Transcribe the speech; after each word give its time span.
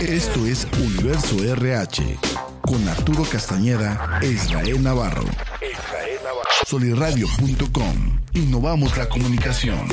Esto 0.00 0.44
es 0.46 0.66
Universo 0.78 1.42
RH 1.42 2.18
con 2.60 2.86
Arturo 2.86 3.24
Castañeda 3.24 4.20
e 4.20 4.26
Israel 4.26 4.82
Navarro. 4.82 5.24
Soliradio.com. 6.66 8.20
Innovamos 8.34 8.94
la 8.98 9.08
comunicación. 9.08 9.88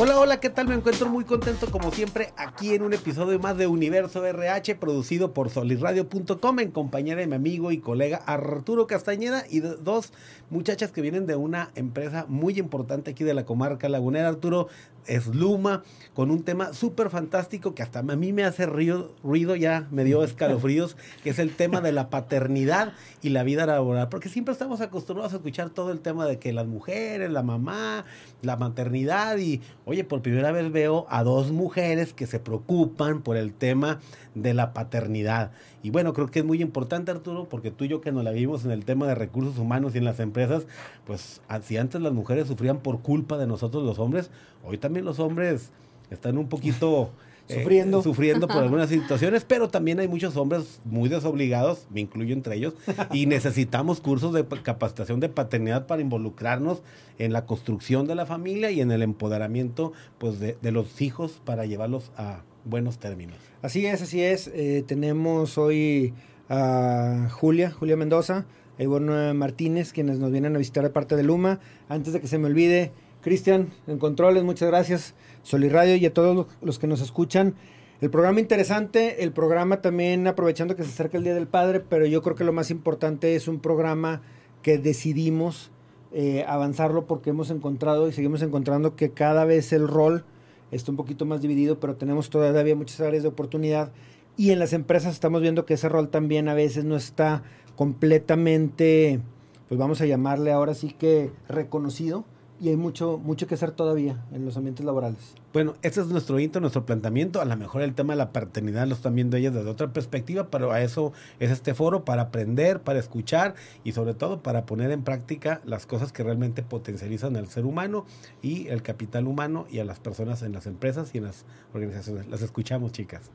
Hola, 0.00 0.20
hola, 0.20 0.38
¿qué 0.38 0.48
tal? 0.48 0.68
Me 0.68 0.76
encuentro 0.76 1.08
muy 1.08 1.24
contento 1.24 1.68
como 1.72 1.90
siempre 1.90 2.32
aquí 2.36 2.72
en 2.72 2.82
un 2.82 2.92
episodio 2.92 3.36
más 3.40 3.58
de 3.58 3.66
Universo 3.66 4.24
RH 4.24 4.76
producido 4.76 5.34
por 5.34 5.50
solirradio.com 5.50 6.60
en 6.60 6.70
compañía 6.70 7.16
de 7.16 7.26
mi 7.26 7.34
amigo 7.34 7.72
y 7.72 7.78
colega 7.78 8.18
Arturo 8.24 8.86
Castañeda 8.86 9.42
y 9.50 9.58
dos 9.58 10.12
muchachas 10.50 10.92
que 10.92 11.00
vienen 11.00 11.26
de 11.26 11.34
una 11.34 11.72
empresa 11.74 12.26
muy 12.28 12.60
importante 12.60 13.10
aquí 13.10 13.24
de 13.24 13.34
la 13.34 13.44
comarca 13.44 13.88
lagunera. 13.88 14.28
Arturo 14.28 14.68
es 15.08 15.26
Luma 15.26 15.82
con 16.14 16.30
un 16.30 16.42
tema 16.42 16.72
súper 16.72 17.10
fantástico 17.10 17.74
que 17.74 17.82
hasta 17.82 18.00
a 18.00 18.02
mí 18.02 18.32
me 18.32 18.44
hace 18.44 18.66
ruido, 18.66 19.12
ruido, 19.22 19.56
ya 19.56 19.86
me 19.90 20.04
dio 20.04 20.22
escalofríos, 20.22 20.96
que 21.22 21.30
es 21.30 21.38
el 21.38 21.54
tema 21.54 21.80
de 21.80 21.92
la 21.92 22.10
paternidad 22.10 22.92
y 23.22 23.30
la 23.30 23.42
vida 23.42 23.66
laboral. 23.66 24.08
Porque 24.08 24.28
siempre 24.28 24.52
estamos 24.52 24.80
acostumbrados 24.80 25.32
a 25.32 25.36
escuchar 25.36 25.70
todo 25.70 25.90
el 25.92 26.00
tema 26.00 26.26
de 26.26 26.38
que 26.38 26.52
las 26.52 26.66
mujeres, 26.66 27.30
la 27.30 27.42
mamá, 27.42 28.04
la 28.42 28.56
maternidad 28.56 29.38
y, 29.38 29.60
oye, 29.84 30.04
por 30.04 30.22
primera 30.22 30.52
vez 30.52 30.70
veo 30.70 31.06
a 31.08 31.22
dos 31.22 31.50
mujeres 31.50 32.12
que 32.12 32.26
se 32.26 32.40
preocupan 32.40 33.22
por 33.22 33.36
el 33.36 33.52
tema 33.52 34.00
de 34.34 34.54
la 34.54 34.72
paternidad. 34.72 35.52
Y 35.88 35.90
bueno, 35.90 36.12
creo 36.12 36.30
que 36.30 36.40
es 36.40 36.44
muy 36.44 36.60
importante, 36.60 37.10
Arturo, 37.10 37.46
porque 37.48 37.70
tú 37.70 37.84
y 37.84 37.88
yo 37.88 38.02
que 38.02 38.12
nos 38.12 38.22
la 38.22 38.32
vimos 38.32 38.62
en 38.66 38.72
el 38.72 38.84
tema 38.84 39.06
de 39.06 39.14
recursos 39.14 39.56
humanos 39.56 39.94
y 39.94 39.98
en 39.98 40.04
las 40.04 40.20
empresas, 40.20 40.66
pues 41.06 41.40
si 41.62 41.78
antes 41.78 42.02
las 42.02 42.12
mujeres 42.12 42.46
sufrían 42.46 42.80
por 42.80 43.00
culpa 43.00 43.38
de 43.38 43.46
nosotros 43.46 43.84
los 43.84 43.98
hombres, 43.98 44.30
hoy 44.62 44.76
también 44.76 45.06
los 45.06 45.18
hombres 45.18 45.70
están 46.10 46.36
un 46.36 46.50
poquito... 46.50 47.08
Eh, 47.48 47.60
sufriendo. 47.60 48.02
sufriendo 48.02 48.46
por 48.46 48.58
algunas 48.62 48.90
situaciones, 48.90 49.44
pero 49.44 49.68
también 49.68 50.00
hay 50.00 50.08
muchos 50.08 50.36
hombres 50.36 50.80
muy 50.84 51.08
desobligados, 51.08 51.86
me 51.90 52.00
incluyo 52.00 52.34
entre 52.34 52.56
ellos, 52.56 52.74
y 53.12 53.26
necesitamos 53.26 54.00
cursos 54.00 54.34
de 54.34 54.44
capacitación 54.62 55.20
de 55.20 55.28
paternidad 55.28 55.86
para 55.86 56.02
involucrarnos 56.02 56.82
en 57.18 57.32
la 57.32 57.46
construcción 57.46 58.06
de 58.06 58.14
la 58.14 58.26
familia 58.26 58.70
y 58.70 58.80
en 58.80 58.90
el 58.90 59.02
empoderamiento 59.02 59.92
pues, 60.18 60.38
de, 60.40 60.56
de 60.60 60.72
los 60.72 61.00
hijos 61.00 61.40
para 61.44 61.64
llevarlos 61.66 62.10
a 62.16 62.42
buenos 62.64 62.98
términos. 62.98 63.36
Así 63.62 63.86
es, 63.86 64.02
así 64.02 64.22
es. 64.22 64.50
Eh, 64.54 64.84
tenemos 64.86 65.58
hoy 65.58 66.14
a 66.48 67.28
Julia, 67.30 67.70
Julia 67.70 67.96
Mendoza, 67.96 68.46
a 68.78 68.82
Ivonne 68.82 69.34
Martínez, 69.34 69.92
quienes 69.92 70.18
nos 70.18 70.30
vienen 70.30 70.54
a 70.54 70.58
visitar 70.58 70.84
de 70.84 70.90
parte 70.90 71.16
de 71.16 71.22
Luma. 71.22 71.60
Antes 71.88 72.12
de 72.12 72.20
que 72.20 72.28
se 72.28 72.38
me 72.38 72.46
olvide, 72.46 72.92
Cristian, 73.20 73.70
en 73.86 73.98
controles, 73.98 74.44
muchas 74.44 74.68
gracias. 74.68 75.14
Radio 75.50 75.96
y 75.96 76.06
a 76.06 76.14
todos 76.14 76.46
los 76.62 76.78
que 76.78 76.86
nos 76.86 77.00
escuchan. 77.00 77.54
El 78.00 78.10
programa 78.10 78.38
interesante, 78.38 79.24
el 79.24 79.32
programa 79.32 79.80
también 79.80 80.26
aprovechando 80.28 80.76
que 80.76 80.84
se 80.84 80.90
acerca 80.90 81.18
el 81.18 81.24
Día 81.24 81.34
del 81.34 81.48
Padre, 81.48 81.80
pero 81.80 82.06
yo 82.06 82.22
creo 82.22 82.36
que 82.36 82.44
lo 82.44 82.52
más 82.52 82.70
importante 82.70 83.34
es 83.34 83.48
un 83.48 83.58
programa 83.58 84.22
que 84.62 84.78
decidimos 84.78 85.72
eh, 86.12 86.44
avanzarlo 86.46 87.06
porque 87.06 87.30
hemos 87.30 87.50
encontrado 87.50 88.08
y 88.08 88.12
seguimos 88.12 88.42
encontrando 88.42 88.94
que 88.94 89.10
cada 89.10 89.44
vez 89.44 89.72
el 89.72 89.88
rol 89.88 90.24
está 90.70 90.92
un 90.92 90.96
poquito 90.96 91.24
más 91.26 91.42
dividido, 91.42 91.80
pero 91.80 91.96
tenemos 91.96 92.30
todavía 92.30 92.76
muchas 92.76 93.00
áreas 93.00 93.24
de 93.24 93.30
oportunidad 93.30 93.90
y 94.36 94.52
en 94.52 94.60
las 94.60 94.72
empresas 94.72 95.14
estamos 95.14 95.42
viendo 95.42 95.66
que 95.66 95.74
ese 95.74 95.88
rol 95.88 96.08
también 96.08 96.48
a 96.48 96.54
veces 96.54 96.84
no 96.84 96.94
está 96.94 97.42
completamente, 97.74 99.20
pues 99.68 99.78
vamos 99.78 100.00
a 100.00 100.06
llamarle 100.06 100.52
ahora 100.52 100.74
sí 100.74 100.94
que 100.96 101.32
reconocido 101.48 102.24
y 102.60 102.68
hay 102.68 102.76
mucho, 102.76 103.18
mucho 103.18 103.46
que 103.46 103.54
hacer 103.54 103.70
todavía 103.70 104.24
en 104.32 104.44
los 104.44 104.56
ambientes 104.56 104.84
laborales. 104.84 105.34
Bueno, 105.52 105.74
ese 105.82 106.00
es 106.00 106.08
nuestro 106.08 106.38
hito, 106.38 106.60
nuestro 106.60 106.84
planteamiento. 106.84 107.40
A 107.40 107.44
lo 107.44 107.56
mejor 107.56 107.82
el 107.82 107.94
tema 107.94 108.12
de 108.12 108.18
la 108.18 108.32
paternidad 108.32 108.86
lo 108.86 108.94
están 108.94 109.14
viendo 109.14 109.36
ellas 109.36 109.54
desde 109.54 109.68
otra 109.68 109.92
perspectiva, 109.92 110.48
pero 110.50 110.72
a 110.72 110.82
eso 110.82 111.12
es 111.38 111.50
este 111.50 111.74
foro, 111.74 112.04
para 112.04 112.22
aprender, 112.22 112.80
para 112.80 112.98
escuchar 112.98 113.54
y 113.84 113.92
sobre 113.92 114.14
todo 114.14 114.42
para 114.42 114.66
poner 114.66 114.90
en 114.90 115.02
práctica 115.02 115.60
las 115.64 115.86
cosas 115.86 116.12
que 116.12 116.22
realmente 116.22 116.62
potencializan 116.62 117.36
al 117.36 117.48
ser 117.48 117.64
humano 117.64 118.04
y 118.42 118.68
el 118.68 118.82
capital 118.82 119.26
humano 119.26 119.66
y 119.70 119.78
a 119.78 119.84
las 119.84 120.00
personas 120.00 120.42
en 120.42 120.52
las 120.52 120.66
empresas 120.66 121.14
y 121.14 121.18
en 121.18 121.24
las 121.24 121.44
organizaciones. 121.72 122.28
Las 122.28 122.42
escuchamos, 122.42 122.92
chicas. 122.92 123.30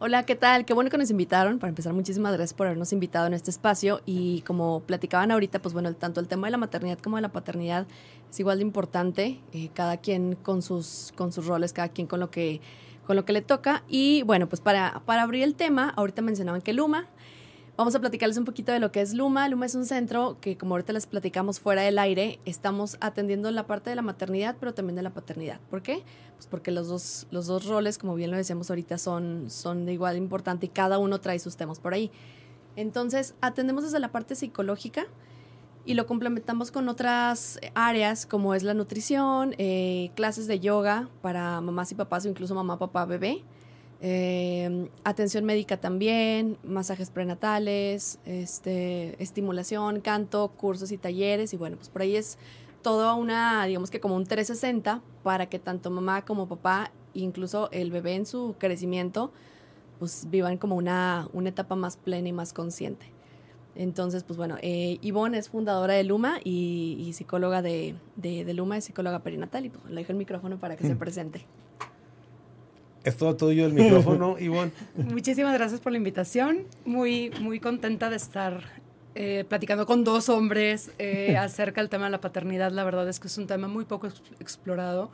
Hola, 0.00 0.24
¿qué 0.24 0.34
tal? 0.34 0.64
Qué 0.64 0.74
bueno 0.74 0.90
que 0.90 0.98
nos 0.98 1.12
invitaron. 1.12 1.60
Para 1.60 1.68
empezar, 1.68 1.92
muchísimas 1.92 2.32
gracias 2.32 2.52
por 2.52 2.66
habernos 2.66 2.92
invitado 2.92 3.28
en 3.28 3.32
este 3.32 3.52
espacio. 3.52 4.00
Y 4.04 4.40
como 4.40 4.80
platicaban 4.80 5.30
ahorita, 5.30 5.62
pues 5.62 5.72
bueno, 5.72 5.94
tanto 5.94 6.18
el 6.18 6.26
tema 6.26 6.48
de 6.48 6.50
la 6.50 6.56
maternidad 6.56 6.98
como 6.98 7.14
de 7.14 7.22
la 7.22 7.28
paternidad 7.28 7.86
es 8.28 8.40
igual 8.40 8.58
de 8.58 8.62
importante. 8.64 9.38
Eh, 9.52 9.70
cada 9.72 9.98
quien 9.98 10.34
con 10.34 10.62
sus, 10.62 11.12
con 11.14 11.32
sus 11.32 11.46
roles, 11.46 11.72
cada 11.72 11.90
quien 11.90 12.08
con 12.08 12.18
lo 12.18 12.28
que, 12.28 12.60
con 13.06 13.14
lo 13.14 13.24
que 13.24 13.32
le 13.32 13.40
toca. 13.40 13.84
Y 13.86 14.24
bueno, 14.24 14.48
pues 14.48 14.60
para, 14.60 15.00
para 15.06 15.22
abrir 15.22 15.44
el 15.44 15.54
tema, 15.54 15.90
ahorita 15.90 16.22
mencionaban 16.22 16.60
que 16.60 16.72
Luma 16.72 17.06
Vamos 17.76 17.92
a 17.96 18.00
platicarles 18.00 18.36
un 18.36 18.44
poquito 18.44 18.70
de 18.70 18.78
lo 18.78 18.92
que 18.92 19.00
es 19.00 19.14
Luma. 19.14 19.48
Luma 19.48 19.66
es 19.66 19.74
un 19.74 19.84
centro 19.84 20.38
que, 20.40 20.56
como 20.56 20.74
ahorita 20.74 20.92
les 20.92 21.08
platicamos 21.08 21.58
fuera 21.58 21.82
del 21.82 21.98
aire, 21.98 22.38
estamos 22.44 22.96
atendiendo 23.00 23.50
la 23.50 23.66
parte 23.66 23.90
de 23.90 23.96
la 23.96 24.02
maternidad, 24.02 24.54
pero 24.60 24.74
también 24.74 24.94
de 24.94 25.02
la 25.02 25.10
paternidad. 25.10 25.58
¿Por 25.70 25.82
qué? 25.82 26.04
Pues 26.36 26.46
porque 26.46 26.70
los 26.70 26.86
dos, 26.86 27.26
los 27.32 27.48
dos 27.48 27.66
roles, 27.66 27.98
como 27.98 28.14
bien 28.14 28.30
lo 28.30 28.36
decíamos 28.36 28.70
ahorita, 28.70 28.96
son, 28.96 29.50
son 29.50 29.86
de 29.86 29.92
igual 29.92 30.16
importante 30.16 30.66
y 30.66 30.68
cada 30.68 30.98
uno 30.98 31.20
trae 31.20 31.40
sus 31.40 31.56
temas 31.56 31.80
por 31.80 31.94
ahí. 31.94 32.12
Entonces, 32.76 33.34
atendemos 33.40 33.82
desde 33.82 33.98
la 33.98 34.12
parte 34.12 34.36
psicológica 34.36 35.06
y 35.84 35.94
lo 35.94 36.06
complementamos 36.06 36.70
con 36.70 36.88
otras 36.88 37.58
áreas 37.74 38.24
como 38.24 38.54
es 38.54 38.62
la 38.62 38.74
nutrición, 38.74 39.56
eh, 39.58 40.12
clases 40.14 40.46
de 40.46 40.60
yoga 40.60 41.08
para 41.22 41.60
mamás 41.60 41.90
y 41.90 41.96
papás 41.96 42.24
o 42.24 42.28
incluso 42.28 42.54
mamá, 42.54 42.78
papá, 42.78 43.04
bebé 43.04 43.42
eh, 44.00 44.88
atención 45.04 45.44
médica 45.44 45.78
también, 45.78 46.58
masajes 46.62 47.10
prenatales, 47.10 48.18
este, 48.24 49.22
estimulación, 49.22 50.00
canto, 50.00 50.48
cursos 50.48 50.92
y 50.92 50.98
talleres. 50.98 51.54
Y 51.54 51.56
bueno, 51.56 51.76
pues 51.76 51.88
por 51.88 52.02
ahí 52.02 52.16
es 52.16 52.38
toda 52.82 53.14
una, 53.14 53.64
digamos 53.64 53.90
que 53.90 54.00
como 54.00 54.14
un 54.14 54.24
360 54.24 55.00
para 55.22 55.46
que 55.46 55.58
tanto 55.58 55.90
mamá 55.90 56.24
como 56.24 56.48
papá, 56.48 56.92
incluso 57.14 57.70
el 57.72 57.90
bebé 57.90 58.14
en 58.14 58.26
su 58.26 58.54
crecimiento, 58.58 59.32
pues 59.98 60.26
vivan 60.30 60.58
como 60.58 60.76
una, 60.76 61.28
una 61.32 61.48
etapa 61.48 61.76
más 61.76 61.96
plena 61.96 62.28
y 62.28 62.32
más 62.32 62.52
consciente. 62.52 63.06
Entonces, 63.76 64.22
pues 64.22 64.36
bueno, 64.36 64.56
eh, 64.62 64.98
Ivonne 65.02 65.38
es 65.38 65.48
fundadora 65.48 65.94
de 65.94 66.04
Luma 66.04 66.38
y, 66.44 67.10
psicóloga 67.14 67.60
de, 67.60 67.96
de, 68.16 68.54
Luma, 68.54 68.76
es 68.76 68.84
psicóloga 68.84 69.20
perinatal 69.20 69.66
y 69.66 69.70
pues 69.70 69.84
le 69.86 69.96
dejo 69.96 70.12
el 70.12 70.18
micrófono 70.18 70.58
para 70.58 70.76
que 70.76 70.86
se 70.86 70.94
mm. 70.94 70.98
presente. 70.98 71.46
Es 73.04 73.16
todo 73.18 73.36
tuyo 73.36 73.66
el 73.66 73.72
micrófono, 73.74 74.36
Ivonne. 74.38 74.72
Muchísimas 74.96 75.52
gracias 75.54 75.80
por 75.80 75.92
la 75.92 75.98
invitación. 75.98 76.64
Muy, 76.84 77.30
muy 77.40 77.60
contenta 77.60 78.08
de 78.10 78.16
estar 78.16 78.62
eh, 79.14 79.44
platicando 79.48 79.86
con 79.86 80.02
dos 80.02 80.28
hombres 80.28 80.90
eh, 80.98 81.36
acerca 81.38 81.82
del 81.82 81.90
tema 81.90 82.06
de 82.06 82.10
la 82.10 82.20
paternidad. 82.20 82.72
La 82.72 82.82
verdad 82.82 83.08
es 83.08 83.20
que 83.20 83.28
es 83.28 83.38
un 83.38 83.46
tema 83.46 83.68
muy 83.68 83.84
poco 83.84 84.08
explorado. 84.40 85.10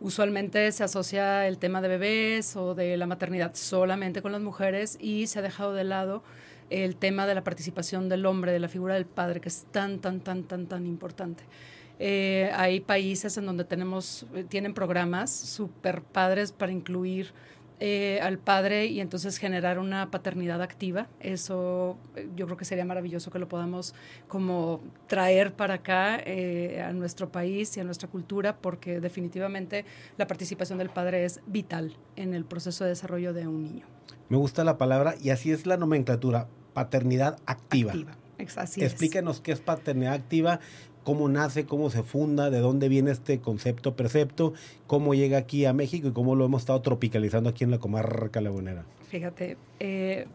Usualmente 0.00 0.70
se 0.72 0.84
asocia 0.84 1.46
el 1.48 1.58
tema 1.58 1.80
de 1.80 1.88
bebés 1.88 2.56
o 2.56 2.74
de 2.74 2.96
la 2.96 3.06
maternidad 3.06 3.52
solamente 3.54 4.20
con 4.20 4.32
las 4.32 4.40
mujeres 4.40 4.96
y 5.00 5.26
se 5.26 5.38
ha 5.38 5.42
dejado 5.42 5.72
de 5.74 5.84
lado 5.84 6.22
el 6.70 6.96
tema 6.96 7.26
de 7.26 7.34
la 7.34 7.42
participación 7.42 8.08
del 8.08 8.26
hombre, 8.26 8.52
de 8.52 8.58
la 8.58 8.68
figura 8.68 8.94
del 8.94 9.06
padre, 9.06 9.40
que 9.40 9.48
es 9.48 9.66
tan, 9.70 9.98
tan, 10.00 10.20
tan, 10.20 10.44
tan, 10.44 10.66
tan 10.66 10.86
importante. 10.86 11.44
Eh, 11.98 12.50
hay 12.54 12.80
países 12.80 13.36
en 13.38 13.46
donde 13.46 13.64
tenemos, 13.64 14.26
eh, 14.34 14.44
tienen 14.48 14.72
programas 14.72 15.30
super 15.30 16.02
padres 16.02 16.52
para 16.52 16.70
incluir 16.70 17.32
eh, 17.80 18.20
al 18.22 18.38
padre 18.38 18.86
y 18.86 19.00
entonces 19.00 19.38
generar 19.38 19.78
una 19.78 20.10
paternidad 20.10 20.62
activa. 20.62 21.08
Eso 21.20 21.96
yo 22.36 22.46
creo 22.46 22.56
que 22.56 22.64
sería 22.64 22.84
maravilloso 22.84 23.30
que 23.30 23.38
lo 23.38 23.48
podamos 23.48 23.94
como 24.26 24.80
traer 25.06 25.54
para 25.54 25.74
acá 25.74 26.16
a 26.16 26.92
nuestro 26.92 27.30
país 27.30 27.76
y 27.76 27.80
a 27.80 27.84
nuestra 27.84 28.08
cultura 28.08 28.56
porque 28.56 29.00
definitivamente 29.00 29.84
la 30.16 30.26
participación 30.26 30.78
del 30.78 30.90
padre 30.90 31.24
es 31.24 31.40
vital 31.46 31.96
en 32.16 32.34
el 32.34 32.44
proceso 32.44 32.82
de 32.82 32.90
desarrollo 32.90 33.32
de 33.32 33.46
un 33.46 33.62
niño. 33.62 33.86
Me 34.28 34.36
gusta 34.36 34.64
la 34.64 34.76
palabra 34.76 35.14
y 35.20 35.30
así 35.30 35.52
es 35.52 35.64
la 35.64 35.76
nomenclatura, 35.76 36.48
paternidad 36.74 37.38
activa. 37.46 37.92
activa. 37.92 38.16
Explíquenos 38.38 39.40
qué 39.40 39.52
es 39.52 39.60
paternidad 39.60 40.14
activa 40.14 40.60
cómo 41.08 41.26
nace, 41.30 41.64
cómo 41.64 41.88
se 41.88 42.02
funda, 42.02 42.50
de 42.50 42.58
dónde 42.58 42.90
viene 42.90 43.12
este 43.12 43.40
concepto 43.40 43.96
percepto, 43.96 44.52
cómo 44.86 45.14
llega 45.14 45.38
aquí 45.38 45.64
a 45.64 45.72
México 45.72 46.08
y 46.08 46.12
cómo 46.12 46.34
lo 46.34 46.44
hemos 46.44 46.60
estado 46.60 46.82
tropicalizando 46.82 47.48
aquí 47.48 47.64
en 47.64 47.70
la 47.70 47.78
comarca 47.78 48.42
lagunera. 48.42 48.84
Fíjate, 49.08 49.56
eh, 49.80 50.26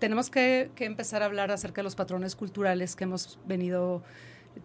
tenemos 0.00 0.28
que, 0.28 0.70
empezar 0.78 1.22
a 1.22 1.24
hablar 1.24 1.50
acerca 1.50 1.80
de 1.80 1.84
los 1.84 1.94
patrones 1.94 2.36
culturales 2.36 2.96
que 2.96 3.04
hemos 3.04 3.38
venido 3.46 4.02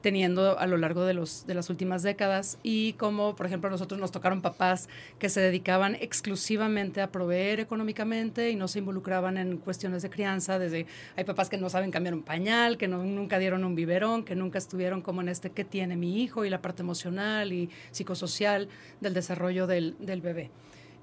teniendo 0.01 0.57
a 0.59 0.67
lo 0.67 0.77
largo 0.77 1.05
de, 1.05 1.13
los, 1.13 1.45
de 1.45 1.53
las 1.53 1.69
últimas 1.69 2.03
décadas 2.03 2.57
y 2.63 2.93
como, 2.93 3.35
por 3.35 3.45
ejemplo, 3.45 3.67
a 3.67 3.71
nosotros 3.71 3.99
nos 3.99 4.11
tocaron 4.11 4.41
papás 4.41 4.87
que 5.17 5.29
se 5.29 5.41
dedicaban 5.41 5.95
exclusivamente 5.95 7.01
a 7.01 7.11
proveer 7.11 7.59
económicamente 7.59 8.49
y 8.49 8.55
no 8.55 8.67
se 8.67 8.79
involucraban 8.79 9.37
en 9.37 9.57
cuestiones 9.57 10.01
de 10.01 10.09
crianza, 10.09 10.59
desde 10.59 10.85
hay 11.15 11.23
papás 11.23 11.49
que 11.49 11.57
no 11.57 11.69
saben 11.69 11.91
cambiar 11.91 12.13
un 12.13 12.23
pañal, 12.23 12.77
que 12.77 12.87
no, 12.87 13.03
nunca 13.03 13.39
dieron 13.39 13.63
un 13.63 13.75
biberón, 13.75 14.23
que 14.23 14.35
nunca 14.35 14.57
estuvieron 14.57 15.01
como 15.01 15.21
en 15.21 15.29
este 15.29 15.51
qué 15.51 15.63
tiene 15.63 15.95
mi 15.95 16.21
hijo 16.21 16.45
y 16.45 16.49
la 16.49 16.61
parte 16.61 16.81
emocional 16.81 17.51
y 17.53 17.69
psicosocial 17.91 18.69
del 19.01 19.13
desarrollo 19.13 19.67
del, 19.67 19.95
del 19.99 20.21
bebé. 20.21 20.51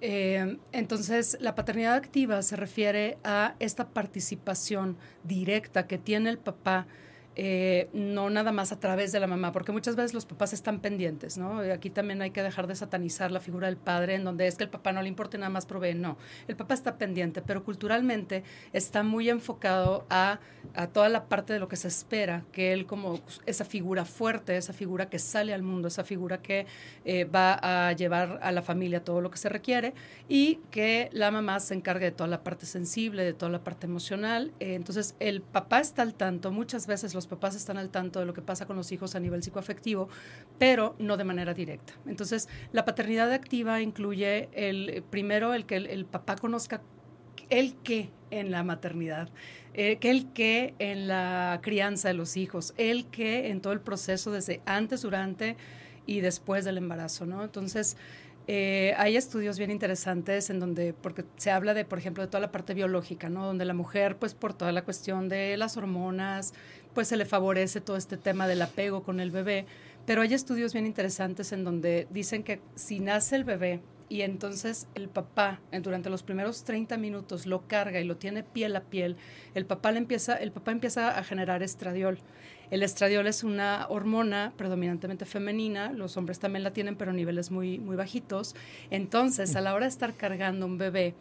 Eh, 0.00 0.58
entonces, 0.72 1.38
la 1.40 1.54
paternidad 1.54 1.94
activa 1.94 2.42
se 2.42 2.56
refiere 2.56 3.16
a 3.24 3.54
esta 3.60 3.88
participación 3.88 4.96
directa 5.24 5.86
que 5.86 5.98
tiene 5.98 6.30
el 6.30 6.38
papá 6.38 6.86
eh, 7.36 7.88
no 7.92 8.30
nada 8.30 8.50
más 8.50 8.72
a 8.72 8.80
través 8.80 9.12
de 9.12 9.20
la 9.20 9.26
mamá, 9.26 9.52
porque 9.52 9.70
muchas 9.70 9.94
veces 9.94 10.14
los 10.14 10.26
papás 10.26 10.52
están 10.52 10.80
pendientes, 10.80 11.36
¿no? 11.36 11.60
Aquí 11.60 11.90
también 11.90 12.22
hay 12.22 12.30
que 12.30 12.42
dejar 12.42 12.66
de 12.66 12.74
satanizar 12.74 13.30
la 13.30 13.40
figura 13.40 13.66
del 13.66 13.76
padre, 13.76 14.14
en 14.14 14.24
donde 14.24 14.46
es 14.46 14.56
que 14.56 14.64
el 14.64 14.70
papá 14.70 14.92
no 14.92 15.02
le 15.02 15.08
importa 15.08 15.36
nada 15.38 15.50
más 15.50 15.66
provee, 15.66 15.94
no, 15.94 16.16
el 16.48 16.56
papá 16.56 16.74
está 16.74 16.96
pendiente, 16.96 17.42
pero 17.42 17.62
culturalmente 17.62 18.42
está 18.72 19.02
muy 19.02 19.28
enfocado 19.28 20.06
a, 20.08 20.40
a 20.74 20.86
toda 20.86 21.08
la 21.08 21.26
parte 21.26 21.52
de 21.52 21.58
lo 21.58 21.68
que 21.68 21.76
se 21.76 21.88
espera, 21.88 22.44
que 22.52 22.72
él 22.72 22.86
como 22.86 23.20
esa 23.44 23.64
figura 23.64 24.04
fuerte, 24.04 24.56
esa 24.56 24.72
figura 24.72 25.08
que 25.08 25.18
sale 25.18 25.52
al 25.52 25.62
mundo, 25.62 25.88
esa 25.88 26.04
figura 26.04 26.38
que 26.38 26.66
eh, 27.04 27.24
va 27.24 27.88
a 27.88 27.92
llevar 27.92 28.38
a 28.42 28.52
la 28.52 28.62
familia 28.62 29.04
todo 29.04 29.20
lo 29.20 29.30
que 29.30 29.38
se 29.38 29.48
requiere 29.48 29.94
y 30.28 30.56
que 30.70 31.10
la 31.12 31.30
mamá 31.30 31.60
se 31.60 31.74
encargue 31.74 32.06
de 32.06 32.12
toda 32.12 32.28
la 32.28 32.42
parte 32.42 32.66
sensible, 32.66 33.24
de 33.24 33.32
toda 33.32 33.50
la 33.50 33.62
parte 33.62 33.86
emocional. 33.86 34.52
Eh, 34.60 34.74
entonces, 34.74 35.14
el 35.20 35.42
papá 35.42 35.80
está 35.80 36.02
al 36.02 36.14
tanto, 36.14 36.50
muchas 36.50 36.86
veces 36.86 37.14
los 37.14 37.25
papás 37.26 37.54
están 37.54 37.78
al 37.78 37.90
tanto 37.90 38.20
de 38.20 38.26
lo 38.26 38.34
que 38.34 38.42
pasa 38.42 38.66
con 38.66 38.76
los 38.76 38.92
hijos 38.92 39.14
a 39.14 39.20
nivel 39.20 39.42
psicoafectivo, 39.42 40.08
pero 40.58 40.94
no 40.98 41.16
de 41.16 41.24
manera 41.24 41.54
directa. 41.54 41.94
Entonces, 42.06 42.48
la 42.72 42.84
paternidad 42.84 43.32
activa 43.32 43.80
incluye 43.80 44.48
el 44.52 45.02
primero 45.10 45.54
el 45.54 45.66
que 45.66 45.76
el, 45.76 46.04
papá 46.06 46.36
conozca 46.36 46.82
el 47.50 47.74
qué 47.76 48.10
en 48.30 48.50
la 48.50 48.64
maternidad, 48.64 49.28
eh, 49.74 49.98
que 49.98 50.10
el 50.10 50.32
qué 50.32 50.74
en 50.78 51.08
la 51.08 51.60
crianza 51.62 52.08
de 52.08 52.14
los 52.14 52.36
hijos, 52.36 52.74
el 52.76 53.06
qué 53.06 53.50
en 53.50 53.60
todo 53.60 53.72
el 53.72 53.80
proceso 53.80 54.32
desde 54.32 54.60
antes, 54.66 55.02
durante 55.02 55.56
y 56.06 56.20
después 56.20 56.64
del 56.64 56.78
embarazo, 56.78 57.26
¿no? 57.26 57.44
Entonces, 57.44 57.96
eh, 58.48 58.94
hay 58.96 59.16
estudios 59.16 59.58
bien 59.58 59.72
interesantes 59.72 60.50
en 60.50 60.60
donde, 60.60 60.92
porque 60.92 61.24
se 61.36 61.50
habla 61.50 61.74
de, 61.74 61.84
por 61.84 61.98
ejemplo, 61.98 62.22
de 62.22 62.28
toda 62.28 62.40
la 62.40 62.52
parte 62.52 62.74
biológica, 62.74 63.28
¿no? 63.28 63.44
Donde 63.44 63.64
la 63.64 63.74
mujer, 63.74 64.18
pues 64.18 64.34
por 64.34 64.54
toda 64.54 64.70
la 64.70 64.84
cuestión 64.84 65.28
de 65.28 65.56
las 65.56 65.76
hormonas, 65.76 66.54
pues 66.96 67.08
se 67.08 67.18
le 67.18 67.26
favorece 67.26 67.82
todo 67.82 67.98
este 67.98 68.16
tema 68.16 68.48
del 68.48 68.62
apego 68.62 69.02
con 69.02 69.20
el 69.20 69.30
bebé. 69.30 69.66
Pero 70.06 70.22
hay 70.22 70.32
estudios 70.32 70.72
bien 70.72 70.86
interesantes 70.86 71.52
en 71.52 71.62
donde 71.62 72.08
dicen 72.08 72.42
que 72.42 72.62
si 72.74 73.00
nace 73.00 73.36
el 73.36 73.44
bebé 73.44 73.82
y 74.08 74.22
entonces 74.22 74.88
el 74.94 75.10
papá 75.10 75.60
durante 75.82 76.08
los 76.08 76.22
primeros 76.22 76.64
30 76.64 76.96
minutos 76.96 77.44
lo 77.44 77.68
carga 77.68 78.00
y 78.00 78.04
lo 78.04 78.16
tiene 78.16 78.44
piel 78.44 78.74
a 78.76 78.80
piel, 78.80 79.18
el 79.54 79.66
papá, 79.66 79.92
le 79.92 79.98
empieza, 79.98 80.36
el 80.36 80.52
papá 80.52 80.72
empieza 80.72 81.18
a 81.18 81.22
generar 81.22 81.62
estradiol. 81.62 82.18
El 82.70 82.82
estradiol 82.82 83.26
es 83.26 83.44
una 83.44 83.84
hormona 83.90 84.54
predominantemente 84.56 85.26
femenina, 85.26 85.92
los 85.92 86.16
hombres 86.16 86.38
también 86.38 86.62
la 86.62 86.72
tienen, 86.72 86.96
pero 86.96 87.10
a 87.10 87.14
niveles 87.14 87.50
muy, 87.50 87.78
muy 87.78 87.96
bajitos. 87.96 88.56
Entonces, 88.90 89.54
a 89.54 89.60
la 89.60 89.74
hora 89.74 89.84
de 89.84 89.90
estar 89.90 90.14
cargando 90.14 90.64
un 90.64 90.78
bebé, 90.78 91.14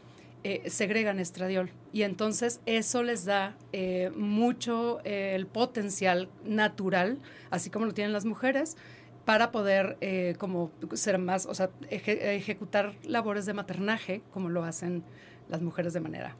eh, 0.47 0.61
segregan 0.69 1.19
estradiol 1.19 1.71
y 1.91 2.03
entonces 2.03 2.61
eso 2.67 3.01
les 3.01 3.25
da 3.25 3.57
eh, 3.73 4.11
mucho 4.15 4.99
eh, 5.03 5.33
el 5.33 5.47
potencial 5.47 6.29
natural, 6.45 7.17
así 7.49 7.71
como 7.71 7.87
lo 7.87 7.95
tienen 7.95 8.13
las 8.13 8.25
mujeres, 8.25 8.77
para 9.25 9.51
poder 9.51 9.97
como 10.37 10.69
ser 10.93 11.17
más, 11.17 11.47
o 11.47 11.55
sea, 11.55 11.71
ejecutar 11.89 12.93
labores 13.07 13.47
de 13.47 13.53
maternaje 13.55 14.21
como 14.31 14.49
lo 14.49 14.63
hacen 14.63 15.03
las 15.49 15.63
mujeres 15.63 15.93
de 15.93 15.99
manera 15.99 16.35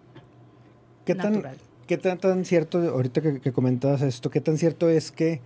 ¿Qué 1.03 1.15
natural. 1.15 1.57
¿Qué 1.87 1.97
tan, 1.97 2.19
tan 2.19 2.45
cierto, 2.45 2.77
ahorita 2.77 3.39
que, 3.39 3.51
comentabas 3.51 4.03
esto, 4.03 4.29
qué 4.29 4.39
tan 4.39 4.59
cierto 4.59 4.87
es 4.87 5.11
que 5.11 5.41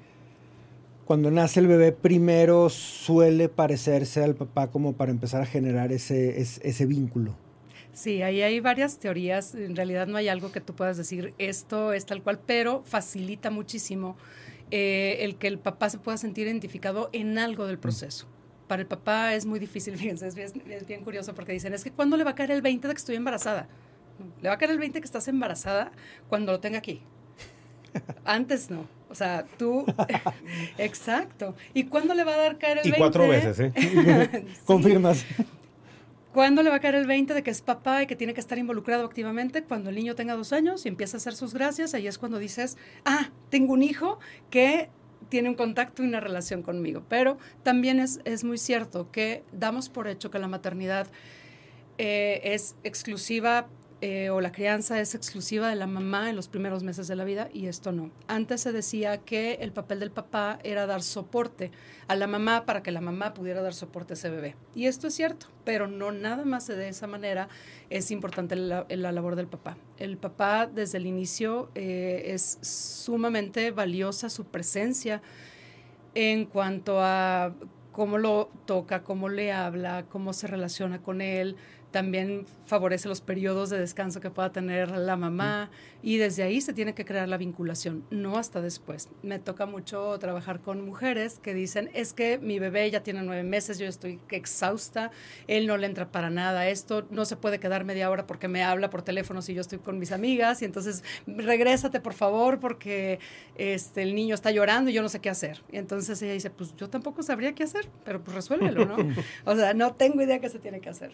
cuando 1.05 1.31
nace 1.31 1.61
el 1.61 1.67
bebé 1.67 1.93
primero 1.93 2.67
suele 2.67 3.47
parecerse 3.47 4.21
al 4.21 4.35
papá 4.35 4.67
como 4.67 4.91
para 4.91 5.11
empezar 5.11 5.41
a 5.41 5.45
generar 5.45 5.93
ese, 5.93 6.41
ese, 6.41 6.85
vínculo? 6.85 7.35
Sí, 7.93 8.21
ahí 8.21 8.41
hay 8.41 8.59
varias 8.59 8.99
teorías. 8.99 9.55
En 9.55 9.75
realidad 9.75 10.07
no 10.07 10.17
hay 10.17 10.27
algo 10.27 10.51
que 10.51 10.61
tú 10.61 10.75
puedas 10.75 10.97
decir 10.97 11.33
esto 11.37 11.93
es 11.93 12.05
tal 12.05 12.23
cual, 12.23 12.39
pero 12.45 12.83
facilita 12.85 13.49
muchísimo 13.49 14.15
eh, 14.71 15.17
el 15.21 15.35
que 15.35 15.47
el 15.47 15.59
papá 15.59 15.89
se 15.89 15.97
pueda 15.97 16.17
sentir 16.17 16.47
identificado 16.47 17.09
en 17.11 17.37
algo 17.37 17.65
del 17.65 17.79
proceso. 17.79 18.27
Para 18.67 18.81
el 18.81 18.87
papá 18.87 19.33
es 19.33 19.45
muy 19.45 19.59
difícil, 19.59 19.97
fíjense, 19.97 20.27
es 20.27 20.35
bien, 20.35 20.49
es 20.69 20.85
bien 20.85 21.03
curioso 21.03 21.33
porque 21.33 21.51
dicen, 21.51 21.73
es 21.73 21.83
que 21.83 21.91
¿cuándo 21.91 22.17
le 22.17 22.23
va 22.23 22.31
a 22.31 22.35
caer 22.35 22.51
el 22.51 22.61
20 22.61 22.87
de 22.87 22.93
que 22.93 22.99
estoy 22.99 23.15
embarazada? 23.15 23.67
Le 24.41 24.49
va 24.49 24.55
a 24.55 24.57
caer 24.57 24.71
el 24.71 24.79
20 24.79 24.99
que 24.99 25.05
estás 25.05 25.27
embarazada 25.27 25.91
cuando 26.27 26.51
lo 26.51 26.59
tenga 26.59 26.77
aquí. 26.77 27.01
Antes 28.25 28.69
no. 28.69 28.85
O 29.09 29.15
sea, 29.15 29.45
tú. 29.57 29.85
exacto. 30.77 31.55
¿Y 31.73 31.85
cuándo 31.85 32.13
le 32.13 32.23
va 32.23 32.35
a 32.35 32.37
dar 32.37 32.57
caer 32.57 32.77
el 32.77 32.91
20? 32.91 32.97
Y 32.97 32.99
cuatro 32.99 33.27
veces, 33.27 33.59
¿eh? 33.59 34.45
Confirmas. 34.65 35.25
¿Cuándo 36.33 36.61
le 36.61 36.69
va 36.69 36.75
a 36.75 36.79
caer 36.79 36.93
el 36.93 37.07
20 37.07 37.33
de 37.33 37.41
que 37.41 37.49
es 37.49 37.61
papá 37.61 38.03
y 38.03 38.07
que 38.07 38.15
tiene 38.15 38.35
que 38.35 38.39
estar 38.39 38.57
involucrado 38.59 39.03
activamente? 39.03 39.63
Cuando 39.63 39.89
el 39.89 39.95
niño 39.95 40.13
tenga 40.13 40.35
dos 40.35 40.53
años 40.53 40.85
y 40.85 40.89
empieza 40.89 41.17
a 41.17 41.19
hacer 41.19 41.33
sus 41.33 41.55
gracias, 41.55 41.95
ahí 41.95 42.05
es 42.05 42.19
cuando 42.19 42.37
dices, 42.37 42.77
ah, 43.03 43.31
tengo 43.49 43.73
un 43.73 43.81
hijo 43.81 44.19
que 44.51 44.89
tiene 45.29 45.49
un 45.49 45.55
contacto 45.55 46.03
y 46.03 46.07
una 46.07 46.19
relación 46.19 46.61
conmigo. 46.61 47.03
Pero 47.09 47.39
también 47.63 47.99
es, 47.99 48.19
es 48.25 48.43
muy 48.43 48.59
cierto 48.59 49.11
que 49.11 49.43
damos 49.51 49.89
por 49.89 50.07
hecho 50.07 50.29
que 50.29 50.37
la 50.37 50.47
maternidad 50.47 51.07
eh, 51.97 52.41
es 52.43 52.75
exclusiva 52.83 53.67
eh, 54.01 54.29
o 54.29 54.39
la 54.39 54.53
crianza 54.53 54.99
es 55.01 55.13
exclusiva 55.13 55.67
de 55.67 55.75
la 55.75 55.85
mamá 55.85 56.29
en 56.29 56.37
los 56.37 56.47
primeros 56.47 56.83
meses 56.83 57.09
de 57.09 57.17
la 57.17 57.25
vida 57.25 57.49
y 57.53 57.67
esto 57.67 57.91
no. 57.91 58.11
Antes 58.27 58.61
se 58.61 58.71
decía 58.71 59.17
que 59.17 59.55
el 59.55 59.73
papel 59.73 59.99
del 59.99 60.11
papá 60.11 60.57
era 60.63 60.85
dar 60.85 61.03
soporte 61.03 61.71
a 62.07 62.15
la 62.15 62.25
mamá 62.25 62.65
para 62.65 62.81
que 62.81 62.91
la 62.91 63.01
mamá 63.01 63.33
pudiera 63.33 63.61
dar 63.61 63.73
soporte 63.73 64.13
a 64.13 64.15
ese 64.15 64.29
bebé. 64.29 64.55
Y 64.73 64.85
esto 64.85 65.07
es 65.07 65.15
cierto, 65.15 65.47
pero 65.65 65.87
no 65.87 66.13
nada 66.13 66.45
más 66.45 66.67
de 66.67 66.87
esa 66.87 67.07
manera 67.07 67.49
es 67.89 68.09
importante 68.09 68.55
la, 68.55 68.85
labor 68.87 69.35
del 69.35 69.47
papá. 69.47 69.75
El 69.97 70.17
papá 70.17 70.65
desde 70.65 70.97
el 70.97 71.05
inicio 71.05 71.69
eh, 71.75 72.23
es 72.27 72.57
sumamente 72.61 73.71
valiosa 73.71 74.29
su 74.29 74.45
presencia 74.45 75.21
en 76.15 76.45
cuanto 76.45 77.01
a 77.01 77.53
cómo 77.91 78.17
lo 78.17 78.49
toca, 78.65 79.03
cómo 79.03 79.27
le 79.27 79.51
habla, 79.51 80.05
cómo 80.07 80.31
se 80.31 80.47
relaciona 80.47 81.01
con 81.01 81.19
él, 81.19 81.57
también 81.91 82.45
favorece 82.65 83.07
los 83.07 83.21
periodos 83.21 83.69
de 83.69 83.79
descanso 83.79 84.21
que 84.21 84.29
pueda 84.29 84.51
tener 84.51 84.91
la 84.91 85.15
mamá 85.15 85.71
y 86.03 86.17
desde 86.17 86.43
ahí 86.43 86.61
se 86.61 86.73
tiene 86.73 86.93
que 86.93 87.03
crear 87.03 87.27
la 87.27 87.37
vinculación, 87.37 88.05
no 88.11 88.37
hasta 88.37 88.61
después. 88.61 89.09
Me 89.23 89.39
toca 89.39 89.65
mucho 89.65 90.17
trabajar 90.19 90.61
con 90.61 90.85
mujeres 90.85 91.39
que 91.39 91.53
dicen, 91.53 91.89
es 91.93 92.13
que 92.13 92.37
mi 92.37 92.59
bebé 92.59 92.89
ya 92.91 93.01
tiene 93.01 93.23
nueve 93.23 93.43
meses, 93.43 93.79
yo 93.79 93.87
estoy 93.87 94.19
exhausta, 94.29 95.11
él 95.47 95.67
no 95.67 95.77
le 95.77 95.87
entra 95.87 96.11
para 96.11 96.29
nada 96.29 96.67
esto, 96.69 97.07
no 97.09 97.25
se 97.25 97.35
puede 97.35 97.59
quedar 97.59 97.85
media 97.85 98.09
hora 98.09 98.27
porque 98.27 98.47
me 98.47 98.63
habla 98.63 98.89
por 98.89 99.01
teléfono 99.01 99.41
si 99.41 99.53
yo 99.53 99.61
estoy 99.61 99.79
con 99.79 99.97
mis 99.97 100.11
amigas 100.11 100.61
y 100.61 100.65
entonces 100.65 101.03
regrésate 101.25 101.99
por 101.99 102.13
favor 102.13 102.59
porque 102.59 103.19
este, 103.55 104.03
el 104.03 104.15
niño 104.15 104.35
está 104.35 104.51
llorando 104.51 104.91
y 104.91 104.93
yo 104.93 105.01
no 105.01 105.09
sé 105.09 105.19
qué 105.19 105.29
hacer. 105.29 105.63
Y 105.71 105.77
entonces 105.77 106.21
ella 106.21 106.33
dice, 106.33 106.49
pues 106.49 106.75
yo 106.75 106.89
tampoco 106.89 107.23
sabría 107.23 107.53
qué 107.55 107.63
hacer, 107.63 107.89
pero 108.05 108.23
pues 108.23 108.35
resuélvelo, 108.35 108.85
¿no? 108.85 108.97
o 109.45 109.55
sea, 109.55 109.73
no 109.73 109.93
tengo 109.95 110.21
idea 110.21 110.39
qué 110.39 110.49
se 110.49 110.59
tiene 110.59 110.79
que 110.79 110.89
hacer. 110.89 111.11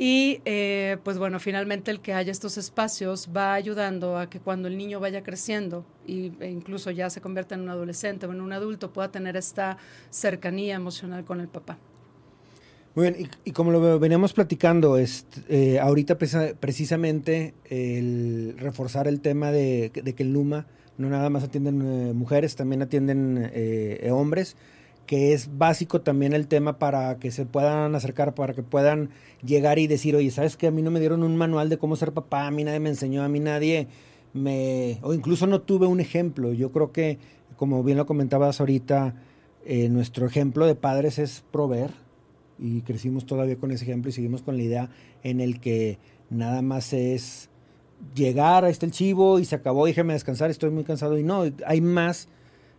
Y 0.00 0.40
eh, 0.44 0.98
pues 1.02 1.18
bueno, 1.18 1.40
finalmente 1.40 1.90
el 1.90 2.00
que 2.00 2.14
haya 2.14 2.30
estos 2.30 2.56
espacios 2.56 3.28
va 3.36 3.54
ayudando 3.54 4.16
a 4.16 4.30
que 4.30 4.38
cuando 4.38 4.68
el 4.68 4.78
niño 4.78 5.00
vaya 5.00 5.24
creciendo 5.24 5.84
y, 6.06 6.32
e 6.38 6.50
incluso 6.50 6.92
ya 6.92 7.10
se 7.10 7.20
convierta 7.20 7.56
en 7.56 7.62
un 7.62 7.70
adolescente 7.70 8.26
o 8.26 8.32
en 8.32 8.40
un 8.40 8.52
adulto 8.52 8.92
pueda 8.92 9.10
tener 9.10 9.36
esta 9.36 9.76
cercanía 10.10 10.76
emocional 10.76 11.24
con 11.24 11.40
el 11.40 11.48
papá. 11.48 11.78
Muy 12.94 13.10
bien, 13.10 13.28
y, 13.44 13.50
como 13.50 13.72
lo 13.72 13.98
veníamos 13.98 14.32
platicando, 14.32 14.96
eh, 14.98 15.78
ahorita 15.80 16.16
precisamente 16.16 17.54
el 17.64 18.54
reforzar 18.56 19.08
el 19.08 19.20
tema 19.20 19.50
de, 19.50 19.90
que 19.92 20.22
el 20.22 20.32
Luma 20.32 20.66
no 20.96 21.08
nada 21.08 21.28
más 21.28 21.42
atienden 21.44 21.82
eh, 21.82 22.12
mujeres, 22.12 22.54
también 22.56 22.82
atienden 22.82 23.52
hombres 24.10 24.56
que 25.08 25.32
es 25.32 25.56
básico 25.56 26.02
también 26.02 26.34
el 26.34 26.46
tema 26.48 26.78
para 26.78 27.18
que 27.18 27.30
se 27.30 27.46
puedan 27.46 27.94
acercar, 27.94 28.34
para 28.34 28.52
que 28.52 28.62
puedan 28.62 29.08
llegar 29.42 29.78
y 29.78 29.86
decir, 29.86 30.14
oye, 30.14 30.30
¿sabes 30.30 30.58
qué? 30.58 30.66
A 30.66 30.70
mí 30.70 30.82
no 30.82 30.90
me 30.90 31.00
dieron 31.00 31.22
un 31.22 31.34
manual 31.34 31.70
de 31.70 31.78
cómo 31.78 31.96
ser 31.96 32.12
papá, 32.12 32.46
a 32.46 32.50
mí 32.50 32.62
nadie 32.62 32.78
me 32.78 32.90
enseñó, 32.90 33.22
a 33.22 33.28
mí 33.28 33.40
nadie 33.40 33.88
me... 34.34 34.98
o 35.00 35.14
incluso 35.14 35.46
no 35.46 35.62
tuve 35.62 35.86
un 35.86 36.00
ejemplo. 36.00 36.52
Yo 36.52 36.72
creo 36.72 36.92
que, 36.92 37.18
como 37.56 37.82
bien 37.82 37.96
lo 37.96 38.04
comentabas 38.04 38.60
ahorita, 38.60 39.14
eh, 39.64 39.88
nuestro 39.88 40.26
ejemplo 40.26 40.66
de 40.66 40.74
padres 40.74 41.18
es 41.18 41.42
proveer 41.50 41.90
y 42.58 42.82
crecimos 42.82 43.24
todavía 43.24 43.56
con 43.56 43.70
ese 43.70 43.84
ejemplo 43.84 44.10
y 44.10 44.12
seguimos 44.12 44.42
con 44.42 44.58
la 44.58 44.62
idea 44.62 44.90
en 45.22 45.40
el 45.40 45.58
que 45.58 45.98
nada 46.28 46.60
más 46.60 46.92
es 46.92 47.48
llegar, 48.14 48.66
ahí 48.66 48.72
está 48.72 48.84
el 48.84 48.92
chivo 48.92 49.38
y 49.38 49.46
se 49.46 49.54
acabó, 49.54 49.86
déjeme 49.86 50.12
descansar, 50.12 50.50
estoy 50.50 50.68
muy 50.68 50.84
cansado 50.84 51.16
y 51.18 51.22
no, 51.22 51.44
hay 51.66 51.80
más 51.80 52.28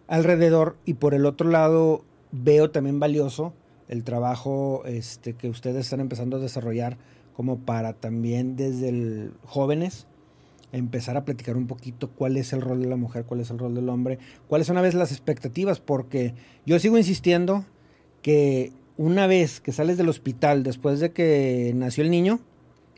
alrededor 0.08 0.78
y 0.86 0.94
por 0.94 1.16
el 1.16 1.26
otro 1.26 1.50
lado 1.50 2.04
veo 2.32 2.72
también 2.72 3.00
valioso 3.00 3.54
el 3.88 4.04
trabajo 4.04 4.84
este, 4.86 5.34
que 5.34 5.50
ustedes 5.50 5.86
están 5.86 6.00
empezando 6.00 6.38
a 6.38 6.40
desarrollar 6.40 6.98
como 7.34 7.60
para 7.60 7.94
también 7.94 8.56
desde 8.56 9.30
jóvenes 9.46 10.08
empezar 10.72 11.18
a 11.18 11.26
platicar 11.26 11.58
un 11.58 11.68
poquito 11.68 12.10
cuál 12.10 12.38
es 12.38 12.54
el 12.54 12.62
rol 12.62 12.82
de 12.82 12.88
la 12.88 12.96
mujer, 12.96 13.26
cuál 13.26 13.40
es 13.40 13.50
el 13.50 13.58
rol 13.58 13.74
del 13.74 13.90
hombre, 13.90 14.20
cuáles 14.48 14.68
son 14.68 14.78
a 14.78 14.82
veces 14.82 15.00
las 15.00 15.12
expectativas, 15.12 15.80
porque 15.80 16.36
yo 16.66 16.80
sigo 16.80 16.98
insistiendo 16.98 17.66
que 18.22 18.72
una 18.98 19.26
vez 19.26 19.62
que 19.62 19.72
sales 19.72 19.98
del 19.98 20.10
hospital 20.10 20.64
después 20.64 21.00
de 21.00 21.12
que 21.12 21.72
nació 21.76 22.04
el 22.04 22.12
niño, 22.12 22.40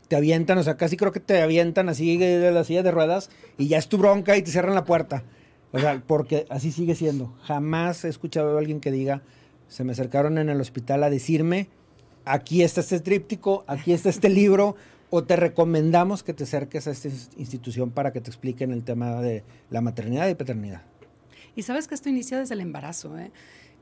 te 0.08 0.16
avientan, 0.16 0.58
o 0.58 0.62
sea, 0.62 0.76
casi 0.76 0.96
creo 0.96 1.12
que 1.12 1.20
te 1.20 1.40
avientan 1.40 1.88
así 1.88 2.18
de 2.18 2.50
la 2.50 2.64
silla 2.64 2.82
de 2.82 2.90
ruedas 2.90 3.30
y 3.56 3.68
ya 3.68 3.78
es 3.78 3.88
tu 3.88 3.96
bronca 3.96 4.36
y 4.36 4.42
te 4.42 4.50
cierran 4.50 4.74
la 4.74 4.84
puerta. 4.84 5.24
O 5.72 5.78
sea, 5.78 6.02
porque 6.06 6.46
así 6.50 6.70
sigue 6.70 6.94
siendo. 6.94 7.34
Jamás 7.42 8.04
he 8.04 8.08
escuchado 8.08 8.56
a 8.56 8.58
alguien 8.58 8.80
que 8.80 8.90
diga, 8.90 9.22
se 9.68 9.84
me 9.84 9.92
acercaron 9.92 10.38
en 10.38 10.50
el 10.50 10.60
hospital 10.60 11.02
a 11.02 11.10
decirme, 11.10 11.68
aquí 12.24 12.62
está 12.62 12.80
este 12.82 13.00
tríptico, 13.00 13.64
aquí 13.66 13.92
está 13.92 14.10
este 14.10 14.28
libro, 14.28 14.76
o 15.08 15.24
te 15.24 15.36
recomendamos 15.36 16.22
que 16.22 16.34
te 16.34 16.44
acerques 16.44 16.86
a 16.86 16.90
esta 16.90 17.08
institución 17.36 17.90
para 17.90 18.12
que 18.12 18.20
te 18.20 18.30
expliquen 18.30 18.70
el 18.72 18.84
tema 18.84 19.20
de 19.20 19.44
la 19.70 19.80
maternidad 19.80 20.28
y 20.28 20.34
paternidad. 20.34 20.82
Y 21.54 21.62
sabes 21.62 21.88
que 21.88 21.94
esto 21.94 22.08
inicia 22.08 22.38
desde 22.38 22.54
el 22.54 22.60
embarazo. 22.60 23.18
¿eh? 23.18 23.30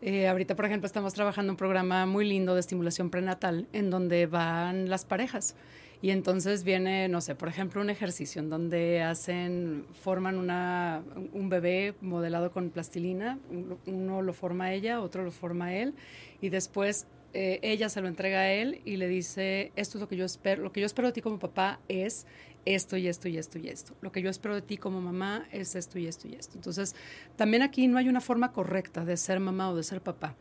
Eh, 0.03 0.29
ahorita, 0.29 0.57
por 0.57 0.65
ejemplo, 0.65 0.87
estamos 0.87 1.15
trabajando 1.15 1.53
un 1.53 1.57
programa 1.57 2.07
muy 2.07 2.29
lindo 2.29 2.55
de 2.55 2.61
estimulación 2.61 3.11
prenatal 3.11 3.69
en 3.73 3.91
donde 3.91 4.27
van 4.27 4.89
las 4.89 5.05
parejas. 5.05 5.55
Y 6.03 6.11
entonces 6.11 6.65
viene, 6.65 7.09
no 7.09 7.21
sé, 7.21 7.35
por 7.35 7.49
ejemplo, 7.49 7.81
un 7.81 7.91
ejercicio 7.91 8.41
en 8.41 8.49
donde 8.49 9.03
hacen, 9.03 9.85
forman 9.93 10.39
una, 10.39 11.03
un 11.33 11.51
bebé 11.51 11.95
modelado 12.01 12.51
con 12.53 12.71
plastilina, 12.71 13.39
uno 13.87 14.23
lo 14.23 14.33
forma 14.33 14.73
ella, 14.73 15.03
otro 15.03 15.25
lo 15.25 15.31
forma 15.31 15.75
él, 15.75 15.95
y 16.41 16.49
después 16.49 17.07
eh, 17.35 17.61
ella 17.63 17.91
se 17.91 18.01
lo 18.01 18.09
entrega 18.09 18.41
a 18.41 18.53
él 18.53 18.81
y 18.87 18.97
le 18.97 19.09
dice, 19.09 19.73
esto 19.77 19.99
es 19.99 20.01
lo 20.01 20.09
que 20.09 20.17
yo 20.17 20.25
espero, 20.25 20.63
lo 20.63 20.73
que 20.73 20.81
yo 20.81 20.87
espero 20.87 21.09
de 21.09 21.13
ti 21.13 21.21
como 21.21 21.39
papá 21.39 21.81
es 21.89 22.27
esto 22.65 22.97
y 22.97 23.07
esto 23.07 23.29
y 23.29 23.37
esto 23.37 23.59
y 23.59 23.69
esto. 23.69 23.95
Lo 24.01 24.11
que 24.11 24.23
yo 24.23 24.31
espero 24.31 24.55
de 24.55 24.63
ti 24.63 24.79
como 24.79 25.03
mamá 25.03 25.47
es 25.53 25.75
esto 25.75 25.99
y 25.99 26.07
esto 26.07 26.29
y 26.29 26.35
esto. 26.35 26.57
Entonces, 26.57 26.97
también 27.37 27.63
aquí 27.63 27.87
no 27.89 27.99
hay 27.99 28.09
una 28.09 28.21
forma 28.23 28.53
correcta 28.53 29.05
de 29.05 29.17
ser 29.19 29.39
mamá 29.39 29.71
o 29.71 29.77
de 29.77 29.83
ser 29.83 30.01
papá 30.01 30.35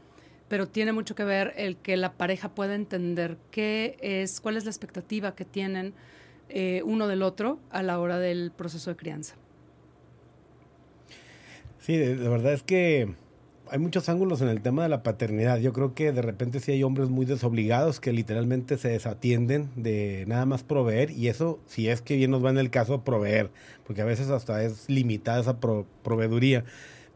pero 0.50 0.68
tiene 0.68 0.92
mucho 0.92 1.16
que 1.16 1.24
ver 1.24 1.54
el 1.56 1.78
que 1.78 1.96
la 1.96 2.14
pareja 2.14 2.50
pueda 2.50 2.76
entender 2.76 3.38
qué 3.52 3.98
es, 4.02 4.42
cuál 4.42 4.58
es 4.58 4.66
la 4.66 4.72
expectativa 4.72 5.36
que 5.36 5.46
tienen 5.46 5.94
eh, 6.50 6.82
uno 6.84 7.08
del 7.08 7.22
otro 7.22 7.60
a 7.70 7.84
la 7.84 8.00
hora 8.00 8.18
del 8.18 8.52
proceso 8.52 8.90
de 8.90 8.96
crianza. 8.96 9.36
Sí, 11.80 11.96
de, 11.96 12.16
verdad 12.16 12.54
es 12.54 12.64
que 12.64 13.14
hay 13.70 13.78
muchos 13.78 14.10
ángulos 14.10 14.42
en 14.42 14.48
el 14.50 14.62
tema 14.62 14.82
de 14.82 14.90
la 14.90 15.04
paternidad. 15.04 15.60
Yo 15.60 15.72
creo 15.74 15.94
que 15.94 16.12
de 16.12 16.24
repente 16.24 16.60
sí 16.60 16.72
hay 16.72 16.84
hombres 16.84 17.10
muy 17.10 17.28
desobligados 17.28 18.00
que 18.00 18.12
literalmente 18.12 18.78
se 18.78 18.90
desatienden 18.90 19.70
de 19.76 20.26
nada 20.28 20.48
más 20.48 20.64
proveer 20.64 21.12
y 21.12 21.28
eso, 21.28 21.60
si 21.68 21.88
es 21.88 22.02
que 22.02 22.16
bien 22.16 22.32
nos 22.32 22.44
va 22.44 22.50
en 22.50 22.58
el 22.58 22.72
caso, 22.72 23.04
proveer, 23.04 23.52
porque 23.86 24.02
a 24.02 24.06
veces 24.06 24.30
hasta 24.30 24.64
es 24.64 24.90
limitada 24.90 25.42
esa 25.42 25.60
proveeduría 25.60 26.66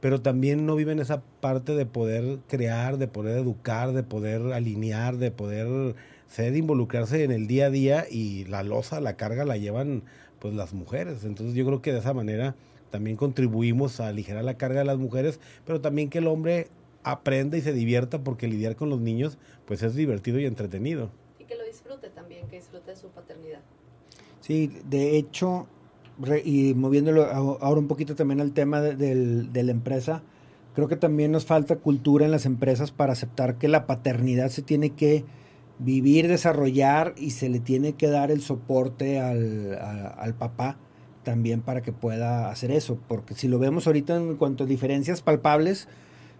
pero 0.04 0.22
también 0.22 0.66
no 0.66 0.76
viven 0.76 1.00
esa 1.00 1.22
parte 1.40 1.76
de 1.76 1.86
poder 1.86 2.40
crear, 2.50 2.98
de 2.98 3.08
poder 3.08 3.38
educar, 3.38 3.94
de 3.94 4.04
poder 4.04 4.52
alinear, 4.52 5.16
de 5.16 5.32
poder 5.32 5.96
ser, 6.28 6.58
involucrarse 6.58 7.24
en 7.24 7.32
el 7.32 7.48
día 7.48 7.68
a 7.68 7.70
día 7.70 8.06
y 8.12 8.44
la 8.44 8.64
losa, 8.64 9.00
la 9.00 9.16
carga 9.16 9.46
la 9.46 9.56
llevan 9.56 10.04
pues 10.40 10.56
las 10.56 10.74
mujeres. 10.74 11.24
Entonces 11.24 11.56
yo 11.56 11.66
creo 11.66 11.82
que 11.82 11.94
de 11.94 12.00
esa 12.00 12.14
manera 12.14 12.54
también 12.92 13.16
contribuimos 13.16 14.02
a 14.02 14.10
aligerar 14.10 14.44
la 14.44 14.58
carga 14.58 14.80
de 14.80 14.86
las 14.88 14.98
mujeres, 14.98 15.40
pero 15.66 15.80
también 15.80 16.10
que 16.10 16.18
el 16.18 16.28
hombre 16.28 16.68
aprenda 17.04 17.56
y 17.56 17.62
se 17.62 17.72
divierta 17.72 18.26
porque 18.26 18.50
lidiar 18.50 18.76
con 18.76 18.90
los 18.90 19.00
niños 19.00 19.38
pues 19.66 19.84
es 19.84 19.96
divertido 19.96 20.38
y 20.38 20.46
entretenido. 20.46 21.12
Y 21.40 21.46
que 21.46 21.56
lo 21.56 21.64
disfrute 21.64 22.10
también, 22.10 22.46
que 22.50 22.58
disfrute 22.58 22.94
su 22.98 23.08
paternidad. 23.08 23.62
Sí, 24.42 24.70
de 24.84 25.16
hecho, 25.16 25.66
y 26.44 26.74
moviéndolo 26.74 27.26
ahora 27.26 27.80
un 27.80 27.88
poquito 27.88 28.16
también 28.16 28.42
al 28.42 28.52
tema 28.52 28.82
de, 28.82 29.64
la 29.64 29.72
empresa, 29.72 30.24
creo 30.76 30.88
que 30.88 30.96
también 30.96 31.32
nos 31.32 31.46
falta 31.46 31.78
cultura 31.78 32.26
en 32.26 32.32
las 32.32 32.46
empresas 32.46 32.92
para 32.92 33.14
aceptar 33.14 33.58
que 33.58 33.68
la 33.68 33.86
paternidad 33.86 34.50
se 34.50 34.62
tiene 34.62 34.92
que 34.92 35.26
vivir, 35.80 36.28
desarrollar 36.28 37.14
y 37.18 37.32
se 37.32 37.50
le 37.50 37.60
tiene 37.60 37.94
que 37.94 38.08
dar 38.08 38.32
el 38.32 38.42
soporte 38.42 39.20
al, 39.20 39.78
al 40.18 40.34
papá 40.36 40.78
también 41.24 41.62
para 41.62 41.82
que 41.82 41.92
pueda 41.92 42.50
hacer 42.50 42.72
eso. 42.72 43.00
Porque 43.08 43.34
si 43.34 43.48
lo 43.48 43.60
vemos 43.60 43.88
ahorita 43.88 44.16
en 44.16 44.36
cuanto 44.36 44.66
a 44.66 44.68
diferencias 44.68 45.22
palpables, 45.22 45.88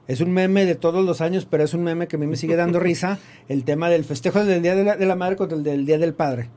es 0.08 0.22
un 0.22 0.32
meme 0.32 0.66
de 0.66 0.76
todos 0.76 1.06
los 1.06 1.22
años, 1.22 1.48
pero 1.50 1.64
es 1.64 1.74
un 1.74 1.84
meme 1.84 2.08
que 2.08 2.18
a 2.18 2.20
mí 2.20 2.28
me 2.28 2.36
sigue 2.36 2.56
dando 2.56 2.80
risa, 2.80 3.20
el 3.48 3.64
tema 3.64 3.90
del 3.90 4.04
festejo 4.04 4.44
del 4.44 4.62
Día 4.62 4.76
de 4.76 4.84
la, 4.84 4.98
de 4.98 5.06
la 5.06 5.16
Madre 5.16 5.36
contra 5.38 5.58
el 5.58 5.64
del 5.64 5.86
Día 5.86 5.98
del 5.98 6.14
Padre. 6.14 6.50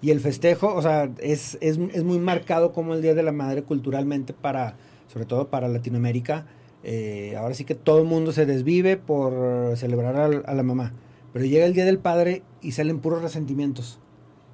Y 0.00 0.10
el 0.10 0.20
festejo, 0.20 0.74
o 0.74 0.82
sea, 0.82 1.10
es, 1.18 1.58
es, 1.60 1.78
es, 1.92 2.04
muy 2.04 2.18
marcado 2.18 2.72
como 2.72 2.94
el 2.94 3.02
Día 3.02 3.14
de 3.14 3.24
la 3.24 3.32
Madre 3.32 3.64
culturalmente 3.64 4.32
para, 4.32 4.76
sobre 5.08 5.26
todo 5.26 5.48
para 5.48 5.68
Latinoamérica. 5.68 6.46
Eh, 6.84 7.34
ahora 7.36 7.54
sí 7.54 7.64
que 7.64 7.74
todo 7.74 7.98
el 7.98 8.04
mundo 8.04 8.30
se 8.30 8.46
desvive 8.46 8.96
por 8.96 9.76
celebrar 9.76 10.44
a, 10.46 10.54
la 10.54 10.62
mamá. 10.62 10.92
Pero 11.32 11.44
llega 11.44 11.66
el 11.66 11.74
Día 11.74 11.84
del 11.84 11.98
Padre 11.98 12.42
y 12.62 12.72
salen 12.72 13.00
puros 13.00 13.22
resentimientos. 13.22 13.98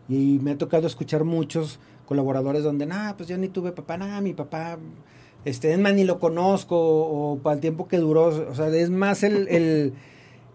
Y 0.09 0.39
me 0.43 0.53
ha 0.53 0.59
tocado 0.59 0.87
escuchar 0.87 1.25
muchos 1.25 1.79
colaboradores 2.07 2.63
donde, 2.63 2.87
nah, 2.87 3.15
pues 3.15 3.29
yo 3.29 3.37
ni 3.37 3.49
tuve 3.49 3.73
papá, 3.73 3.99
nah, 3.99 4.21
mi 4.23 4.33
papá, 4.33 4.79
este, 5.45 5.73
es 5.73 5.79
más, 5.79 5.95
ni 5.95 6.05
lo 6.05 6.19
conozco, 6.21 6.77
o, 6.77 7.39
para 7.39 7.55
el 7.55 7.61
tiempo 7.61 7.87
que 7.87 7.99
duró, 7.99 8.27
o 8.27 8.55
sea, 8.55 8.69
es 8.69 8.91
más 8.91 9.23
el 9.23 9.49
el... 9.49 9.93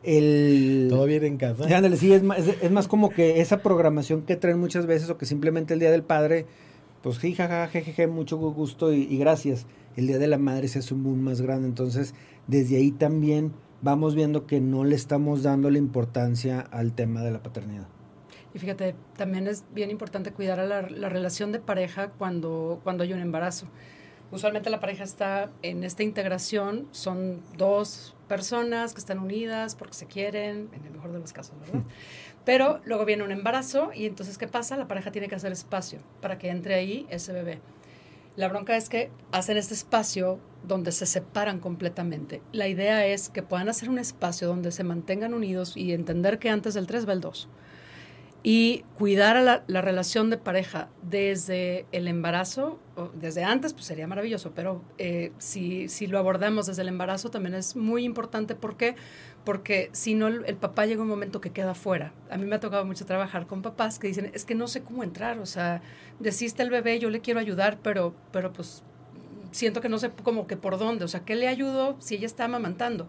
Todo 0.03 1.05
bien 1.05 1.23
en 1.25 1.37
casa. 1.37 1.67
sí, 1.97 2.13
es 2.13 2.23
más, 2.23 2.39
es, 2.39 2.71
más 2.71 2.87
como 2.87 3.09
que 3.09 3.41
esa 3.41 3.61
programación 3.61 4.21
que 4.21 4.35
traen 4.35 4.59
muchas 4.59 4.85
veces 4.85 5.09
o 5.09 5.17
que 5.17 5.25
simplemente 5.25 5.73
el 5.73 5.79
Día 5.79 5.91
del 5.91 6.03
Padre, 6.03 6.45
pues 7.03 7.17
sí, 7.17 7.33
jajaja, 7.33 7.67
jejeje, 7.67 8.07
mucho 8.07 8.37
gusto 8.37 8.93
y, 8.93 9.17
gracias. 9.17 9.65
El 9.97 10.07
Día 10.07 10.17
de 10.17 10.27
la 10.27 10.37
Madre 10.37 10.67
se 10.69 10.79
hace 10.79 10.93
un 10.93 11.03
boom 11.03 11.21
más 11.21 11.41
grande, 11.41 11.67
entonces 11.67 12.13
desde 12.47 12.77
ahí 12.77 12.91
también 12.91 13.51
vamos 13.81 14.15
viendo 14.15 14.45
que 14.45 14.61
no 14.61 14.85
le 14.85 14.95
estamos 14.95 15.43
dando 15.43 15.69
la 15.69 15.77
importancia 15.77 16.61
al 16.61 16.93
tema 16.93 17.21
de 17.21 17.31
la 17.31 17.43
paternidad. 17.43 17.87
Y 18.53 18.59
fíjate, 18.59 18.95
también 19.17 19.47
es 19.47 19.65
bien 19.73 19.91
importante 19.91 20.31
cuidar 20.31 20.59
a 20.59 20.65
la, 20.65 20.81
la 20.83 21.09
relación 21.09 21.51
de 21.51 21.59
pareja 21.59 22.11
cuando, 22.11 22.79
cuando 22.83 23.03
hay 23.03 23.13
un 23.13 23.19
embarazo. 23.19 23.67
Usualmente 24.31 24.69
la 24.69 24.79
pareja 24.79 25.03
está 25.03 25.49
en 25.63 25.83
esta 25.83 26.03
integración, 26.03 26.87
son 26.91 27.41
dos 27.57 28.15
personas 28.27 28.93
que 28.93 28.99
están 28.99 29.19
unidas 29.19 29.75
porque 29.75 29.95
se 29.95 30.05
quieren, 30.05 30.69
en 30.73 30.85
el 30.85 30.91
mejor 30.91 31.11
de 31.11 31.19
los 31.19 31.33
casos, 31.33 31.59
¿verdad? 31.59 31.81
Pero 32.45 32.79
luego 32.85 33.05
viene 33.05 33.23
un 33.23 33.31
embarazo 33.31 33.91
y 33.93 34.05
entonces, 34.05 34.37
¿qué 34.37 34.47
pasa? 34.47 34.77
La 34.77 34.87
pareja 34.87 35.11
tiene 35.11 35.27
que 35.27 35.35
hacer 35.35 35.51
espacio 35.51 35.99
para 36.21 36.37
que 36.37 36.49
entre 36.49 36.75
ahí 36.75 37.07
ese 37.09 37.33
bebé. 37.33 37.59
La 38.35 38.47
bronca 38.47 38.77
es 38.77 38.87
que 38.87 39.09
hacen 39.31 39.57
este 39.57 39.73
espacio 39.73 40.39
donde 40.63 40.91
se 40.91 41.05
separan 41.05 41.59
completamente. 41.59 42.41
La 42.51 42.67
idea 42.67 43.05
es 43.05 43.29
que 43.29 43.43
puedan 43.43 43.67
hacer 43.67 43.89
un 43.89 43.99
espacio 43.99 44.47
donde 44.47 44.71
se 44.71 44.83
mantengan 44.83 45.33
unidos 45.33 45.75
y 45.75 45.93
entender 45.93 46.39
que 46.39 46.49
antes 46.49 46.75
del 46.75 46.87
3 46.87 47.07
va 47.07 47.13
el 47.13 47.21
2 47.21 47.49
y 48.41 48.85
cuidar 48.97 49.35
a 49.35 49.63
la, 49.67 49.81
relación 49.81 50.29
de 50.29 50.37
pareja 50.37 50.87
desde 51.01 51.85
el 51.91 52.07
embarazo, 52.07 52.79
o 52.95 53.09
desde 53.13 53.43
antes, 53.43 53.73
pues 53.73 53.85
sería 53.85 54.07
maravilloso, 54.07 54.53
pero 54.55 54.81
eh, 54.97 55.33
si, 55.39 55.89
si, 55.89 56.07
lo 56.07 56.17
abordamos 56.17 56.67
desde 56.67 56.83
el 56.83 56.87
embarazo 56.87 57.29
también 57.29 57.55
es 57.55 57.75
muy 57.75 58.05
importante. 58.05 58.55
¿Por 58.55 58.77
qué? 58.77 58.95
Porque 59.43 59.89
si 59.91 60.13
no, 60.13 60.27
el, 60.27 60.55
papá 60.55 60.85
llega 60.85 61.01
un 61.01 61.09
momento 61.09 61.41
que 61.41 61.49
queda 61.51 61.73
fuera. 61.73 62.13
A 62.29 62.37
mí 62.37 62.45
me 62.45 62.55
ha 62.55 62.59
tocado 62.61 62.85
mucho 62.85 63.05
trabajar 63.05 63.45
con 63.45 63.61
papás 63.61 63.99
que 63.99 64.07
dicen, 64.07 64.31
es 64.33 64.45
que 64.45 64.55
no 64.55 64.67
sé 64.67 64.83
cómo 64.83 65.03
entrar, 65.03 65.39
o 65.39 65.45
sea, 65.45 65.81
desiste 66.19 66.63
el 66.63 66.69
bebé, 66.69 66.97
yo 66.99 67.09
le 67.09 67.19
quiero 67.19 67.41
ayudar, 67.41 67.79
pero, 67.83 68.15
pero 68.31 68.53
pues 68.53 68.83
siento 69.51 69.81
que 69.81 69.89
no 69.89 69.97
sé 69.97 70.11
como 70.23 70.47
que 70.47 70.55
por 70.55 70.77
dónde, 70.77 71.03
o 71.03 71.07
sea, 71.09 71.21
¿qué 71.25 71.35
le 71.35 71.47
ayudo 71.49 71.97
si 71.99 72.15
ella 72.15 72.25
está 72.25 72.45
amamantando? 72.45 73.07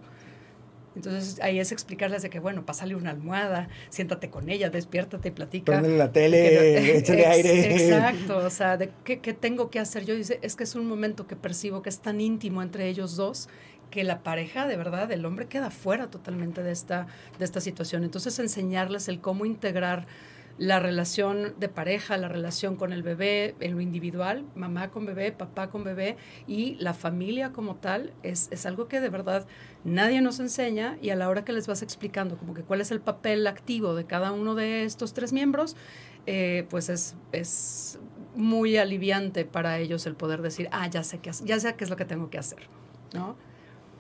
Entonces 0.97 1.39
ahí 1.41 1.61
es 1.61 1.71
explicarles 1.71 2.23
de 2.23 2.31
que, 2.31 2.41
bueno, 2.41 2.67
pásale 2.67 2.97
una 2.97 3.11
almohada, 3.11 3.69
siéntate 3.91 4.29
con 4.29 4.49
ella, 4.49 4.71
despiértate 4.71 5.29
y 5.29 5.31
platica. 5.31 5.73
Prendele 5.73 5.97
la 5.97 6.11
tele, 6.11 6.97
échale 6.97 7.27
aire. 7.27 7.75
Exacto, 7.77 8.39
o 8.39 8.51
sea, 8.51 8.77
de 8.77 8.91
qué, 9.05 9.21
qué, 9.21 9.33
tengo 9.33 9.71
que 9.71 9.79
hacer 9.79 10.05
yo. 10.05 10.17
Dice, 10.17 10.41
es 10.43 10.57
que 10.57 10.65
es 10.65 10.75
un 10.75 10.87
momento 10.87 11.27
que 11.27 11.37
percibo 11.37 11.83
que 11.83 11.91
es 11.91 12.01
tan 12.01 12.21
íntimo 12.21 12.63
entre 12.63 12.89
ellos 12.89 13.17
dos 13.17 13.49
que 13.91 14.05
la 14.05 14.23
pareja, 14.23 14.67
de 14.67 14.77
verdad, 14.77 15.11
el 15.13 15.25
hombre 15.27 15.47
queda 15.47 15.71
fuera 15.71 16.09
totalmente 16.11 16.63
de 16.63 16.71
esta, 16.71 17.07
de 17.39 17.45
esta 17.45 17.61
situación. 17.61 18.05
Entonces 18.05 18.39
enseñarles 18.39 19.09
el 19.09 19.21
cómo 19.21 19.45
integrar 19.45 20.07
la 20.61 20.79
relación 20.79 21.55
de 21.59 21.71
pareja, 21.71 22.19
la 22.19 22.29
relación 22.29 22.77
con 22.77 22.93
el 22.93 23.03
bebé 23.03 23.55
en 23.61 23.73
lo 23.73 23.81
individual, 23.81 24.45
mamá 24.55 24.91
con 24.91 25.07
bebé, 25.07 25.33
papá 25.33 25.71
con 25.71 25.85
bebé 25.85 26.19
y 26.47 26.75
la 26.75 26.93
familia 26.93 27.51
como 27.51 27.77
tal, 27.77 28.13
es, 28.23 28.49
es, 28.51 28.67
algo 28.67 28.87
que 28.87 29.01
de 29.01 29.09
verdad 29.09 29.47
nadie 29.85 30.21
nos 30.21 30.39
enseña 30.39 30.99
y 31.01 31.09
a 31.09 31.17
la 31.17 31.31
hora 31.31 31.47
que 31.47 31.55
les 31.55 31.67
vas 31.67 31.81
explicando 31.81 32.37
como 32.37 32.53
que 32.53 32.63
cuál 32.63 32.83
es 32.83 32.91
el 32.91 33.01
papel 33.01 33.47
activo 33.47 33.95
de 33.95 34.05
cada 34.05 34.33
uno 34.33 34.55
de 34.55 34.85
estos 34.85 35.15
tres 35.15 35.33
miembros, 35.33 35.77
eh, 36.27 36.67
pues 36.69 36.91
es, 36.91 37.17
es 37.33 37.99
muy 38.37 38.77
aliviante 38.77 39.47
para 39.47 39.79
ellos 39.79 40.05
el 40.05 40.15
poder 40.15 40.43
decir, 40.43 40.69
ah, 40.73 40.87
ya 40.89 41.03
sé 41.05 41.21
qué, 41.21 41.31
ya 41.43 41.59
sé 41.59 41.75
qué 41.75 41.85
es 41.85 41.89
lo 41.89 41.97
que 41.97 42.05
tengo 42.05 42.29
que 42.29 42.37
hacer, 42.37 42.69
¿no? 43.15 43.35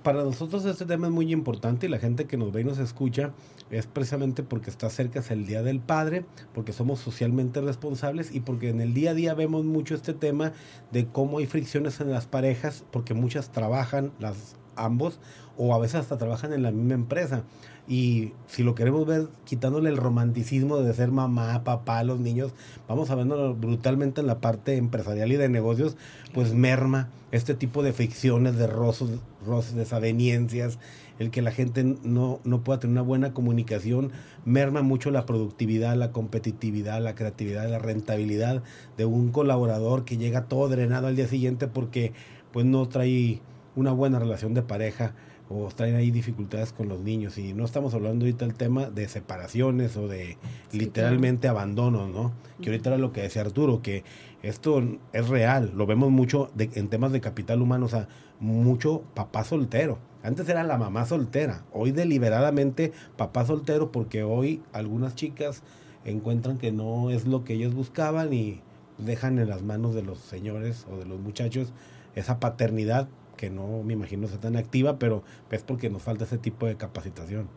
Para 0.02 0.22
nosotros 0.22 0.64
este 0.64 0.86
tema 0.86 1.08
es 1.08 1.12
muy 1.12 1.32
importante 1.32 1.86
y 1.86 1.88
la 1.88 1.98
gente 1.98 2.26
que 2.26 2.36
nos 2.36 2.52
ve 2.52 2.62
y 2.62 2.64
nos 2.64 2.78
escucha 2.78 3.32
es 3.70 3.86
precisamente 3.86 4.42
porque 4.42 4.70
está 4.70 4.90
cerca 4.90 5.22
el 5.30 5.46
Día 5.46 5.62
del 5.62 5.80
Padre, 5.80 6.24
porque 6.54 6.72
somos 6.72 7.00
socialmente 7.00 7.60
responsables 7.60 8.34
y 8.34 8.40
porque 8.40 8.70
en 8.70 8.80
el 8.80 8.94
día 8.94 9.10
a 9.10 9.14
día 9.14 9.34
vemos 9.34 9.64
mucho 9.64 9.94
este 9.94 10.14
tema 10.14 10.52
de 10.90 11.06
cómo 11.06 11.38
hay 11.38 11.46
fricciones 11.46 12.00
en 12.00 12.10
las 12.10 12.26
parejas, 12.26 12.84
porque 12.90 13.14
muchas 13.14 13.52
trabajan, 13.52 14.12
las 14.18 14.56
ambos, 14.76 15.20
o 15.62 15.74
a 15.74 15.78
veces 15.78 15.96
hasta 15.96 16.16
trabajan 16.16 16.54
en 16.54 16.62
la 16.62 16.72
misma 16.72 16.94
empresa. 16.94 17.42
Y 17.86 18.32
si 18.46 18.62
lo 18.62 18.74
queremos 18.74 19.06
ver 19.06 19.28
quitándole 19.44 19.90
el 19.90 19.98
romanticismo 19.98 20.78
de 20.78 20.94
ser 20.94 21.10
mamá, 21.10 21.64
papá 21.64 22.02
los 22.02 22.18
niños, 22.18 22.52
vamos 22.88 23.10
a 23.10 23.14
verlo 23.14 23.54
brutalmente 23.54 24.22
en 24.22 24.26
la 24.26 24.40
parte 24.40 24.76
empresarial 24.76 25.30
y 25.32 25.36
de 25.36 25.50
negocios, 25.50 25.98
pues 26.32 26.54
merma 26.54 27.10
este 27.30 27.52
tipo 27.54 27.82
de 27.82 27.92
fricciones, 27.92 28.56
de 28.56 28.68
roces, 28.68 29.18
roces 29.46 29.74
desaveniencias, 29.74 30.78
el 31.18 31.30
que 31.30 31.42
la 31.42 31.50
gente 31.50 31.84
no, 31.84 32.40
no 32.44 32.64
pueda 32.64 32.80
tener 32.80 32.92
una 32.92 33.02
buena 33.02 33.34
comunicación, 33.34 34.12
merma 34.46 34.80
mucho 34.80 35.10
la 35.10 35.26
productividad, 35.26 35.94
la 35.94 36.10
competitividad, 36.10 37.02
la 37.02 37.14
creatividad, 37.14 37.68
la 37.68 37.78
rentabilidad 37.78 38.62
de 38.96 39.04
un 39.04 39.30
colaborador 39.30 40.06
que 40.06 40.16
llega 40.16 40.46
todo 40.46 40.70
drenado 40.70 41.08
al 41.08 41.16
día 41.16 41.28
siguiente 41.28 41.66
porque 41.66 42.14
pues 42.50 42.64
no 42.64 42.88
trae 42.88 43.42
una 43.76 43.92
buena 43.92 44.18
relación 44.18 44.54
de 44.54 44.62
pareja 44.62 45.14
o 45.50 45.68
traen 45.74 45.96
ahí 45.96 46.12
dificultades 46.12 46.72
con 46.72 46.88
los 46.88 47.00
niños. 47.00 47.36
Y 47.36 47.52
no 47.52 47.64
estamos 47.64 47.92
hablando 47.92 48.24
ahorita 48.24 48.46
del 48.46 48.54
tema 48.54 48.88
de 48.88 49.08
separaciones 49.08 49.96
o 49.96 50.06
de 50.06 50.38
literalmente 50.72 51.48
abandono, 51.48 52.08
¿no? 52.08 52.32
Que 52.62 52.70
ahorita 52.70 52.90
era 52.90 52.98
lo 52.98 53.12
que 53.12 53.22
decía 53.22 53.42
Arturo, 53.42 53.82
que 53.82 54.04
esto 54.42 54.82
es 55.12 55.28
real, 55.28 55.72
lo 55.74 55.86
vemos 55.86 56.10
mucho 56.10 56.50
en 56.56 56.88
temas 56.88 57.12
de 57.12 57.20
capital 57.20 57.60
humano, 57.60 57.86
o 57.86 57.88
sea, 57.88 58.08
mucho 58.38 59.02
papá 59.14 59.44
soltero. 59.44 59.98
Antes 60.22 60.48
era 60.48 60.62
la 60.62 60.78
mamá 60.78 61.04
soltera, 61.04 61.64
hoy 61.72 61.90
deliberadamente 61.90 62.92
papá 63.16 63.44
soltero 63.44 63.90
porque 63.90 64.22
hoy 64.22 64.62
algunas 64.72 65.14
chicas 65.14 65.62
encuentran 66.04 66.58
que 66.58 66.72
no 66.72 67.10
es 67.10 67.26
lo 67.26 67.44
que 67.44 67.54
ellos 67.54 67.74
buscaban 67.74 68.32
y 68.32 68.60
dejan 68.98 69.38
en 69.38 69.48
las 69.48 69.62
manos 69.62 69.94
de 69.94 70.02
los 70.02 70.18
señores 70.18 70.86
o 70.90 70.96
de 70.96 71.06
los 71.06 71.18
muchachos 71.20 71.72
esa 72.14 72.40
paternidad 72.40 73.08
que 73.40 73.48
no 73.48 73.82
me 73.82 73.94
imagino 73.94 74.28
sea 74.28 74.38
tan 74.38 74.54
activa, 74.56 74.98
pero 74.98 75.22
es 75.50 75.62
porque 75.62 75.88
nos 75.88 76.02
falta 76.02 76.24
ese 76.24 76.36
tipo 76.36 76.66
de 76.66 76.76
capacitación. 76.76 77.48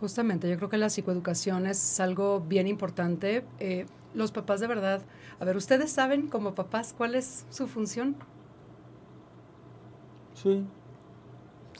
Justamente, 0.00 0.50
yo 0.50 0.56
creo 0.56 0.68
que 0.68 0.78
la 0.78 0.90
psicoeducación 0.90 1.68
es 1.68 2.00
algo 2.00 2.40
bien 2.40 2.66
importante. 2.66 3.44
Eh, 3.60 3.86
los 4.14 4.32
papás 4.32 4.58
de 4.58 4.66
verdad, 4.66 5.02
a 5.38 5.44
ver, 5.44 5.56
¿ustedes 5.56 5.92
saben 5.92 6.26
como 6.26 6.56
papás 6.56 6.92
cuál 6.92 7.14
es 7.14 7.46
su 7.50 7.68
función? 7.68 8.16
Sí. 10.34 10.66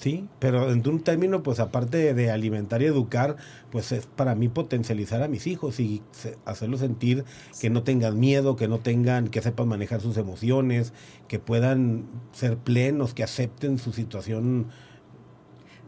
Sí, 0.02 0.28
pero 0.40 0.72
en 0.72 0.84
un 0.88 1.00
término, 1.04 1.44
pues 1.44 1.60
aparte 1.60 2.12
de 2.12 2.30
alimentar 2.32 2.82
y 2.82 2.86
educar, 2.86 3.36
pues 3.70 3.92
es 3.92 4.06
para 4.06 4.34
mí 4.34 4.48
potencializar 4.48 5.22
a 5.22 5.28
mis 5.28 5.46
hijos 5.46 5.78
y 5.78 6.02
hacerlos 6.44 6.80
sentir 6.80 7.24
que 7.60 7.70
no 7.70 7.84
tengan 7.84 8.18
miedo, 8.18 8.56
que 8.56 8.66
no 8.66 8.80
tengan, 8.80 9.28
que 9.28 9.40
sepan 9.40 9.68
manejar 9.68 10.00
sus 10.00 10.16
emociones, 10.16 10.92
que 11.28 11.38
puedan 11.38 12.06
ser 12.32 12.56
plenos, 12.56 13.14
que 13.14 13.22
acepten 13.22 13.78
su 13.78 13.92
situación. 13.92 14.66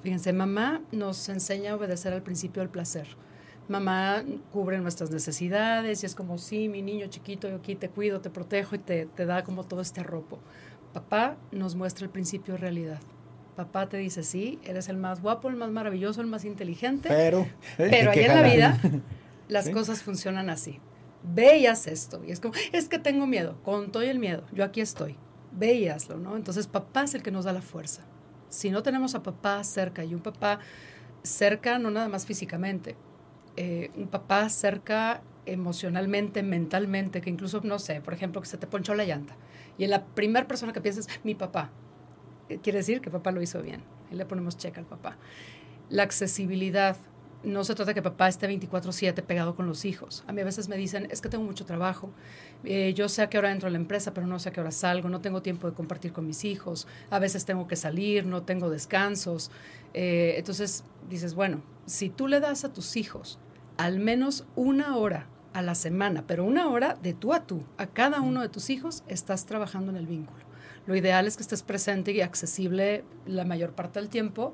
Fíjense, 0.04 0.32
mamá 0.32 0.80
nos 0.92 1.28
enseña 1.28 1.72
a 1.72 1.74
obedecer 1.74 2.12
al 2.12 2.22
principio 2.22 2.62
del 2.62 2.70
placer. 2.70 3.08
Mamá 3.66 4.22
cubre 4.52 4.78
nuestras 4.78 5.10
necesidades 5.10 6.04
y 6.04 6.06
es 6.06 6.14
como, 6.14 6.38
sí, 6.38 6.68
mi 6.68 6.82
niño 6.82 7.08
chiquito, 7.08 7.48
yo 7.48 7.56
aquí 7.56 7.74
te 7.74 7.88
cuido, 7.88 8.20
te 8.20 8.30
protejo 8.30 8.76
y 8.76 8.78
te, 8.78 9.06
te 9.06 9.26
da 9.26 9.42
como 9.42 9.64
todo 9.64 9.80
este 9.80 10.02
arropo. 10.02 10.38
Papá 10.92 11.36
nos 11.50 11.74
muestra 11.74 12.04
el 12.04 12.12
principio 12.12 12.54
de 12.54 12.60
realidad 12.60 13.00
papá 13.54 13.88
te 13.88 13.96
dice, 13.96 14.22
sí, 14.22 14.58
eres 14.64 14.88
el 14.88 14.96
más 14.96 15.22
guapo, 15.22 15.48
el 15.48 15.56
más 15.56 15.70
maravilloso, 15.70 16.20
el 16.20 16.26
más 16.26 16.44
inteligente. 16.44 17.08
Pero, 17.08 17.40
¿eh? 17.78 17.88
pero 17.90 18.10
ahí 18.10 18.20
en 18.20 18.34
la 18.34 18.42
vida 18.42 18.80
las 19.48 19.70
cosas 19.70 20.02
funcionan 20.02 20.50
así. 20.50 20.80
Veías 21.22 21.86
esto. 21.86 22.22
Y 22.26 22.32
es 22.32 22.40
como, 22.40 22.54
es 22.72 22.88
que 22.88 22.98
tengo 22.98 23.26
miedo. 23.26 23.56
Con 23.62 23.90
todo 23.92 24.02
el 24.02 24.18
miedo, 24.18 24.44
yo 24.52 24.64
aquí 24.64 24.80
estoy. 24.80 25.16
Veíaslo, 25.52 26.18
¿no? 26.18 26.36
Entonces 26.36 26.66
papá 26.66 27.04
es 27.04 27.14
el 27.14 27.22
que 27.22 27.30
nos 27.30 27.44
da 27.44 27.52
la 27.52 27.62
fuerza. 27.62 28.02
Si 28.48 28.70
no 28.70 28.82
tenemos 28.82 29.14
a 29.14 29.22
papá 29.22 29.62
cerca 29.64 30.04
y 30.04 30.14
un 30.14 30.20
papá 30.20 30.60
cerca, 31.22 31.78
no 31.78 31.90
nada 31.90 32.08
más 32.08 32.26
físicamente, 32.26 32.96
eh, 33.56 33.90
un 33.96 34.08
papá 34.08 34.48
cerca 34.48 35.22
emocionalmente, 35.46 36.42
mentalmente, 36.42 37.20
que 37.20 37.30
incluso, 37.30 37.60
no 37.62 37.78
sé, 37.78 38.00
por 38.00 38.14
ejemplo, 38.14 38.40
que 38.40 38.48
se 38.48 38.58
te 38.58 38.66
ponchó 38.66 38.94
la 38.94 39.04
llanta. 39.04 39.36
Y 39.78 39.84
en 39.84 39.90
la 39.90 40.04
primera 40.04 40.46
persona 40.46 40.72
que 40.72 40.80
piensas, 40.80 41.08
mi 41.24 41.34
papá, 41.34 41.70
quiere 42.62 42.78
decir 42.78 43.00
que 43.00 43.10
papá 43.10 43.30
lo 43.30 43.42
hizo 43.42 43.62
bien. 43.62 43.82
Ahí 44.10 44.16
le 44.16 44.26
ponemos 44.26 44.56
check 44.56 44.76
al 44.78 44.86
papá. 44.86 45.16
La 45.90 46.02
accesibilidad. 46.02 46.96
No 47.42 47.62
se 47.62 47.74
trata 47.74 47.90
de 47.90 47.94
que 47.94 48.02
papá 48.02 48.26
esté 48.28 48.46
24/7 48.46 49.22
pegado 49.22 49.54
con 49.54 49.66
los 49.66 49.84
hijos. 49.84 50.24
A 50.26 50.32
mí 50.32 50.40
a 50.40 50.44
veces 50.44 50.70
me 50.70 50.78
dicen, 50.78 51.08
es 51.10 51.20
que 51.20 51.28
tengo 51.28 51.44
mucho 51.44 51.66
trabajo. 51.66 52.10
Eh, 52.64 52.94
yo 52.94 53.10
sé 53.10 53.20
a 53.20 53.28
qué 53.28 53.36
hora 53.36 53.52
entro 53.52 53.68
a 53.68 53.70
la 53.70 53.76
empresa, 53.76 54.14
pero 54.14 54.26
no 54.26 54.38
sé 54.38 54.48
a 54.48 54.52
qué 54.52 54.62
hora 54.62 54.70
salgo. 54.70 55.10
No 55.10 55.20
tengo 55.20 55.42
tiempo 55.42 55.68
de 55.68 55.74
compartir 55.74 56.14
con 56.14 56.26
mis 56.26 56.44
hijos. 56.44 56.86
A 57.10 57.18
veces 57.18 57.44
tengo 57.44 57.68
que 57.68 57.76
salir, 57.76 58.24
no 58.24 58.44
tengo 58.44 58.70
descansos. 58.70 59.50
Eh, 59.92 60.36
entonces 60.38 60.84
dices, 61.10 61.34
bueno, 61.34 61.62
si 61.84 62.08
tú 62.08 62.28
le 62.28 62.40
das 62.40 62.64
a 62.64 62.72
tus 62.72 62.96
hijos 62.96 63.38
al 63.76 63.98
menos 63.98 64.46
una 64.54 64.96
hora 64.96 65.26
a 65.52 65.62
la 65.62 65.74
semana, 65.74 66.24
pero 66.26 66.44
una 66.44 66.68
hora 66.68 66.94
de 66.94 67.14
tú 67.14 67.32
a 67.32 67.46
tú, 67.46 67.62
a 67.76 67.86
cada 67.86 68.20
uno 68.20 68.40
de 68.40 68.48
tus 68.48 68.70
hijos, 68.70 69.04
estás 69.06 69.46
trabajando 69.46 69.90
en 69.90 69.96
el 69.96 70.06
vínculo. 70.06 70.43
Lo 70.86 70.96
ideal 70.96 71.26
es 71.26 71.36
que 71.36 71.42
estés 71.42 71.62
presente 71.62 72.12
y 72.12 72.20
accesible 72.20 73.04
la 73.26 73.44
mayor 73.44 73.72
parte 73.72 74.00
del 74.00 74.08
tiempo. 74.08 74.52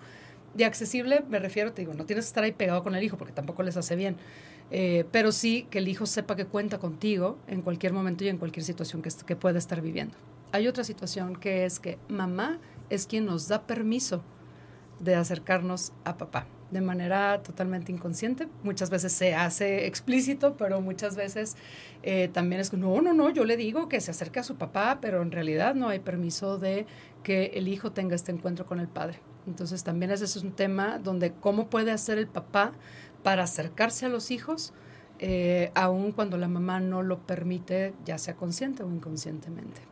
De 0.55 0.65
accesible 0.65 1.25
me 1.29 1.39
refiero, 1.39 1.73
te 1.73 1.83
digo, 1.83 1.95
no 1.95 2.07
tienes 2.07 2.27
que 2.27 2.29
estar 2.29 2.45
ahí 2.45 2.53
pegado 2.53 2.83
con 2.83 2.95
el 2.95 3.03
hijo 3.03 3.17
porque 3.17 3.33
tampoco 3.33 3.63
les 3.63 3.77
hace 3.77 3.97
bien. 3.97 4.17
Eh, 4.71 5.05
pero 5.11 5.33
sí 5.33 5.67
que 5.71 5.79
el 5.79 5.89
hijo 5.89 6.07
sepa 6.07 6.37
que 6.37 6.47
cuenta 6.47 6.79
contigo 6.79 7.39
en 7.49 7.63
cualquier 7.63 7.93
momento 7.93 8.25
y 8.25 8.29
en 8.29 8.39
cualquier 8.39 8.65
situación 8.65 9.03
que, 9.03 9.11
que 9.27 9.37
pueda 9.37 9.59
estar 9.59 9.81
viviendo. 9.81 10.15
Hay 10.53 10.69
otra 10.69 10.85
situación 10.85 11.37
que 11.37 11.65
es 11.65 11.81
que 11.81 11.99
mamá 12.09 12.59
es 12.89 13.07
quien 13.07 13.27
nos 13.27 13.49
da 13.49 13.67
permiso 13.67 14.23
de 15.01 15.15
acercarnos 15.15 15.93
a 16.05 16.17
papá 16.19 16.47
de 16.71 16.81
manera 16.81 17.43
totalmente 17.43 17.93
inconsciente. 17.93 18.49
Muchas 18.63 18.91
veces 18.91 19.13
se 19.13 19.35
hace 19.35 19.87
explícito, 19.87 20.57
pero 20.57 20.81
muchas 20.81 21.17
veces 21.17 21.57
eh, 22.03 22.29
también 22.33 22.61
es, 22.61 22.73
no, 22.73 23.01
no, 23.01 23.13
no, 23.13 23.31
yo 23.31 23.45
le 23.45 23.57
digo 23.57 23.89
que 23.89 24.01
se 24.01 24.11
acerque 24.11 24.41
a 24.41 24.43
su 24.43 24.57
papá, 24.57 24.99
pero 25.01 25.23
en 25.23 25.31
realidad 25.31 25.75
no 25.75 25.89
hay 25.89 26.01
permiso 26.01 26.59
de 26.59 26.87
que 27.23 27.47
el 27.55 27.69
hijo 27.69 27.93
tenga 27.93 28.15
este 28.15 28.33
encuentro 28.33 28.67
con 28.67 28.81
el 28.81 28.89
padre. 28.89 29.21
Entonces 29.47 29.85
también 29.85 30.11
ese 30.11 30.25
es 30.25 30.37
un 30.37 30.53
tema 30.53 30.99
donde 30.99 31.33
cómo 31.33 31.69
puede 31.69 31.91
hacer 31.91 32.19
el 32.19 32.29
papá 32.29 32.73
para 33.23 33.45
acercarse 33.45 34.07
a 34.07 34.09
los 34.09 34.31
hijos, 34.31 34.73
eh, 35.19 35.71
aun 35.75 36.13
cuando 36.13 36.39
la 36.39 36.49
mamá 36.49 36.81
no 36.81 37.03
lo 37.03 37.19
permite, 37.19 37.95
ya 38.05 38.17
sea 38.17 38.37
consciente 38.37 38.83
o 38.83 38.91
inconscientemente 38.91 39.91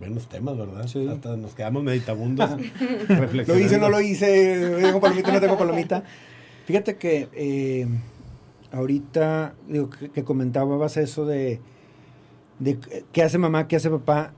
buenos 0.00 0.28
temas, 0.28 0.56
¿verdad? 0.56 0.86
Sí. 0.88 1.06
Hasta 1.06 1.36
nos 1.36 1.54
quedamos 1.54 1.84
meditabundos. 1.84 2.50
lo 3.46 3.58
hice, 3.58 3.78
no 3.78 3.88
lo 3.90 4.00
hice, 4.00 4.80
tengo 4.80 5.00
palomita, 5.00 5.32
no 5.32 5.40
tengo 5.40 5.58
palomita. 5.58 6.02
Fíjate 6.64 6.96
que 6.96 7.28
eh, 7.34 7.86
ahorita 8.72 9.54
digo, 9.68 9.90
que, 9.90 10.24
comentabas 10.24 10.96
eso 10.96 11.26
de, 11.26 11.60
de 12.58 12.78
qué 13.12 13.22
hace 13.22 13.38
mamá, 13.38 13.68
qué 13.68 13.76
hace 13.76 13.90
papá, 13.90 14.32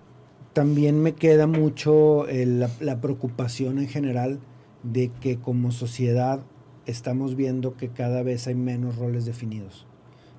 también 0.53 1.01
me 1.01 1.15
queda 1.15 1.47
mucho 1.47 2.27
la, 2.29 2.69
la 2.81 3.01
preocupación 3.01 3.79
en 3.79 3.89
general 3.89 4.41
de 4.83 5.11
que 5.21 5.39
como 5.39 5.71
sociedad 5.71 6.41
estamos 6.87 7.37
viendo 7.37 7.77
que 7.77 7.89
cada 7.89 8.23
vez 8.23 8.49
hay 8.49 8.57
menos 8.57 8.97
roles 8.97 9.25
definidos. 9.25 9.87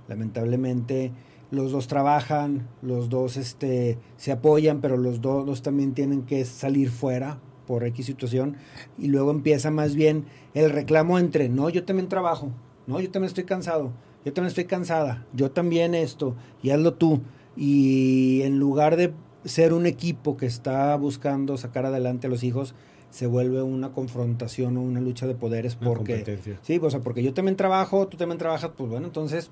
Lamentablemente 0.08 1.12
los 1.54 1.72
dos 1.72 1.88
trabajan, 1.88 2.68
los 2.82 3.10
dos 3.10 3.38
este, 3.38 4.00
se 4.18 4.32
apoyan, 4.32 4.82
pero 4.82 4.98
los 4.98 5.22
dos, 5.22 5.62
también 5.62 5.94
tienen 5.94 6.24
que 6.24 6.44
salir 6.46 6.90
fuera 6.90 7.40
por 7.68 7.84
X 7.86 8.08
situación. 8.08 8.58
Y 8.98 9.08
luego 9.08 9.30
empieza 9.30 9.70
más 9.70 9.94
bien 9.94 10.26
el 10.56 10.72
reclamo 10.72 11.20
entre, 11.20 11.50
no, 11.50 11.70
yo 11.70 11.86
también 11.86 12.10
trabajo, 12.10 12.50
no, 12.88 13.00
yo 13.00 13.12
también 13.12 13.28
estoy 13.28 13.44
cansado, 13.44 13.92
yo 14.26 14.34
también 14.34 14.48
estoy 14.48 14.66
cansada, 14.66 15.28
yo 15.34 15.52
también 15.52 15.94
esto, 15.94 16.36
y 16.64 16.72
hazlo 16.72 16.96
tú. 16.96 17.22
Y 17.56 18.42
en 18.42 18.58
lugar 18.58 18.96
de 18.96 19.14
ser 19.46 19.74
un 19.74 19.86
equipo 19.86 20.38
que 20.38 20.48
está 20.48 20.96
buscando 20.96 21.56
sacar 21.58 21.86
adelante 21.86 22.26
a 22.26 22.30
los 22.32 22.44
hijos, 22.44 22.74
se 23.12 23.28
vuelve 23.28 23.62
una 23.62 23.92
confrontación 23.92 24.76
o 24.76 24.82
una 24.82 25.00
lucha 25.00 25.28
de 25.28 25.36
poderes 25.36 25.76
porque 25.76 26.58
sí, 26.64 26.80
o 26.82 26.90
sea, 26.90 27.02
porque 27.02 27.22
yo 27.22 27.36
también 27.36 27.56
trabajo, 27.56 28.08
tú 28.08 28.18
también 28.18 28.40
trabajas, 28.40 28.72
pues 28.76 28.90
bueno, 28.90 29.06
entonces 29.06 29.52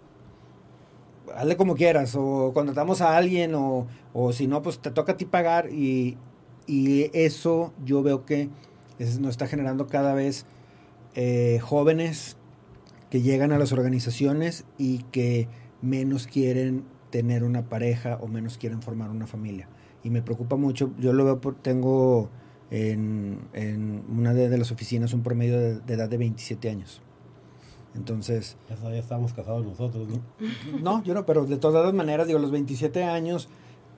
hazle 1.36 1.58
como 1.58 1.76
quieras, 1.76 2.16
o 2.16 2.52
contratamos 2.54 3.02
a 3.02 3.18
alguien, 3.18 3.56
o, 3.56 3.88
o 4.14 4.34
si 4.34 4.48
no, 4.48 4.62
pues 4.62 4.80
te 4.80 4.92
toca 4.92 5.14
a 5.14 5.18
ti 5.18 5.26
pagar, 5.26 5.72
y, 5.72 6.18
y 6.68 7.10
eso 7.14 7.74
yo 7.84 8.04
veo 8.04 8.26
que 8.26 8.50
nos 9.20 9.32
está 9.32 9.48
generando 9.48 9.88
cada 9.88 10.14
vez 10.14 10.46
eh, 11.16 11.60
jóvenes 11.62 12.38
que 13.10 13.22
llegan 13.22 13.52
a 13.52 13.58
las 13.58 13.74
organizaciones 13.74 14.66
y 14.78 15.00
que 15.12 15.48
menos 15.82 16.28
quieren 16.28 16.86
tener 17.10 17.44
una 17.44 17.68
pareja 17.68 18.18
o 18.22 18.28
menos 18.28 18.58
quieren 18.58 18.82
formar 18.82 19.10
una 19.10 19.28
familia. 19.28 19.68
Y 20.04 20.10
me 20.10 20.22
preocupa 20.22 20.56
mucho, 20.56 20.92
yo 20.98 21.14
lo 21.14 21.26
veo, 21.26 21.42
por, 21.42 21.56
tengo 21.56 22.30
en, 22.70 23.40
en 23.54 24.04
una 24.10 24.34
de, 24.34 24.58
las 24.58 24.72
oficinas 24.72 25.14
un 25.14 25.24
promedio 25.24 25.60
de, 25.60 25.80
de 25.82 25.94
edad 25.94 26.10
de 26.10 26.18
27 26.18 26.70
años. 26.70 27.02
Entonces, 27.96 28.58
Ya, 28.70 28.76
ya 28.90 28.98
estamos 28.98 29.34
casados 29.34 29.66
nosotros, 29.66 30.08
¿no? 30.08 30.22
no, 30.82 31.04
yo 31.04 31.14
no, 31.14 31.26
pero 31.26 31.46
de 31.46 31.58
todas 31.58 31.94
maneras, 31.94 32.28
digo, 32.28 32.40
los 32.40 32.52
27 32.52 33.04
años 33.04 33.50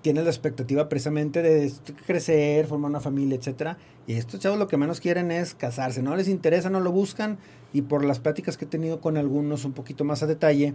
tienes 0.02 0.24
la 0.26 0.32
expectativa 0.32 0.90
precisamente 0.90 1.42
de 1.42 1.72
crecer, 2.06 2.66
formar 2.68 2.90
una 2.90 3.00
familia, 3.00 3.38
etcétera. 3.38 3.78
Y 4.08 4.14
estos 4.14 4.40
chavos 4.40 4.60
lo 4.60 4.68
que 4.68 4.76
menos 4.78 5.00
quieren 5.00 5.32
es 5.32 5.54
casarse, 5.54 6.02
no 6.02 6.16
les 6.16 6.28
interesa, 6.28 6.70
no 6.70 6.80
lo 6.82 6.92
buscan. 6.92 7.38
Y 7.72 7.84
por 7.84 8.04
las 8.04 8.20
pláticas 8.20 8.58
que 8.58 8.66
he 8.66 8.68
tenido 8.68 9.00
con 9.00 9.16
algunos 9.16 9.64
un 9.64 9.72
poquito 9.74 10.04
más 10.04 10.22
a 10.24 10.28
detalle, 10.28 10.74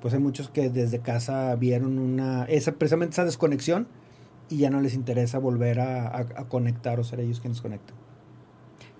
pues 0.00 0.14
hay 0.14 0.20
muchos 0.20 0.48
que 0.48 0.70
desde 0.70 1.00
casa 1.00 1.54
vieron 1.56 1.98
una, 1.98 2.44
esa, 2.44 2.72
precisamente 2.72 3.12
esa 3.12 3.24
desconexión 3.26 3.86
y 4.48 4.56
ya 4.58 4.70
no 4.70 4.80
les 4.80 4.94
interesa 4.94 5.38
volver 5.38 5.78
a, 5.80 6.06
a- 6.08 6.20
a 6.36 6.48
conectar 6.48 6.98
o 7.00 7.04
ser 7.04 7.20
ellos 7.20 7.40
quienes 7.40 7.60
conectan. 7.60 7.94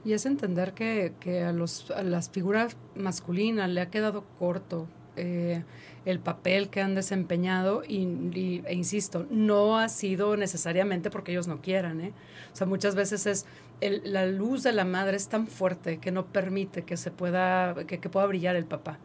Y 0.04 0.14
es 0.14 0.24
entender 0.24 0.72
que, 0.72 1.12
que 1.20 1.42
a, 1.44 1.52
los, 1.52 1.90
a 1.90 2.02
las 2.02 2.30
figuras 2.30 2.76
masculinas 2.94 3.68
le 3.68 3.82
ha 3.82 3.90
quedado 3.90 4.24
corto 4.38 4.88
eh, 5.16 5.62
el 6.06 6.20
papel 6.20 6.70
que 6.70 6.80
han 6.80 6.94
desempeñado 6.94 7.82
y, 7.86 8.62
e 8.64 8.74
insisto, 8.74 9.26
no 9.30 9.78
ha 9.78 9.90
sido 9.90 10.36
necesariamente 10.38 11.10
porque 11.10 11.32
ellos 11.32 11.48
no 11.48 11.60
quieran. 11.60 12.00
¿eh? 12.00 12.12
O 12.52 12.56
sea, 12.56 12.66
muchas 12.66 12.94
veces 12.94 13.26
es 13.26 13.44
el- 13.82 14.00
la 14.10 14.24
luz 14.26 14.62
de 14.62 14.72
la 14.72 14.86
madre 14.86 15.16
es 15.18 15.28
tan 15.28 15.46
fuerte 15.46 15.98
que 15.98 16.10
no 16.12 16.26
permite 16.26 16.82
que 16.82 16.96
se 16.96 17.10
pueda, 17.10 17.74
que, 17.86 17.98
que 18.00 18.08
pueda 18.08 18.24
brillar 18.26 18.56
el 18.56 18.64
papá. 18.64 18.98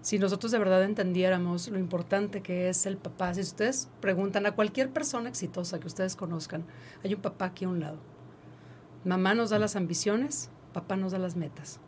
Si 0.00 0.18
nosotros 0.18 0.50
de 0.50 0.58
verdad 0.58 0.82
entendiéramos 0.82 1.68
lo 1.68 1.78
importante 1.78 2.40
que 2.40 2.68
es 2.70 2.86
el 2.86 2.96
papá, 2.96 3.34
si 3.34 3.42
ustedes 3.42 3.88
preguntan 4.00 4.46
a 4.46 4.52
cualquier 4.52 4.90
persona 4.90 5.28
exitosa 5.28 5.78
que 5.78 5.86
ustedes 5.86 6.16
conozcan, 6.16 6.64
hay 7.04 7.14
un 7.14 7.20
papá 7.20 7.44
aquí 7.46 7.66
a 7.66 7.68
un 7.68 7.80
lado. 7.80 7.98
Mamá 9.04 9.34
nos 9.34 9.50
da 9.50 9.58
las 9.58 9.76
ambiciones, 9.76 10.50
papá 10.72 10.96
nos 10.96 11.12
da 11.12 11.18
las 11.18 11.36
metas. 11.36 11.80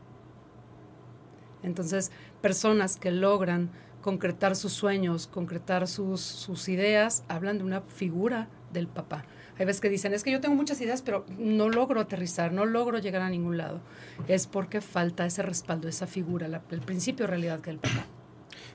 Entonces, 1.62 2.10
personas 2.40 2.96
que 2.96 3.10
logran 3.10 3.70
concretar 4.00 4.56
sus 4.56 4.72
sueños, 4.72 5.28
concretar 5.28 5.86
sus, 5.86 6.20
sus 6.20 6.68
ideas, 6.68 7.22
hablan 7.28 7.58
de 7.58 7.64
una 7.64 7.82
figura 7.82 8.48
del 8.72 8.88
papá. 8.88 9.24
Hay 9.58 9.66
veces 9.66 9.80
que 9.80 9.88
dicen, 9.90 10.12
es 10.12 10.24
que 10.24 10.32
yo 10.32 10.40
tengo 10.40 10.56
muchas 10.56 10.80
ideas, 10.80 11.02
pero 11.02 11.24
no 11.38 11.68
logro 11.68 12.00
aterrizar, 12.00 12.52
no 12.52 12.64
logro 12.66 12.98
llegar 12.98 13.22
a 13.22 13.28
ningún 13.30 13.58
lado. 13.58 13.80
Es 14.26 14.46
porque 14.48 14.80
falta 14.80 15.24
ese 15.26 15.42
respaldo, 15.42 15.88
esa 15.88 16.06
figura, 16.08 16.48
la- 16.48 16.62
el 16.70 16.80
principio 16.80 17.26
de 17.26 17.30
realidad 17.30 17.60
que 17.60 17.70
el 17.70 17.78
papá. 17.78 18.06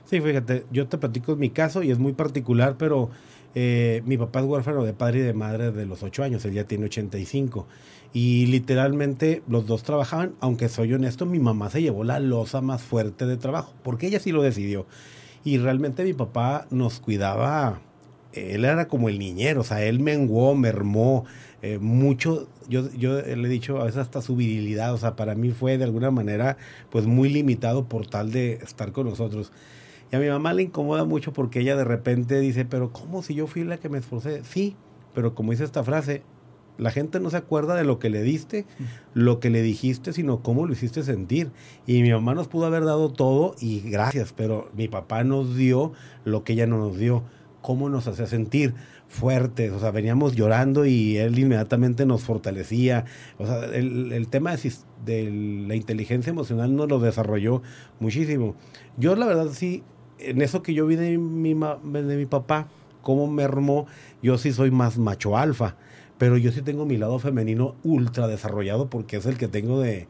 Sí, 0.06 0.20
fíjate, 0.20 0.64
yo 0.70 0.88
te 0.88 0.96
platico 0.96 1.36
mi 1.36 1.50
caso 1.50 1.82
y 1.82 1.90
es 1.90 1.98
muy 1.98 2.14
particular, 2.14 2.76
pero 2.78 3.10
eh, 3.54 4.02
mi 4.04 4.16
papá 4.16 4.40
es 4.40 4.46
huérfano 4.46 4.84
de 4.84 4.92
padre 4.92 5.20
y 5.20 5.22
de 5.22 5.32
madre 5.32 5.72
de 5.72 5.86
los 5.86 6.02
8 6.02 6.22
años, 6.22 6.44
él 6.44 6.52
ya 6.52 6.64
tiene 6.64 6.86
85. 6.86 7.66
Y 8.12 8.46
literalmente 8.46 9.42
los 9.48 9.66
dos 9.66 9.82
trabajaban, 9.82 10.34
aunque 10.40 10.68
soy 10.68 10.92
honesto, 10.94 11.26
mi 11.26 11.38
mamá 11.38 11.70
se 11.70 11.82
llevó 11.82 12.04
la 12.04 12.20
losa 12.20 12.60
más 12.60 12.82
fuerte 12.82 13.26
de 13.26 13.36
trabajo, 13.36 13.74
porque 13.82 14.06
ella 14.06 14.20
sí 14.20 14.32
lo 14.32 14.42
decidió. 14.42 14.86
Y 15.44 15.58
realmente 15.58 16.04
mi 16.04 16.14
papá 16.14 16.66
nos 16.70 17.00
cuidaba, 17.00 17.80
él 18.32 18.64
era 18.64 18.88
como 18.88 19.08
el 19.08 19.18
niñero, 19.18 19.60
o 19.62 19.64
sea, 19.64 19.82
él 19.82 20.00
menguó, 20.00 20.54
mermó 20.54 21.24
eh, 21.62 21.78
mucho. 21.78 22.48
Yo, 22.68 22.90
yo 22.92 23.20
le 23.20 23.48
he 23.48 23.50
dicho 23.50 23.80
a 23.80 23.84
veces 23.84 23.98
hasta 23.98 24.22
su 24.22 24.36
virilidad, 24.36 24.92
o 24.94 24.98
sea, 24.98 25.16
para 25.16 25.34
mí 25.34 25.50
fue 25.50 25.78
de 25.78 25.84
alguna 25.84 26.10
manera 26.10 26.56
pues 26.90 27.06
muy 27.06 27.28
limitado 27.28 27.88
por 27.88 28.06
tal 28.06 28.30
de 28.30 28.54
estar 28.54 28.92
con 28.92 29.06
nosotros. 29.06 29.52
Y 30.10 30.16
a 30.16 30.18
mi 30.18 30.28
mamá 30.28 30.52
le 30.52 30.62
incomoda 30.62 31.04
mucho 31.04 31.32
porque 31.32 31.60
ella 31.60 31.76
de 31.76 31.84
repente 31.84 32.40
dice, 32.40 32.64
pero 32.64 32.92
¿cómo 32.92 33.22
si 33.22 33.34
yo 33.34 33.46
fui 33.46 33.64
la 33.64 33.78
que 33.78 33.88
me 33.88 33.98
esforcé? 33.98 34.42
Sí, 34.44 34.76
pero 35.14 35.34
como 35.34 35.52
dice 35.52 35.64
esta 35.64 35.84
frase, 35.84 36.22
la 36.78 36.90
gente 36.90 37.20
no 37.20 37.28
se 37.28 37.36
acuerda 37.36 37.74
de 37.74 37.84
lo 37.84 37.98
que 37.98 38.08
le 38.08 38.22
diste, 38.22 38.64
lo 39.12 39.40
que 39.40 39.50
le 39.50 39.62
dijiste, 39.62 40.12
sino 40.12 40.42
cómo 40.42 40.64
lo 40.64 40.72
hiciste 40.72 41.02
sentir. 41.02 41.50
Y 41.86 42.02
mi 42.02 42.10
mamá 42.10 42.34
nos 42.34 42.48
pudo 42.48 42.66
haber 42.66 42.84
dado 42.84 43.10
todo 43.10 43.54
y 43.60 43.80
gracias, 43.80 44.32
pero 44.32 44.70
mi 44.76 44.88
papá 44.88 45.24
nos 45.24 45.56
dio 45.56 45.92
lo 46.24 46.44
que 46.44 46.52
ella 46.54 46.66
no 46.66 46.78
nos 46.78 46.96
dio. 46.96 47.24
¿Cómo 47.60 47.88
nos 47.88 48.06
hacía 48.06 48.28
sentir? 48.28 48.74
Fuertes, 49.08 49.72
o 49.72 49.80
sea, 49.80 49.90
veníamos 49.90 50.36
llorando 50.36 50.86
y 50.86 51.16
él 51.16 51.36
inmediatamente 51.36 52.06
nos 52.06 52.22
fortalecía. 52.22 53.04
O 53.38 53.46
sea, 53.46 53.64
el, 53.64 54.12
el 54.12 54.28
tema 54.28 54.54
de, 54.54 54.72
de 55.04 55.64
la 55.66 55.74
inteligencia 55.74 56.30
emocional 56.30 56.76
nos 56.76 56.88
lo 56.88 57.00
desarrolló 57.00 57.62
muchísimo. 57.98 58.54
Yo 58.96 59.16
la 59.16 59.26
verdad 59.26 59.48
sí, 59.52 59.82
en 60.18 60.42
eso 60.42 60.62
que 60.62 60.74
yo 60.74 60.86
vi 60.86 60.96
de 60.96 61.18
mi, 61.18 61.54
ma- 61.54 61.76
de 61.82 62.16
mi 62.16 62.26
papá, 62.26 62.68
cómo 63.02 63.26
me 63.26 63.44
armó, 63.44 63.86
yo 64.22 64.38
sí 64.38 64.52
soy 64.52 64.70
más 64.70 64.98
macho 64.98 65.36
alfa, 65.36 65.76
pero 66.18 66.36
yo 66.36 66.52
sí 66.52 66.62
tengo 66.62 66.84
mi 66.86 66.96
lado 66.96 67.18
femenino 67.18 67.74
ultra 67.84 68.26
desarrollado 68.26 68.88
porque 68.90 69.16
es 69.16 69.26
el 69.26 69.38
que 69.38 69.48
tengo 69.48 69.80
de, 69.80 70.08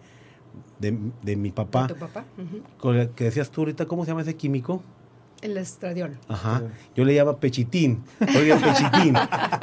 de, 0.79 0.97
de 1.23 1.37
mi 1.37 1.51
papá. 1.51 1.87
¿De 1.87 1.95
tu 1.95 2.01
papá? 2.01 2.25
El 2.85 3.11
que 3.11 3.25
decías 3.25 3.51
tú 3.51 3.61
ahorita, 3.63 3.87
¿cómo 3.87 4.05
se 4.05 4.11
llama 4.13 4.23
ese 4.23 4.35
químico? 4.37 4.83
El 5.41 5.57
estradiol. 5.57 6.19
Ajá. 6.27 6.63
Yo 6.97 7.05
le 7.05 7.15
llamo 7.15 7.37
pechitín. 7.37 8.03
Oye, 8.21 8.57
pechitín. 8.57 9.15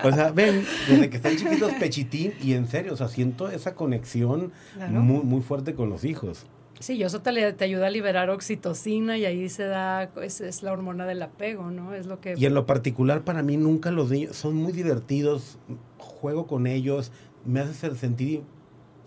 O 0.06 0.12
sea, 0.14 0.32
ven, 0.32 0.64
desde 0.88 1.10
que 1.10 1.18
están 1.18 1.36
chiquitos, 1.36 1.74
pechitín. 1.74 2.32
Y 2.42 2.54
en 2.54 2.68
serio, 2.70 2.94
o 2.94 2.96
sea, 2.96 3.10
siento 3.10 3.50
esa 3.50 3.76
conexión 3.76 4.54
Claro. 4.76 4.94
muy, 4.94 5.22
muy 5.26 5.42
fuerte 5.42 5.74
con 5.76 5.90
los 5.90 6.06
hijos. 6.06 6.46
Sí, 6.80 6.94
y 6.94 7.04
eso 7.04 7.22
te, 7.22 7.30
ayuda 7.64 7.88
a 7.88 7.90
liberar 7.90 8.30
oxitocina 8.30 9.18
y 9.18 9.26
ahí 9.26 9.50
se 9.50 9.64
da, 9.64 10.12
es, 10.22 10.42
es 10.42 10.62
la 10.62 10.74
hormona 10.74 11.06
del 11.06 11.22
apego, 11.22 11.72
¿no? 11.72 11.94
Es 11.94 12.06
lo 12.06 12.20
que... 12.20 12.36
Y 12.38 12.46
en 12.46 12.54
lo 12.54 12.66
particular, 12.66 13.24
para 13.24 13.44
mí, 13.44 13.58
nunca 13.58 13.92
los 13.92 14.12
niños 14.12 14.36
son 14.36 14.56
muy 14.56 14.74
divertidos. 14.74 15.58
Juego 15.98 16.48
con 16.48 16.68
ellos, 16.68 17.12
me 17.46 17.62
hace 17.62 17.96
sentir 17.96 18.44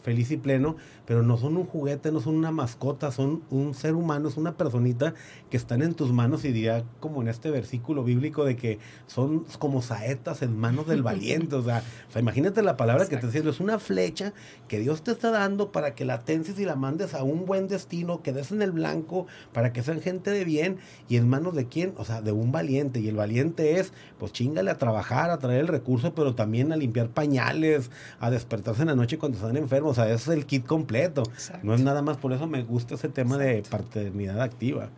feliz 0.03 0.31
y 0.31 0.37
pleno, 0.39 0.77
pero 1.09 1.23
no 1.23 1.39
son 1.39 1.57
un 1.57 1.65
juguete, 1.65 2.13
no 2.13 2.21
son 2.21 2.37
una 2.37 2.51
mascota, 2.51 3.11
son 3.11 3.43
un 3.49 3.73
ser 3.73 3.95
humano, 3.95 4.29
es 4.29 4.37
una 4.37 4.59
personita 4.59 5.15
que 5.49 5.57
están 5.57 5.81
en 5.81 5.95
tus 5.95 6.13
manos 6.13 6.45
y 6.45 6.53
diría 6.53 6.85
como 7.01 7.23
en 7.23 7.29
este 7.29 7.51
versículo 7.51 8.05
bíblico 8.05 8.45
de 8.45 8.57
que 8.57 8.79
son 9.07 9.47
como 9.59 9.81
saetas 9.81 10.43
en 10.43 10.59
manos 10.59 10.87
del 10.87 11.03
valiente, 11.03 11.57
o 11.57 11.63
sea, 11.63 11.83
o 12.11 12.13
sea, 12.13 12.21
imagínate 12.21 12.61
la 12.61 12.77
palabra 12.77 13.07
que 13.07 13.17
te 13.17 13.27
decía, 13.27 13.41
es 13.49 13.59
una 13.59 13.79
flecha 13.79 14.35
que 14.69 14.81
Dios 14.81 15.01
te 15.01 15.13
está 15.13 15.31
dando 15.31 15.73
para 15.73 15.95
que 15.95 16.05
la 16.05 16.27
tenses 16.27 16.61
y 16.61 16.67
la 16.67 16.77
mandes 16.77 17.15
a 17.15 17.23
un 17.23 17.47
buen 17.47 17.69
destino, 17.69 18.23
que 18.23 18.35
des 18.35 18.53
en 18.53 18.61
el 18.61 18.73
blanco, 18.73 19.27
para 19.55 19.73
que 19.73 19.83
sean 19.83 20.03
gente 20.03 20.31
de 20.31 20.45
bien 20.45 20.77
y 21.09 21.17
en 21.17 21.27
manos 21.27 21.55
de 21.55 21.69
quién, 21.69 21.95
o 21.97 22.05
sea, 22.05 22.21
de 22.21 22.33
un 22.33 22.53
valiente. 22.53 23.01
Y 23.01 23.09
el 23.09 23.17
valiente 23.17 23.81
es, 23.81 23.95
pues 24.19 24.33
chingale 24.33 24.71
a 24.71 24.77
trabajar, 24.77 25.31
a 25.31 25.39
traer 25.39 25.61
el 25.61 25.69
recurso, 25.69 26.15
pero 26.15 26.35
también 26.35 26.71
a 26.71 26.77
limpiar 26.77 27.09
pañales, 27.09 27.91
a 28.21 28.29
despertarse 28.29 28.83
en 28.83 28.89
la 28.89 28.95
noche 28.95 29.17
cuando 29.17 29.39
están 29.39 29.57
enfermos, 29.57 29.93
o 29.93 29.95
sea, 30.03 30.13
es 30.13 30.29
el 30.29 30.45
kit 30.45 30.67
completo. 30.67 30.98
Exacto. 31.05 31.67
No 31.67 31.75
es 31.75 31.83
nada 31.83 32.03
más, 32.03 32.17
por 32.17 32.33
eso 32.33 32.47
me 32.47 32.63
gusta 32.63 32.95
ese 32.95 33.09
tema 33.09 33.39
de 33.39 33.63
paternidad 33.69 34.41
activa. 34.41 34.91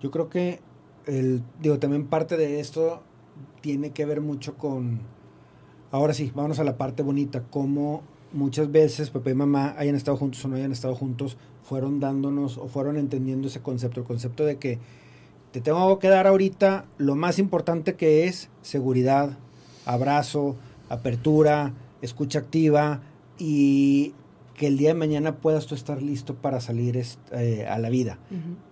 Yo 0.00 0.10
creo 0.10 0.28
que 0.28 0.60
el, 1.06 1.42
digo, 1.60 1.78
también 1.78 2.06
parte 2.06 2.36
de 2.36 2.60
esto 2.60 3.02
tiene 3.60 3.90
que 3.90 4.04
ver 4.04 4.20
mucho 4.20 4.56
con, 4.56 5.00
ahora 5.90 6.14
sí, 6.14 6.32
vámonos 6.34 6.58
a 6.58 6.64
la 6.64 6.76
parte 6.76 7.02
bonita, 7.02 7.42
cómo 7.50 8.02
muchas 8.32 8.70
veces 8.70 9.10
papá 9.10 9.30
y 9.30 9.34
mamá 9.34 9.74
hayan 9.76 9.96
estado 9.96 10.16
juntos 10.16 10.44
o 10.44 10.48
no 10.48 10.56
hayan 10.56 10.72
estado 10.72 10.94
juntos, 10.94 11.36
fueron 11.62 12.00
dándonos 12.00 12.58
o 12.58 12.68
fueron 12.68 12.96
entendiendo 12.96 13.48
ese 13.48 13.60
concepto, 13.60 14.00
el 14.00 14.06
concepto 14.06 14.44
de 14.44 14.56
que 14.56 14.78
te 15.52 15.60
tengo 15.60 15.98
que 15.98 16.08
dar 16.08 16.26
ahorita 16.26 16.84
lo 16.96 17.16
más 17.16 17.38
importante 17.38 17.94
que 17.94 18.26
es 18.26 18.48
seguridad, 18.62 19.36
abrazo, 19.84 20.56
apertura, 20.88 21.72
escucha 22.02 22.38
activa 22.38 23.00
y 23.40 24.12
que 24.54 24.66
el 24.66 24.76
día 24.76 24.88
de 24.90 24.94
mañana 24.94 25.36
puedas 25.36 25.66
tú 25.66 25.74
estar 25.74 26.02
listo 26.02 26.34
para 26.34 26.60
salir 26.60 26.96
est- 26.98 27.18
eh, 27.32 27.66
a 27.66 27.78
la 27.78 27.88
vida 27.88 28.18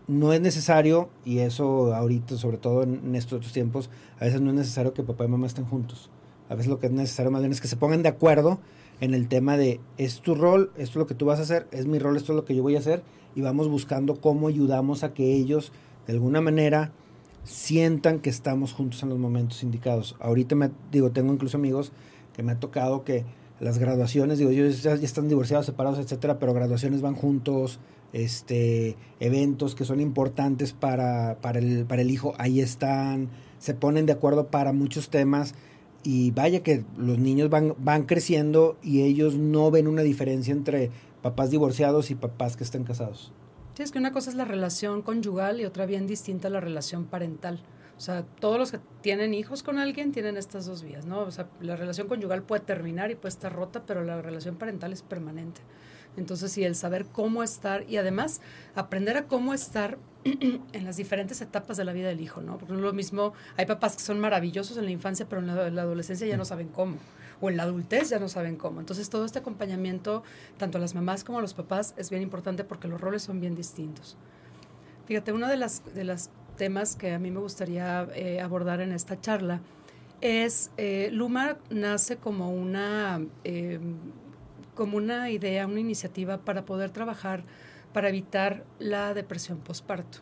no 0.07 0.33
es 0.35 0.41
necesario, 0.41 1.09
y 1.25 1.39
eso 1.39 1.95
ahorita, 1.95 2.37
sobre 2.37 2.59
todo 2.59 2.83
en, 2.83 3.01
en 3.05 3.15
estos 3.15 3.39
otros 3.39 3.53
tiempos, 3.53 3.89
a 4.21 4.25
veces 4.27 4.41
no 4.43 4.51
es 4.51 4.57
necesario 4.57 4.93
que 4.95 5.03
papá 5.03 5.25
y 5.25 5.29
mamá 5.29 5.47
estén 5.47 5.65
juntos. 5.65 6.11
A 6.51 6.55
veces 6.55 6.69
lo 6.71 6.79
que 6.79 6.87
es 6.87 6.93
necesario 6.93 7.31
más 7.31 7.41
bien 7.43 7.53
es 7.53 7.61
que 7.61 7.69
se 7.69 7.77
pongan 7.77 8.03
de 8.03 8.09
acuerdo 8.11 8.59
en 9.01 9.15
el 9.15 9.29
tema 9.29 9.57
de, 9.57 9.81
es 9.97 10.21
tu 10.21 10.35
rol, 10.35 10.71
esto 10.77 10.93
es 10.93 10.97
lo 10.97 11.07
que 11.07 11.15
tú 11.15 11.25
vas 11.27 11.39
a 11.39 11.43
hacer, 11.43 11.67
es 11.73 11.87
mi 11.87 11.99
rol, 11.99 12.17
esto 12.17 12.33
es 12.33 12.37
lo 12.37 12.45
que 12.45 12.55
yo 12.55 12.63
voy 12.63 12.77
a 12.77 12.81
hacer, 12.81 13.03
y 13.35 13.41
vamos 13.43 13.69
buscando 13.69 14.21
cómo 14.21 14.49
ayudamos 14.49 15.05
a 15.05 15.15
que 15.15 15.35
ellos, 15.35 15.73
de 16.07 16.13
alguna 16.15 16.41
manera, 16.41 16.93
sientan 17.45 18.19
que 18.21 18.31
estamos 18.31 18.73
juntos 18.73 19.03
en 19.03 19.09
los 19.11 19.19
momentos 19.19 19.63
indicados. 19.63 20.17
Ahorita 20.21 20.55
me 20.55 20.71
digo, 20.93 21.11
tengo 21.13 21.33
incluso 21.33 21.57
amigos 21.57 21.93
que 22.35 22.43
me 22.43 22.53
ha 22.53 22.61
tocado 22.61 23.05
que 23.05 23.25
las 23.61 23.79
graduaciones, 23.79 24.39
digo, 24.39 24.51
ellos 24.51 24.83
ya, 24.83 24.95
están 24.95 25.29
divorciados, 25.29 25.67
separados, 25.67 25.99
etcétera, 25.99 26.39
pero 26.39 26.55
graduaciones 26.55 27.01
van 27.01 27.15
juntos, 27.15 27.81
este 28.13 28.97
eventos 29.21 29.75
que 29.75 29.85
son 29.85 30.01
importantes 30.01 30.73
para, 30.73 31.39
para, 31.41 31.59
el, 31.59 31.85
para 31.85 32.03
el 32.03 32.11
hijo, 32.11 32.35
ahí 32.39 32.61
están, 32.61 33.29
se 33.59 33.75
ponen 33.75 34.07
de 34.07 34.13
acuerdo 34.13 34.47
para 34.49 34.73
muchos 34.73 35.11
temas 35.11 35.55
y 36.05 36.31
vaya 36.31 36.63
que 36.63 36.85
los 36.97 37.19
niños 37.19 37.51
van, 37.51 37.75
van 37.79 38.05
creciendo 38.05 38.77
y 38.83 39.03
ellos 39.03 39.35
no 39.37 39.71
ven 39.71 39.89
una 39.89 40.03
diferencia 40.03 40.53
entre 40.53 40.91
papás 41.23 41.51
divorciados 41.51 42.11
y 42.11 42.15
papás 42.15 42.57
que 42.57 42.65
estén 42.65 42.85
casados. 42.85 43.33
Sí, 43.75 43.83
es 43.83 43.93
que 43.93 43.99
una 43.99 44.13
cosa 44.13 44.31
es 44.31 44.37
la 44.37 44.45
relación 44.45 45.03
conyugal 45.03 45.61
y 45.61 45.65
otra 45.65 45.87
bien 45.87 46.07
distinta 46.07 46.49
la 46.51 46.61
relación 46.61 47.05
parental. 47.05 47.61
O 47.99 48.01
sea, 48.01 48.23
todos 48.23 48.59
los 48.59 48.71
que 48.71 48.79
tienen 49.03 49.35
hijos 49.35 49.65
con 49.65 49.77
alguien 49.77 50.13
tienen 50.13 50.37
estas 50.37 50.67
dos 50.67 50.85
vías, 50.85 51.05
¿no? 51.05 51.23
O 51.23 51.33
sea, 51.33 51.49
la 51.61 51.75
relación 51.75 52.07
conyugal 52.07 52.45
puede 52.45 52.63
terminar 52.63 53.11
y 53.11 53.17
puede 53.17 53.31
estar 53.31 53.53
rota, 53.53 53.83
pero 53.87 54.05
la 54.05 54.23
relación 54.23 54.55
parental 54.55 54.93
es 54.93 55.03
permanente. 55.03 55.61
Entonces, 56.17 56.53
sí, 56.53 56.63
el 56.63 56.77
saber 56.77 57.07
cómo 57.07 57.43
estar 57.43 57.85
y 57.91 57.97
además 57.97 58.41
aprender 58.77 59.17
a 59.17 59.27
cómo 59.27 59.53
estar 59.53 59.99
en 60.25 60.85
las 60.85 60.97
diferentes 60.97 61.41
etapas 61.41 61.77
de 61.77 61.85
la 61.85 61.93
vida 61.93 62.07
del 62.07 62.21
hijo, 62.21 62.41
¿no? 62.41 62.57
Porque 62.57 62.73
no 62.73 62.79
es 62.79 62.85
lo 62.85 62.93
mismo, 62.93 63.33
hay 63.57 63.67
papás 63.67 63.97
que 63.97 64.03
son 64.03 64.21
maravillosos 64.21 64.77
en 64.77 64.85
la 64.85 64.93
infancia, 64.93 65.27
pero 65.29 65.41
en 65.41 65.49
la, 65.49 65.67
en 65.67 65.75
la 65.75 65.83
adolescencia 65.83 66.25
ya 66.25 66.37
no 66.37 66.45
saben 66.45 66.69
cómo, 66.69 66.99
o 67.41 67.51
en 67.51 67.57
la 67.57 67.65
adultez 67.65 68.11
ya 68.11 68.21
no 68.21 68.29
saben 68.29 68.55
cómo. 68.55 68.79
Entonces, 68.79 69.11
todo 69.11 69.25
este 69.25 69.41
acompañamiento, 69.41 70.23
tanto 70.57 70.79
a 70.79 70.81
las 70.81 70.95
mamás 70.95 71.25
como 71.25 71.39
a 71.39 71.43
los 71.43 71.55
papás, 71.55 71.95
es 71.97 72.11
bien 72.11 72.23
importante 72.23 72.63
porque 72.63 72.87
los 72.87 73.01
roles 73.01 73.23
son 73.23 73.41
bien 73.41 73.57
distintos. 73.57 74.17
Fíjate, 75.07 75.33
uno 75.33 75.49
de 75.49 75.57
las, 75.57 75.83
de 75.95 76.05
las 76.05 76.31
temas 76.59 76.97
que 76.97 77.15
a 77.15 77.19
mí 77.19 77.31
me 77.31 77.41
gustaría 77.41 78.07
eh, 78.15 78.43
abordar 78.43 78.83
en 78.83 78.93
esta 78.93 79.19
charla 79.19 79.63
es, 80.21 80.71
eh, 80.77 81.11
Luma 81.13 81.59
nace 81.71 82.17
como 82.17 82.51
una, 82.51 83.25
eh, 83.45 83.79
como 84.75 84.97
una 84.97 85.31
idea, 85.31 85.67
una 85.67 85.81
iniciativa 85.81 86.39
para 86.39 86.65
poder 86.65 86.91
trabajar, 86.91 87.45
para 87.93 88.09
evitar 88.09 88.65
la 88.79 89.15
depresión 89.15 89.59
postparto 89.59 90.19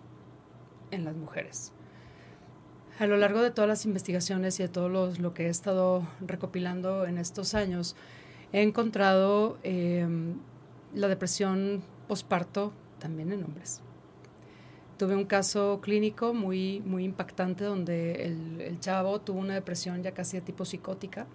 en 0.90 1.05
las 1.05 1.16
mujeres. 1.16 1.72
A 2.99 3.07
lo 3.07 3.16
largo 3.16 3.42
de 3.42 3.51
todas 3.51 3.68
las 3.68 3.85
investigaciones 3.85 4.59
y 4.61 4.62
de 4.62 4.68
todo 4.68 4.88
los, 4.88 5.18
lo 5.18 5.35
que 5.35 5.46
he 5.46 5.49
estado 5.49 6.07
recopilando 6.20 7.07
en 7.07 7.18
estos 7.18 7.55
años, 7.55 7.96
he 8.53 8.62
encontrado 8.62 9.59
eh, 9.62 10.07
la 10.94 11.09
depresión 11.09 11.83
postparto 12.09 12.72
también 12.99 13.33
en 13.33 13.44
hombres 13.44 13.83
tuve 14.97 15.15
un 15.15 15.25
caso 15.25 15.81
clínico 15.83 16.35
muy, 16.35 16.81
muy 16.81 17.05
impactante 17.05 17.65
donde 17.65 18.25
el, 18.25 18.61
el 18.61 18.81
chavo 18.81 19.21
tuvo 19.21 19.41
una 19.41 19.55
depresión 19.55 20.03
ya 20.03 20.13
casi 20.13 20.37
de 20.37 20.41
tipo 20.43 20.65
psicótica 20.65 21.27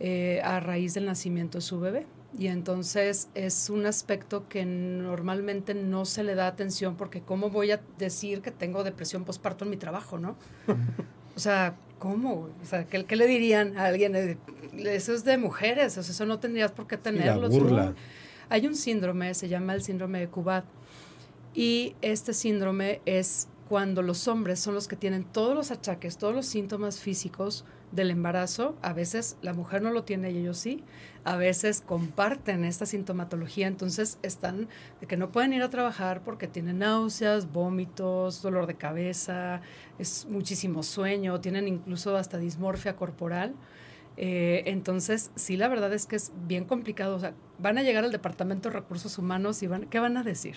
eh, 0.00 0.40
a 0.44 0.60
raíz 0.60 0.94
del 0.94 1.06
nacimiento 1.06 1.58
de 1.58 1.62
su 1.62 1.80
bebé. 1.80 2.06
Y 2.38 2.48
entonces 2.48 3.30
es 3.34 3.68
un 3.68 3.84
aspecto 3.86 4.48
que 4.48 4.64
normalmente 4.64 5.74
no 5.74 6.04
se 6.04 6.22
le 6.22 6.36
da 6.36 6.46
atención 6.46 6.94
porque 6.96 7.22
¿cómo 7.22 7.50
voy 7.50 7.72
a 7.72 7.80
decir 7.98 8.40
que 8.40 8.52
tengo 8.52 8.84
depresión 8.84 9.24
postparto 9.24 9.64
en 9.64 9.70
mi 9.70 9.76
trabajo, 9.76 10.18
no? 10.18 10.36
o 11.36 11.40
sea, 11.40 11.74
¿cómo? 11.98 12.48
O 12.62 12.64
sea, 12.64 12.84
¿qué, 12.84 13.04
¿qué, 13.06 13.16
le 13.16 13.26
dirían 13.26 13.76
a 13.76 13.86
alguien? 13.86 14.14
Eh, 14.14 14.36
eso 14.84 15.14
es 15.14 15.24
de 15.24 15.36
mujeres, 15.36 15.98
o 15.98 16.02
sea, 16.02 16.12
eso 16.12 16.26
no 16.26 16.38
tendrías 16.38 16.70
por 16.70 16.86
qué 16.86 16.96
tenerlo. 16.96 17.48
burla. 17.48 17.94
Hay 18.50 18.66
un 18.68 18.76
síndrome, 18.76 19.34
se 19.34 19.48
llama 19.48 19.74
el 19.74 19.82
síndrome 19.82 20.20
de 20.20 20.28
Cubat, 20.28 20.64
y 21.54 21.94
este 22.02 22.34
síndrome 22.34 23.00
es 23.06 23.48
cuando 23.68 24.00
los 24.00 24.28
hombres 24.28 24.60
son 24.60 24.74
los 24.74 24.88
que 24.88 24.96
tienen 24.96 25.24
todos 25.24 25.54
los 25.54 25.70
achaques, 25.70 26.16
todos 26.16 26.34
los 26.34 26.46
síntomas 26.46 27.00
físicos 27.00 27.66
del 27.92 28.10
embarazo. 28.10 28.76
A 28.80 28.94
veces 28.94 29.36
la 29.42 29.52
mujer 29.52 29.82
no 29.82 29.90
lo 29.90 30.04
tiene 30.04 30.30
y 30.30 30.38
ellos 30.38 30.58
sí. 30.58 30.82
A 31.24 31.36
veces 31.36 31.82
comparten 31.82 32.64
esta 32.64 32.86
sintomatología, 32.86 33.66
entonces 33.66 34.18
están 34.22 34.68
de 35.00 35.06
que 35.06 35.18
no 35.18 35.30
pueden 35.30 35.52
ir 35.52 35.62
a 35.62 35.68
trabajar 35.68 36.22
porque 36.24 36.48
tienen 36.48 36.78
náuseas, 36.78 37.52
vómitos, 37.52 38.40
dolor 38.40 38.66
de 38.66 38.76
cabeza, 38.76 39.60
es 39.98 40.26
muchísimo 40.26 40.82
sueño, 40.82 41.40
tienen 41.40 41.68
incluso 41.68 42.16
hasta 42.16 42.38
dismorfia 42.38 42.96
corporal. 42.96 43.54
Eh, 44.16 44.62
entonces, 44.66 45.30
sí, 45.36 45.56
la 45.58 45.68
verdad 45.68 45.92
es 45.92 46.06
que 46.06 46.16
es 46.16 46.32
bien 46.46 46.64
complicado. 46.64 47.16
O 47.16 47.20
sea, 47.20 47.34
van 47.58 47.76
a 47.76 47.82
llegar 47.82 48.04
al 48.04 48.12
Departamento 48.12 48.70
de 48.70 48.76
Recursos 48.76 49.18
Humanos 49.18 49.62
y 49.62 49.66
van, 49.66 49.86
¿qué 49.86 50.00
van 50.00 50.16
a 50.16 50.22
decir? 50.22 50.56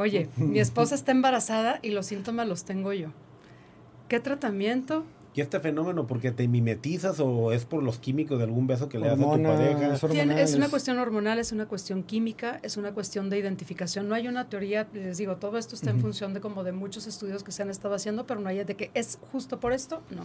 Oye, 0.00 0.30
mi 0.36 0.58
esposa 0.60 0.94
está 0.94 1.12
embarazada 1.12 1.78
y 1.82 1.90
los 1.90 2.06
síntomas 2.06 2.48
los 2.48 2.64
tengo 2.64 2.94
yo. 2.94 3.08
¿Qué 4.08 4.18
tratamiento? 4.18 5.04
¿Y 5.34 5.42
este 5.42 5.60
fenómeno 5.60 6.06
porque 6.06 6.32
te 6.32 6.48
mimetizas 6.48 7.20
o 7.20 7.52
es 7.52 7.66
por 7.66 7.82
los 7.82 7.98
químicos 7.98 8.38
de 8.38 8.44
algún 8.44 8.66
beso 8.66 8.88
que 8.88 8.98
le 8.98 9.08
das 9.08 9.20
a 9.20 9.22
tu 9.22 9.42
pareja? 9.42 10.08
Tiene, 10.08 10.40
es 10.40 10.54
una 10.54 10.70
cuestión 10.70 10.98
hormonal, 10.98 11.38
es 11.38 11.52
una 11.52 11.66
cuestión 11.66 12.02
química, 12.02 12.58
es 12.62 12.78
una 12.78 12.92
cuestión 12.92 13.28
de 13.28 13.38
identificación. 13.38 14.08
No 14.08 14.14
hay 14.14 14.26
una 14.26 14.48
teoría, 14.48 14.88
les 14.94 15.18
digo, 15.18 15.36
todo 15.36 15.58
esto 15.58 15.74
está 15.74 15.90
en 15.90 16.00
función 16.00 16.32
de 16.32 16.40
como 16.40 16.64
de 16.64 16.72
muchos 16.72 17.06
estudios 17.06 17.44
que 17.44 17.52
se 17.52 17.62
han 17.62 17.70
estado 17.70 17.94
haciendo, 17.94 18.26
pero 18.26 18.40
no 18.40 18.48
hay 18.48 18.64
de 18.64 18.74
que 18.74 18.90
es 18.94 19.18
justo 19.30 19.60
por 19.60 19.72
esto, 19.74 20.00
no. 20.10 20.24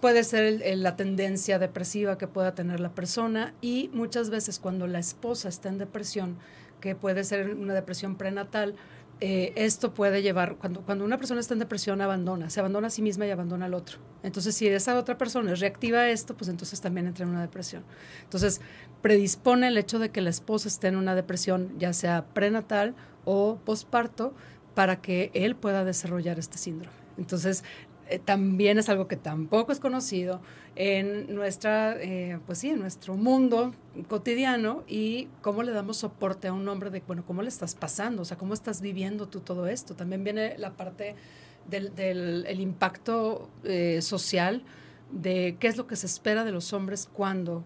Puede 0.00 0.24
ser 0.24 0.44
el, 0.44 0.62
el, 0.62 0.82
la 0.82 0.96
tendencia 0.96 1.58
depresiva 1.58 2.18
que 2.18 2.26
pueda 2.26 2.54
tener 2.54 2.80
la 2.80 2.90
persona 2.90 3.52
y 3.60 3.90
muchas 3.92 4.30
veces 4.30 4.58
cuando 4.58 4.86
la 4.86 4.98
esposa 4.98 5.48
está 5.48 5.68
en 5.68 5.78
depresión, 5.78 6.36
que 6.80 6.94
puede 6.94 7.24
ser 7.24 7.54
una 7.54 7.74
depresión 7.74 8.16
prenatal, 8.16 8.74
eh, 9.20 9.52
esto 9.56 9.94
puede 9.94 10.22
llevar, 10.22 10.56
cuando, 10.56 10.82
cuando 10.82 11.04
una 11.04 11.16
persona 11.16 11.40
está 11.40 11.52
en 11.52 11.58
depresión, 11.58 12.00
abandona, 12.00 12.50
se 12.50 12.60
abandona 12.60 12.86
a 12.86 12.90
sí 12.90 13.02
misma 13.02 13.26
y 13.26 13.30
abandona 13.30 13.66
al 13.66 13.74
otro. 13.74 13.98
Entonces, 14.22 14.54
si 14.54 14.68
esa 14.68 14.96
otra 14.96 15.18
persona 15.18 15.52
es 15.52 15.60
reactiva 15.60 16.08
esto, 16.08 16.36
pues 16.36 16.48
entonces 16.48 16.80
también 16.80 17.08
entra 17.08 17.24
en 17.24 17.30
una 17.30 17.40
depresión. 17.40 17.82
Entonces, 18.22 18.60
predispone 19.02 19.68
el 19.68 19.78
hecho 19.78 19.98
de 19.98 20.10
que 20.10 20.20
la 20.20 20.30
esposa 20.30 20.68
esté 20.68 20.86
en 20.86 20.96
una 20.96 21.16
depresión, 21.16 21.76
ya 21.78 21.92
sea 21.92 22.26
prenatal 22.26 22.94
o 23.24 23.58
posparto, 23.64 24.34
para 24.74 25.00
que 25.00 25.32
él 25.34 25.56
pueda 25.56 25.84
desarrollar 25.84 26.38
este 26.38 26.56
síndrome. 26.56 26.96
Entonces, 27.16 27.64
eh, 28.08 28.18
también 28.18 28.78
es 28.78 28.88
algo 28.88 29.06
que 29.06 29.16
tampoco 29.16 29.70
es 29.72 29.80
conocido 29.80 30.40
en 30.76 31.34
nuestra, 31.34 31.96
eh, 32.00 32.38
pues 32.46 32.58
sí, 32.58 32.70
en 32.70 32.78
nuestro 32.78 33.16
mundo 33.16 33.74
cotidiano 34.08 34.84
y 34.86 35.28
cómo 35.42 35.62
le 35.62 35.72
damos 35.72 35.98
soporte 35.98 36.48
a 36.48 36.52
un 36.52 36.66
hombre 36.68 36.90
de, 36.90 37.02
bueno, 37.06 37.24
cómo 37.26 37.42
le 37.42 37.48
estás 37.48 37.74
pasando, 37.74 38.22
o 38.22 38.24
sea, 38.24 38.38
cómo 38.38 38.54
estás 38.54 38.80
viviendo 38.80 39.28
tú 39.28 39.40
todo 39.40 39.66
esto. 39.66 39.94
También 39.94 40.24
viene 40.24 40.56
la 40.56 40.76
parte 40.76 41.16
del, 41.68 42.44
el 42.46 42.60
impacto 42.60 43.50
eh, 43.64 44.00
social 44.00 44.62
de 45.10 45.56
qué 45.58 45.66
es 45.66 45.76
lo 45.76 45.86
que 45.86 45.96
se 45.96 46.06
espera 46.06 46.44
de 46.44 46.52
los 46.52 46.72
hombres 46.72 47.08
cuando 47.12 47.64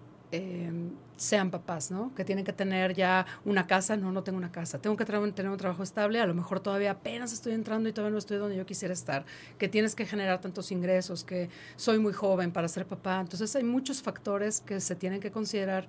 sean 1.23 1.53
papás, 1.53 1.93
¿no? 1.93 2.13
Que 2.17 2.25
tienen 2.25 2.45
que 2.45 2.53
tener 2.53 2.95
ya 2.95 3.25
una 3.45 3.67
casa, 3.69 3.97
no, 3.97 4.11
no 4.11 4.25
tengo 4.25 4.39
una 4.39 4.51
casa, 4.51 4.81
tengo 4.81 4.97
que 4.97 5.05
tener 5.05 5.21
un 5.23 5.57
trabajo 5.57 5.85
estable, 5.85 6.21
a 6.21 6.27
lo 6.27 6.35
mejor 6.35 6.59
todavía 6.59 6.91
apenas 6.91 7.33
estoy 7.33 7.53
entrando 7.53 7.89
y 7.89 7.93
todavía 7.93 8.13
no 8.13 8.19
estoy 8.19 8.39
donde 8.39 8.57
yo 8.57 8.67
quisiera 8.67 8.93
estar, 8.93 9.25
que 9.57 9.69
tienes 9.69 9.95
que 9.95 10.05
generar 10.05 10.41
tantos 10.41 10.73
ingresos, 10.73 11.23
que 11.23 11.49
soy 11.77 12.01
muy 12.01 12.13
joven 12.13 12.51
para 12.51 12.67
ser 12.67 12.87
papá. 12.87 13.21
Entonces 13.21 13.55
hay 13.55 13.63
muchos 13.63 14.03
factores 14.03 14.61
que 14.61 14.81
se 14.81 14.97
tienen 14.97 15.21
que 15.21 15.31
considerar 15.31 15.87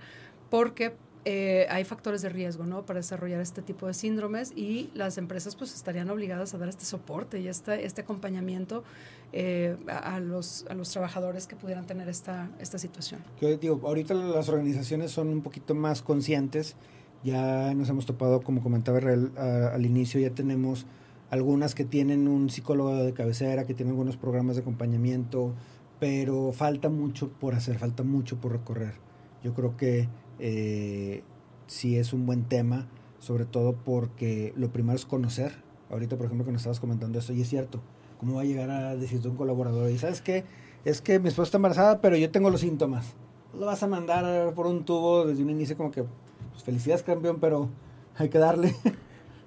porque 0.52 0.96
eh, 1.26 1.68
hay 1.70 1.86
factores 1.86 2.22
de 2.22 2.30
riesgo 2.30 2.66
¿no? 2.66 2.86
para 2.86 3.00
desarrollar 3.00 3.40
este 3.40 3.62
tipo 3.62 3.88
de 3.88 3.94
síndromes 3.94 4.52
y 4.56 4.90
las 4.94 5.18
empresas 5.18 5.56
pues 5.56 5.74
estarían 5.74 6.10
obligadas 6.10 6.54
a 6.54 6.58
dar 6.58 6.68
este 6.68 6.84
soporte 6.84 7.40
y 7.40 7.48
este, 7.48 7.86
este 7.86 8.02
acompañamiento 8.02 8.84
eh, 9.32 9.78
a, 9.88 10.20
los, 10.20 10.66
a 10.70 10.74
los 10.74 10.90
trabajadores 10.90 11.48
que 11.48 11.56
pudieran 11.56 11.86
tener 11.86 12.10
esta, 12.10 12.50
esta 12.60 12.78
situación. 12.78 13.22
Yo 13.40 13.56
digo, 13.58 13.80
ahorita 13.86 14.14
las 14.14 14.50
organizaciones 14.50 15.12
son 15.12 15.30
un 15.30 15.42
poquito 15.42 15.74
más 15.76 16.02
conscientes, 16.02 16.76
ya 17.24 17.74
nos 17.74 17.88
hemos 17.88 18.06
topado, 18.06 18.42
como 18.42 18.62
comentaba 18.62 18.98
Israel, 18.98 19.32
a, 19.38 19.68
al 19.74 19.86
inicio, 19.86 20.20
ya 20.20 20.32
tenemos 20.32 20.86
algunas 21.30 21.74
que 21.74 21.86
tienen 21.86 22.28
un 22.28 22.50
psicólogo 22.50 22.96
de 22.96 23.14
cabecera, 23.14 23.66
que 23.66 23.74
tienen 23.74 23.94
algunos 23.94 24.18
programas 24.18 24.58
de 24.58 24.62
acompañamiento, 24.62 25.54
pero 26.00 26.52
falta 26.52 26.90
mucho 26.90 27.30
por 27.30 27.56
hacer, 27.56 27.80
falta 27.80 28.04
mucho 28.04 28.42
por 28.42 28.52
recorrer. 28.52 28.96
Yo 29.42 29.54
creo 29.54 29.78
que 29.78 30.10
eh, 30.40 31.24
sí 31.68 31.98
es 31.98 32.14
un 32.14 32.26
buen 32.26 32.44
tema, 32.44 32.88
sobre 33.20 33.46
todo 33.46 33.74
porque 33.74 34.54
lo 34.56 34.72
primero 34.72 34.96
es 34.96 35.06
conocer. 35.06 35.54
Ahorita, 35.90 36.18
por 36.18 36.26
ejemplo, 36.26 36.46
que 36.46 36.52
nos 36.52 36.62
estabas 36.62 36.80
comentando 36.80 37.20
esto, 37.20 37.34
y 37.34 37.42
es 37.42 37.50
cierto, 37.50 37.82
¿cómo 38.20 38.36
va 38.36 38.42
a 38.42 38.46
llegar 38.46 38.70
a 38.70 38.96
decirte 38.96 39.28
un 39.28 39.36
colaborador? 39.36 39.90
Y 39.92 39.98
sabes 39.98 40.22
qué, 40.22 40.44
es 40.86 41.02
que 41.02 41.20
mi 41.20 41.30
esposa 41.30 41.48
está 41.48 41.58
embarazada, 41.58 42.02
pero 42.02 42.18
yo 42.18 42.32
tengo 42.32 42.50
los 42.50 42.62
síntomas. 42.62 43.14
Lo 43.58 43.66
vas 43.66 43.84
a 43.84 43.88
mandar 43.88 44.54
por 44.54 44.66
un 44.66 44.84
tubo 44.84 45.26
desde 45.26 45.44
un 45.44 45.50
inicio 45.50 45.78
como 45.78 45.92
que, 45.92 46.04
pues 46.52 46.64
felicidades 46.64 47.04
campeón, 47.04 47.38
pero 47.40 47.70
hay 48.18 48.30
que 48.30 48.40
darle. 48.40 48.76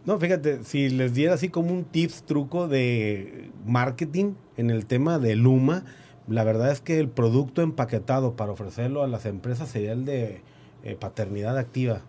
No, 0.06 0.20
fíjate, 0.20 0.62
si 0.62 0.88
les 0.88 1.14
diera 1.14 1.34
así 1.34 1.48
como 1.48 1.72
un 1.72 1.82
tips, 1.82 2.22
truco 2.22 2.68
de 2.68 3.50
marketing 3.66 4.34
en 4.56 4.70
el 4.70 4.86
tema 4.86 5.18
de 5.18 5.34
Luma, 5.34 5.84
la 6.28 6.44
verdad 6.44 6.70
es 6.70 6.80
que 6.80 7.00
el 7.00 7.08
producto 7.08 7.60
empaquetado 7.60 8.36
para 8.36 8.52
ofrecerlo 8.52 9.02
a 9.02 9.08
las 9.08 9.26
empresas 9.26 9.68
sería 9.68 9.90
el 9.90 10.04
de 10.04 10.42
eh, 10.86 10.94
paternidad 10.94 11.58
activa. 11.58 12.02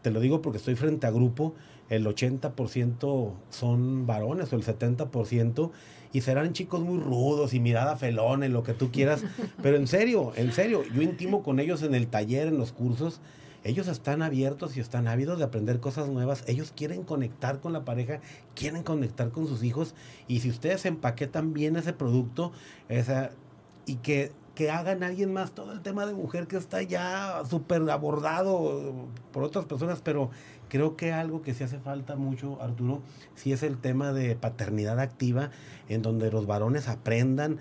Te 0.00 0.10
lo 0.10 0.18
digo 0.18 0.40
porque 0.40 0.56
estoy 0.56 0.74
frente 0.74 1.06
a 1.06 1.10
grupo, 1.10 1.54
el 1.90 2.06
80% 2.06 3.34
son 3.50 4.06
varones 4.06 4.50
o 4.54 4.56
el 4.56 4.64
70% 4.64 5.70
y 6.14 6.22
serán 6.22 6.54
chicos 6.54 6.80
muy 6.80 6.98
rudos 6.98 7.52
y 7.52 7.60
mirada 7.60 7.94
felona 7.96 8.46
en 8.46 8.54
lo 8.54 8.62
que 8.62 8.72
tú 8.72 8.90
quieras, 8.90 9.22
pero 9.62 9.76
en 9.76 9.86
serio, 9.86 10.32
en 10.34 10.50
serio, 10.52 10.82
yo 10.94 11.02
intimo 11.02 11.42
con 11.42 11.60
ellos 11.60 11.82
en 11.82 11.94
el 11.94 12.06
taller, 12.06 12.48
en 12.48 12.56
los 12.56 12.72
cursos, 12.72 13.20
ellos 13.64 13.86
están 13.86 14.22
abiertos 14.22 14.78
y 14.78 14.80
están 14.80 15.08
ávidos 15.08 15.36
de 15.36 15.44
aprender 15.44 15.78
cosas 15.78 16.08
nuevas, 16.08 16.42
ellos 16.46 16.72
quieren 16.74 17.02
conectar 17.02 17.60
con 17.60 17.74
la 17.74 17.84
pareja, 17.84 18.20
quieren 18.54 18.82
conectar 18.82 19.30
con 19.30 19.46
sus 19.46 19.62
hijos 19.62 19.94
y 20.26 20.40
si 20.40 20.48
ustedes 20.48 20.86
empaquetan 20.86 21.52
bien 21.52 21.76
ese 21.76 21.92
producto 21.92 22.50
esa, 22.88 23.30
y 23.84 23.96
que 23.96 24.32
que 24.54 24.70
hagan 24.70 25.02
alguien 25.02 25.32
más 25.32 25.52
todo 25.52 25.72
el 25.72 25.80
tema 25.80 26.06
de 26.06 26.14
mujer 26.14 26.46
que 26.46 26.56
está 26.56 26.82
ya 26.82 27.42
súper 27.48 27.88
abordado 27.90 29.08
por 29.32 29.44
otras 29.44 29.64
personas, 29.64 30.00
pero 30.02 30.30
creo 30.68 30.96
que 30.96 31.12
algo 31.12 31.42
que 31.42 31.54
sí 31.54 31.64
hace 31.64 31.78
falta 31.78 32.16
mucho, 32.16 32.60
Arturo, 32.60 33.02
sí 33.34 33.52
es 33.52 33.62
el 33.62 33.78
tema 33.78 34.12
de 34.12 34.36
paternidad 34.36 35.00
activa, 35.00 35.50
en 35.88 36.02
donde 36.02 36.30
los 36.30 36.46
varones 36.46 36.88
aprendan 36.88 37.58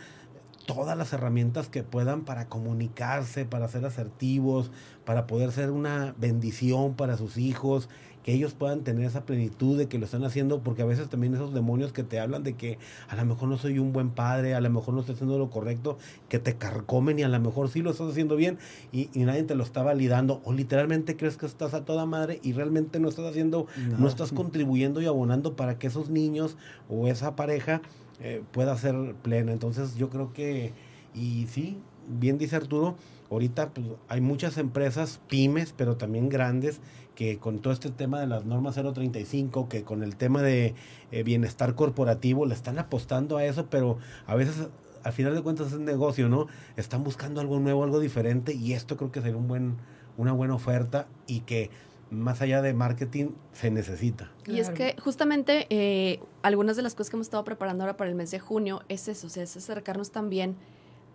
todas 0.66 0.98
las 0.98 1.12
herramientas 1.14 1.70
que 1.70 1.84
puedan 1.84 2.22
para 2.22 2.48
comunicarse, 2.48 3.46
para 3.46 3.68
ser 3.68 3.86
asertivos, 3.86 4.72
para 5.06 5.28
poder 5.28 5.52
ser 5.52 5.72
una 5.72 6.14
bendición 6.18 6.96
para 6.96 7.18
sus 7.18 7.38
hijos, 7.38 7.90
que 8.24 8.34
ellos 8.34 8.54
puedan 8.54 8.82
tener 8.82 9.06
esa 9.06 9.26
plenitud 9.26 9.78
de 9.78 9.88
que 9.88 9.98
lo 9.98 10.06
están 10.06 10.24
haciendo, 10.24 10.60
porque 10.60 10.82
a 10.82 10.86
veces 10.86 11.10
también 11.10 11.34
esos 11.34 11.54
demonios 11.54 11.92
que 11.92 12.04
te 12.04 12.20
hablan 12.20 12.44
de 12.44 12.54
que 12.54 12.78
a 13.10 13.16
lo 13.16 13.26
mejor 13.26 13.50
no 13.50 13.58
soy 13.58 13.80
un 13.80 13.94
buen 13.94 14.10
padre, 14.12 14.54
a 14.54 14.62
lo 14.62 14.70
mejor 14.70 14.94
no 14.94 15.00
estoy 15.00 15.16
haciendo 15.16 15.38
lo 15.38 15.50
correcto, 15.50 15.98
que 16.30 16.40
te 16.40 16.56
carcomen 16.56 17.20
y 17.20 17.24
a 17.24 17.30
lo 17.30 17.40
mejor 17.40 17.70
sí 17.70 17.82
lo 17.82 17.92
estás 17.92 18.12
haciendo 18.12 18.36
bien 18.36 18.58
y, 18.92 19.10
nadie 19.22 19.44
te 19.44 19.56
lo 19.56 19.64
está 19.64 19.84
validando, 19.84 20.42
o 20.44 20.54
literalmente 20.54 21.16
crees 21.16 21.38
que 21.38 21.46
estás 21.46 21.74
a 21.74 21.86
toda 21.86 22.06
madre 22.06 22.40
y 22.44 22.54
realmente 22.54 23.00
no 23.00 23.10
estás 23.10 23.26
haciendo, 23.26 23.68
no, 23.98 24.08
estás 24.08 24.32
contribuyendo 24.32 25.02
y 25.02 25.06
abonando 25.06 25.56
para 25.56 25.78
que 25.78 25.88
esos 25.88 26.10
niños 26.10 26.58
o 26.90 27.08
esa 27.08 27.36
pareja 27.36 27.82
eh, 28.20 28.44
pueda 28.52 28.78
ser 28.78 29.16
plena. 29.22 29.52
Entonces 29.52 29.96
yo 29.96 30.10
creo 30.10 30.34
que, 30.34 30.74
y 31.16 31.48
sí, 31.48 31.78
bien 32.08 32.38
dice 32.38 32.56
Arturo, 32.56 32.96
ahorita 33.30 33.70
pues, 33.70 33.88
hay 34.10 34.22
muchas 34.22 34.58
empresas, 34.58 35.22
pymes, 35.28 35.74
pero 35.76 35.98
también 35.98 36.30
grandes, 36.30 36.82
que 37.22 37.38
con 37.38 37.60
todo 37.60 37.72
este 37.72 37.92
tema 37.92 38.20
de 38.20 38.26
las 38.26 38.46
normas 38.46 38.74
035, 38.74 39.70
que 39.70 39.84
con 39.84 40.02
el 40.02 40.16
tema 40.16 40.42
de 40.42 40.74
eh, 41.12 41.22
bienestar 41.22 41.76
corporativo, 41.76 42.48
le 42.48 42.56
están 42.56 42.80
apostando 42.80 43.38
a 43.38 43.46
eso, 43.46 43.68
pero 43.70 44.00
a 44.26 44.34
veces 44.34 44.70
al 45.04 45.14
final 45.14 45.36
de 45.36 45.44
cuentas 45.44 45.72
es 45.72 45.78
negocio, 45.78 46.30
¿no? 46.30 46.48
Están 46.78 47.04
buscando 47.04 47.40
algo 47.40 47.60
nuevo, 47.60 47.84
algo 47.84 48.00
diferente, 48.00 48.56
y 48.56 48.74
esto 48.74 48.98
creo 48.98 49.12
que 49.12 49.22
sería 49.22 49.38
un 49.38 49.48
buen, 49.48 49.78
una 50.18 50.32
buena 50.32 50.56
oferta 50.56 51.06
y 51.28 51.42
que 51.42 51.70
más 52.10 52.42
allá 52.42 52.64
de 52.64 52.74
marketing, 52.74 53.34
se 53.54 53.70
necesita. 53.70 54.32
Y 54.48 54.60
es 54.60 54.72
que 54.72 54.96
justamente 55.00 55.68
eh, 55.70 56.22
algunas 56.42 56.76
de 56.76 56.82
las 56.82 56.96
cosas 56.96 57.12
que 57.12 57.18
hemos 57.18 57.28
estado 57.28 57.44
preparando 57.44 57.84
ahora 57.84 57.98
para 57.98 58.10
el 58.10 58.16
mes 58.16 58.32
de 58.32 58.40
junio 58.40 58.82
es 58.90 59.08
eso, 59.08 59.28
o 59.28 59.30
sea, 59.30 59.44
es 59.44 59.56
acercarnos 59.56 60.10
también 60.10 60.56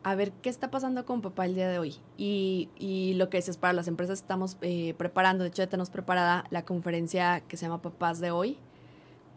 a 0.07 0.15
ver 0.15 0.31
qué 0.31 0.51
está 0.51 0.71
pasando 0.71 1.05
con 1.05 1.21
papá 1.21 1.47
el 1.47 1.57
día 1.57 1.69
de 1.69 1.81
hoy. 1.81 1.97
Y, 2.17 2.69
y 2.79 3.15
lo 3.15 3.29
que 3.29 3.39
es, 3.39 3.57
para 3.57 3.73
las 3.73 3.89
empresas 3.89 4.21
estamos 4.21 4.57
eh, 4.61 4.95
preparando, 4.97 5.43
de 5.43 5.49
hecho 5.49 5.65
ya 5.65 5.69
tenemos 5.69 5.91
preparada 5.91 6.45
la 6.51 6.65
conferencia 6.65 7.41
que 7.41 7.57
se 7.57 7.67
llama 7.67 7.83
Papás 7.83 8.21
de 8.21 8.31
hoy. 8.31 8.57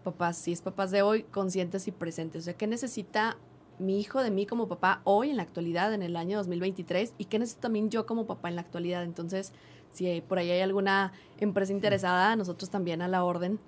Papás, 0.04 0.38
sí 0.38 0.52
es 0.52 0.62
papás 0.62 0.92
de 0.92 1.02
hoy, 1.02 1.24
conscientes 1.24 1.88
y 1.88 1.92
presentes. 1.92 2.44
O 2.44 2.46
sea, 2.46 2.54
¿qué 2.54 2.68
necesita 2.68 3.36
mi 3.80 4.00
hijo 4.00 4.22
de 4.22 4.30
mí 4.30 4.46
como 4.46 4.68
papá 4.68 5.02
hoy 5.06 5.32
en 5.32 5.38
la 5.38 5.44
actualidad, 5.44 5.92
en 5.92 6.04
el 6.04 6.16
año 6.16 6.38
2023? 6.38 7.16
¿Y 7.18 7.26
qué 7.26 7.40
necesito 7.40 7.62
también 7.62 7.90
yo 7.90 8.06
como 8.06 8.28
papá 8.28 8.50
en 8.50 8.56
la 8.56 8.62
actualidad? 8.62 9.02
Entonces, 9.02 9.54
si 9.90 10.22
por 10.22 10.38
ahí 10.38 10.52
hay 10.52 10.62
alguna 10.62 11.14
empresa 11.40 11.74
interesada, 11.74 12.36
nosotros 12.36 12.70
también 12.70 13.02
a 13.02 13.08
la 13.08 13.24
orden 13.24 13.60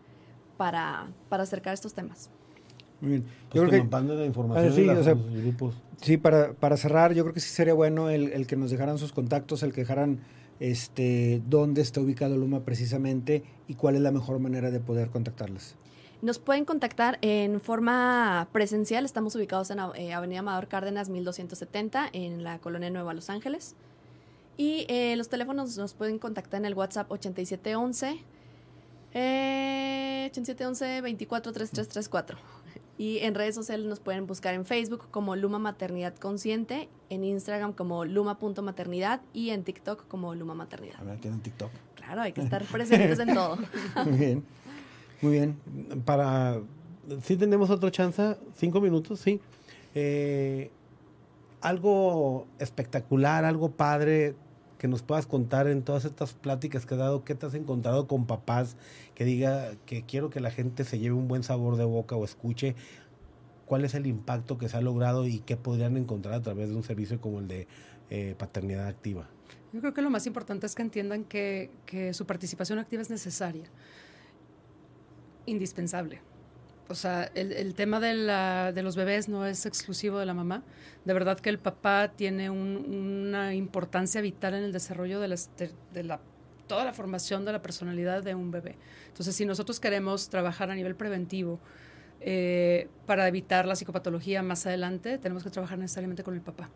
para, 0.56 1.08
para 1.30 1.42
acercar 1.42 1.74
estos 1.74 1.96
temas. 1.96 2.30
Muy 3.02 3.10
bien. 3.12 3.24
Pues 3.50 3.56
yo 3.56 3.68
creo 3.68 3.90
que, 3.90 4.16
la 4.16 4.26
información 4.26 4.74
sí, 4.74 4.88
o 4.88 5.04
sea, 5.04 5.16
grupos. 5.16 5.76
sí 6.02 6.18
para, 6.18 6.54
para, 6.54 6.78
cerrar, 6.78 7.14
yo 7.14 7.24
creo 7.24 7.34
que 7.34 7.40
sí 7.40 7.50
sería 7.50 7.74
bueno 7.74 8.10
el, 8.10 8.32
el, 8.32 8.48
que 8.48 8.56
nos 8.56 8.72
dejaran 8.72 8.98
sus 8.98 9.12
contactos, 9.12 9.64
el 9.64 9.74
que 9.74 9.82
dejaran 9.82 10.20
este, 10.60 11.42
dónde 11.50 11.82
está 11.82 12.00
ubicado 12.00 12.38
Luma 12.38 12.62
precisamente 12.62 13.44
y 13.68 13.74
cuál 13.74 13.96
es 13.96 14.02
la 14.02 14.12
mejor 14.12 14.40
manera 14.40 14.70
de 14.70 14.80
poder 14.80 15.10
contactarles. 15.10 15.76
Nos 16.22 16.38
pueden 16.38 16.66
contactar 16.66 17.18
en 17.22 17.60
forma 17.60 18.48
presencial. 18.52 19.06
Estamos 19.06 19.36
ubicados 19.36 19.72
en 19.72 19.80
eh, 19.96 20.14
Avenida 20.14 20.40
Amador 20.40 20.68
Cárdenas 20.68 21.10
1270 21.10 22.10
en 22.14 22.44
la 22.44 22.60
colonia 22.60 22.92
Nueva 22.92 23.16
Los 23.16 23.32
Ángeles. 23.32 23.76
Y 24.56 24.86
eh, 24.88 25.16
los 25.16 25.30
teléfonos 25.30 25.76
nos 25.78 25.96
pueden 25.96 26.20
contactar 26.20 26.60
en 26.60 26.68
el 26.68 26.76
WhatsApp 26.76 27.12
8711 27.12 28.20
eh, 29.14 30.28
8711 30.32 31.02
243334. 31.02 32.38
Y 33.02 33.18
en 33.24 33.34
redes 33.34 33.56
sociales 33.56 33.88
nos 33.88 34.00
pueden 34.00 34.28
buscar 34.28 34.54
en 34.54 34.64
Facebook 34.64 35.08
como 35.10 35.36
Luma 35.36 35.58
Maternidad 35.58 36.14
Consciente, 36.18 36.88
en 37.10 37.24
Instagram 37.24 37.74
como 37.74 38.06
luma.maternidad 38.06 39.22
y 39.34 39.50
en 39.50 39.64
TikTok 39.64 40.08
como 40.08 40.36
Luma 40.36 40.54
Maternidad. 40.54 40.98
A 41.00 41.04
ver, 41.06 41.20
¿qué 41.20 41.30
en 41.30 41.40
TikTok? 41.40 41.72
Claro, 41.96 42.22
hay 42.22 42.32
que 42.32 42.42
estar 42.42 42.64
presentes 42.66 43.18
en 43.18 43.34
todo. 43.34 43.58
Muy 44.06 44.18
bien. 44.20 44.44
Muy 45.20 45.32
bien. 45.32 45.58
Para. 46.06 46.62
Sí, 47.24 47.38
tenemos 47.38 47.72
otra 47.72 47.90
chance, 47.90 48.38
cinco 48.54 48.80
minutos, 48.80 49.20
sí. 49.20 49.40
Eh, 49.96 50.70
algo 51.60 52.46
espectacular, 52.60 53.46
algo 53.46 53.72
padre 53.72 54.36
que 54.82 54.88
nos 54.88 55.04
puedas 55.04 55.28
contar 55.28 55.68
en 55.68 55.84
todas 55.84 56.06
estas 56.06 56.34
pláticas 56.34 56.88
que 56.88 56.96
he 56.96 56.98
dado, 56.98 57.24
qué 57.24 57.36
te 57.36 57.46
has 57.46 57.54
encontrado 57.54 58.08
con 58.08 58.26
papás, 58.26 58.78
que 59.14 59.26
diga 59.26 59.74
que 59.86 60.02
quiero 60.02 60.32
que 60.32 60.40
la 60.40 60.50
gente 60.50 60.86
se 60.86 60.98
lleve 60.98 61.14
un 61.14 61.28
buen 61.28 61.44
sabor 61.44 61.76
de 61.76 61.86
boca 61.86 62.16
o 62.16 62.26
escuche 62.26 62.74
cuál 63.68 63.86
es 63.86 63.94
el 63.94 64.08
impacto 64.08 64.58
que 64.58 64.70
se 64.70 64.78
ha 64.78 64.82
logrado 64.82 65.28
y 65.28 65.38
qué 65.42 65.56
podrían 65.56 65.98
encontrar 65.98 66.34
a 66.34 66.42
través 66.42 66.70
de 66.70 66.76
un 66.76 66.82
servicio 66.82 67.22
como 67.22 67.38
el 67.42 67.48
de 67.48 67.68
eh, 68.10 68.34
paternidad 68.40 68.88
activa. 68.88 69.30
Yo 69.72 69.82
creo 69.82 69.94
que 69.94 70.02
lo 70.02 70.10
más 70.10 70.26
importante 70.26 70.66
es 70.66 70.74
que 70.74 70.82
entiendan 70.82 71.26
que, 71.26 71.70
que 71.86 72.16
su 72.16 72.26
participación 72.26 72.80
activa 72.80 73.04
es 73.04 73.12
necesaria, 73.12 73.66
indispensable. 75.46 76.22
O 76.92 76.96
sea, 76.96 77.32
el, 77.36 77.74
tema 77.74 78.02
de, 78.02 78.14
la, 78.14 78.74
de, 78.74 78.84
los 78.84 78.98
bebés 78.98 79.30
no 79.30 79.46
es 79.46 79.66
exclusivo 79.66 80.20
de 80.20 80.26
la 80.26 80.34
mamá. 80.34 80.62
De 81.06 81.14
verdad 81.14 81.40
que 81.40 81.50
el 81.50 81.58
papá 81.58 82.12
tiene 82.14 82.50
una 82.50 83.56
importancia 83.56 84.20
vital 84.20 84.56
en 84.56 84.66
el 84.66 84.74
desarrollo 84.74 85.22
de, 85.22 85.30
la, 85.30 86.20
toda 86.68 86.84
la 86.84 86.92
formación 86.92 87.46
de 87.46 87.54
la 87.54 87.62
personalidad 87.62 88.24
de 88.24 88.36
un 88.36 88.52
bebé. 88.52 88.76
Entonces, 89.08 89.34
si 89.34 89.46
nosotros 89.46 89.80
queremos 89.80 90.28
trabajar 90.28 90.70
a 90.70 90.76
nivel 90.76 90.96
preventivo 90.96 91.62
eh, 92.20 92.90
para 93.06 93.26
evitar 93.26 93.66
la 93.66 93.78
psicopatología 93.78 94.44
más 94.44 94.68
adelante, 94.68 95.18
tenemos 95.18 95.46
que 95.46 95.50
trabajar 95.50 95.78
necesariamente 95.78 96.24
con 96.24 96.34
el 96.34 96.42
papá. 96.42 96.70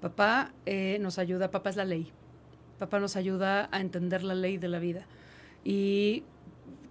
Papá 0.00 0.52
eh, 0.64 0.98
nos 1.00 1.18
ayuda, 1.18 1.50
papá 1.50 1.70
es 1.70 1.76
la 1.76 1.84
ley. 1.84 2.12
Papá 2.78 3.00
nos 3.00 3.16
ayuda 3.16 3.68
a 3.72 3.80
entender 3.80 4.22
la 4.22 4.36
ley 4.36 4.58
de 4.58 4.68
la 4.68 4.78
vida. 4.78 5.08
Y 5.64 6.22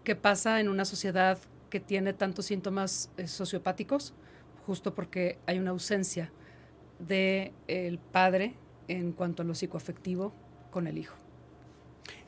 qué 0.03 0.17
pasa 0.17 0.59
en 0.59 0.67
una 0.67 0.83
sociedad 0.83 1.37
que 1.69 1.79
tiene 1.79 2.13
tantos 2.13 2.45
síntomas 2.45 3.09
eh, 3.17 3.27
sociopáticos, 3.27 4.13
justo 4.65 4.95
porque 4.95 5.37
hay 5.45 5.59
una 5.59 5.71
ausencia 5.71 6.31
del 6.99 7.51
el 7.67 7.99
padre 7.99 8.53
en 8.87 9.11
cuanto 9.11 9.43
a 9.43 9.45
lo 9.45 9.53
psicoafectivo 9.53 10.33
con 10.71 10.87
el 10.87 10.97
hijo. 10.97 11.15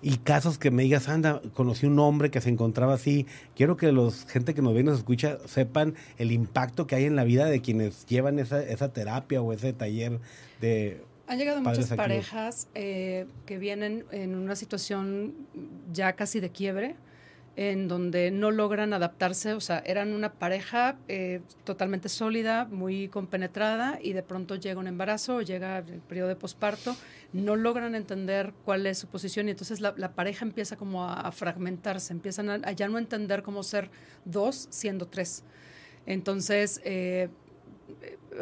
Y 0.01 0.17
casos 0.17 0.57
que 0.57 0.69
me 0.71 0.83
digas, 0.83 1.07
anda, 1.07 1.41
conocí 1.53 1.85
un 1.85 1.97
hombre 1.99 2.29
que 2.29 2.39
se 2.41 2.49
encontraba 2.49 2.93
así. 2.93 3.25
Quiero 3.55 3.77
que 3.77 3.91
los 3.91 4.25
gente 4.25 4.53
que 4.53 4.61
nos 4.61 4.73
viene 4.73 4.89
y 4.89 4.91
nos 4.91 4.99
escucha 4.99 5.37
sepan 5.47 5.95
el 6.17 6.31
impacto 6.31 6.85
que 6.85 6.95
hay 6.95 7.05
en 7.05 7.15
la 7.15 7.23
vida 7.23 7.45
de 7.45 7.61
quienes 7.61 8.05
llevan 8.05 8.37
esa, 8.39 8.61
esa 8.61 8.93
terapia 8.93 9.41
o 9.41 9.53
ese 9.53 9.73
taller 9.73 10.19
de 10.61 11.03
han 11.27 11.37
llegado 11.37 11.61
muchas 11.61 11.93
parejas 11.93 12.69
eh, 12.73 13.27
que 13.45 13.57
vienen 13.57 14.05
en 14.11 14.33
una 14.35 14.55
situación 14.55 15.35
ya 15.91 16.13
casi 16.13 16.39
de 16.39 16.51
quiebre, 16.51 16.95
en 17.57 17.87
donde 17.87 18.29
no 18.29 18.51
logran 18.51 18.93
adaptarse, 18.93 19.53
o 19.53 19.59
sea, 19.59 19.79
eran 19.83 20.13
una 20.13 20.31
pareja 20.31 20.95
eh, 21.07 21.41
totalmente 21.63 22.07
sólida, 22.07 22.65
muy 22.65 23.07
compenetrada, 23.07 23.97
y 23.99 24.13
de 24.13 24.21
pronto 24.21 24.55
llega 24.55 24.79
un 24.79 24.85
embarazo, 24.85 25.41
llega 25.41 25.79
el 25.79 26.01
periodo 26.01 26.29
de 26.29 26.35
posparto, 26.35 26.95
no 27.33 27.55
logran 27.55 27.95
entender 27.95 28.53
cuál 28.63 28.85
es 28.85 28.99
su 28.99 29.07
posición, 29.07 29.47
y 29.47 29.51
entonces 29.51 29.81
la, 29.81 30.11
pareja 30.13 30.45
empieza 30.45 30.75
como 30.75 31.09
a, 31.09 31.31
fragmentarse, 31.31 32.13
empiezan 32.13 32.63
a, 32.63 32.71
ya 32.73 32.87
no 32.87 32.99
entender 32.99 33.41
cómo 33.41 33.63
ser 33.63 33.89
dos 34.23 34.67
siendo 34.69 35.07
tres. 35.07 35.43
Entonces, 36.05 36.79
eh, 36.85 37.29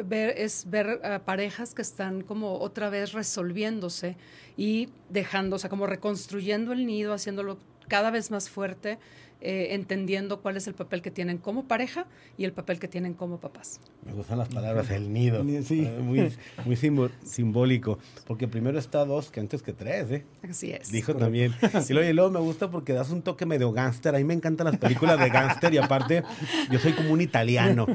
ver, 0.04 0.34
es 0.38 0.70
ver 0.70 1.00
a 1.06 1.20
parejas 1.20 1.74
que 1.74 1.82
están 1.82 2.22
como 2.22 2.60
otra 2.60 2.90
vez 2.90 3.14
resolviéndose 3.14 4.18
y 4.58 4.90
dejando, 5.10 5.56
o 5.56 5.60
sea, 5.60 5.70
como 5.70 5.88
reconstruyendo 5.88 6.74
el 6.74 6.86
nido, 6.86 7.14
haciéndolo 7.14 7.60
cada 7.88 8.12
vez 8.12 8.32
más 8.32 8.50
fuerte, 8.50 8.98
eh, 9.42 9.76
entendiendo 9.76 10.42
cuál 10.42 10.58
es 10.58 10.66
el 10.66 10.74
papel 10.74 11.02
que 11.02 11.12
tienen 11.12 11.38
como 11.38 11.68
pareja 11.68 12.08
y 12.38 12.46
el 12.46 12.54
papel 12.54 12.80
que 12.80 12.88
tienen 12.88 13.14
como 13.14 13.40
papás. 13.40 13.80
Me 14.06 14.14
gustan 14.14 14.40
las 14.40 14.48
palabras, 14.48 14.90
el 14.90 15.14
nido. 15.14 15.44
Sí. 15.62 15.84
Eh, 15.86 16.00
muy, 16.02 16.32
muy 16.66 16.78
simbólico. 17.24 18.00
Porque 18.26 18.48
primero 18.48 18.80
está 18.80 19.06
dos 19.06 19.30
que 19.30 19.42
antes 19.42 19.62
que 19.62 19.74
tres, 19.74 20.10
¿eh? 20.10 20.26
Así 20.50 20.72
es. 20.72 20.92
Dijo 20.92 21.14
también. 21.16 21.54
Y 21.88 21.94
luego, 21.94 22.32
me 22.32 22.40
gusta 22.40 22.72
porque 22.72 22.94
das 22.94 23.12
un 23.12 23.22
toque 23.22 23.46
medio 23.46 23.72
gángster. 23.72 24.16
A 24.16 24.18
mí 24.18 24.24
me 24.24 24.34
encantan 24.34 24.66
las 24.66 24.78
películas 24.78 25.20
de 25.20 25.30
gángster 25.30 25.74
y 25.74 25.78
aparte 25.78 26.24
yo 26.72 26.80
soy 26.80 26.94
como 26.94 27.12
un 27.12 27.22
italiano. 27.22 27.86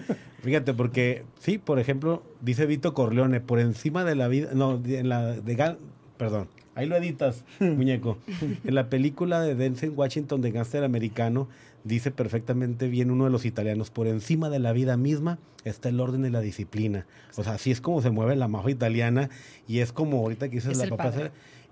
Fíjate, 0.43 0.73
porque 0.73 1.25
sí, 1.41 1.59
por 1.59 1.81
ejemplo, 1.81 2.23
dice 2.41 2.67
Vito 2.67 2.95
Corleone, 2.95 3.41
por 3.41 3.59
encima 3.59 4.05
de 4.05 4.15
la 4.15 4.29
vida, 4.29 4.51
no, 4.55 4.81
en 4.85 5.09
la 5.09 5.33
de, 5.33 5.77
perdón, 6.17 6.49
Ahí 6.81 6.87
lo 6.87 6.97
editas, 6.97 7.45
muñeco. 7.61 8.17
En 8.65 8.75
la 8.75 8.89
película 8.89 9.43
de 9.43 9.55
Denzel 9.55 9.91
Washington 9.91 10.41
de 10.41 10.51
Gangster 10.51 10.83
Americano 10.83 11.47
dice 11.85 12.11
perfectamente 12.11 12.89
bien 12.89 13.11
uno 13.11 13.25
de 13.25 13.31
los 13.31 13.45
italianos, 13.45 13.91
por 13.91 14.07
encima 14.07 14.49
de 14.49 14.61
la 14.61 14.73
vida 14.73 14.97
misma 14.97 15.39
está 15.65 15.91
el 15.91 16.01
orden 16.01 16.25
y 16.25 16.31
la 16.31 16.41
disciplina. 16.41 17.07
O 17.37 17.45
sea, 17.45 17.53
así 17.53 17.71
es 17.71 17.83
como 17.83 18.01
se 18.01 18.09
mueve 18.09 18.35
la 18.35 18.49
majo 18.49 18.71
italiana 18.71 19.29
y 19.69 19.81
es 19.81 19.93
como 19.93 20.21
ahorita 20.21 20.49
que 20.49 20.57
dices 20.57 20.73
Es 20.73 20.79
la 20.79 20.97
papá. 20.97 21.13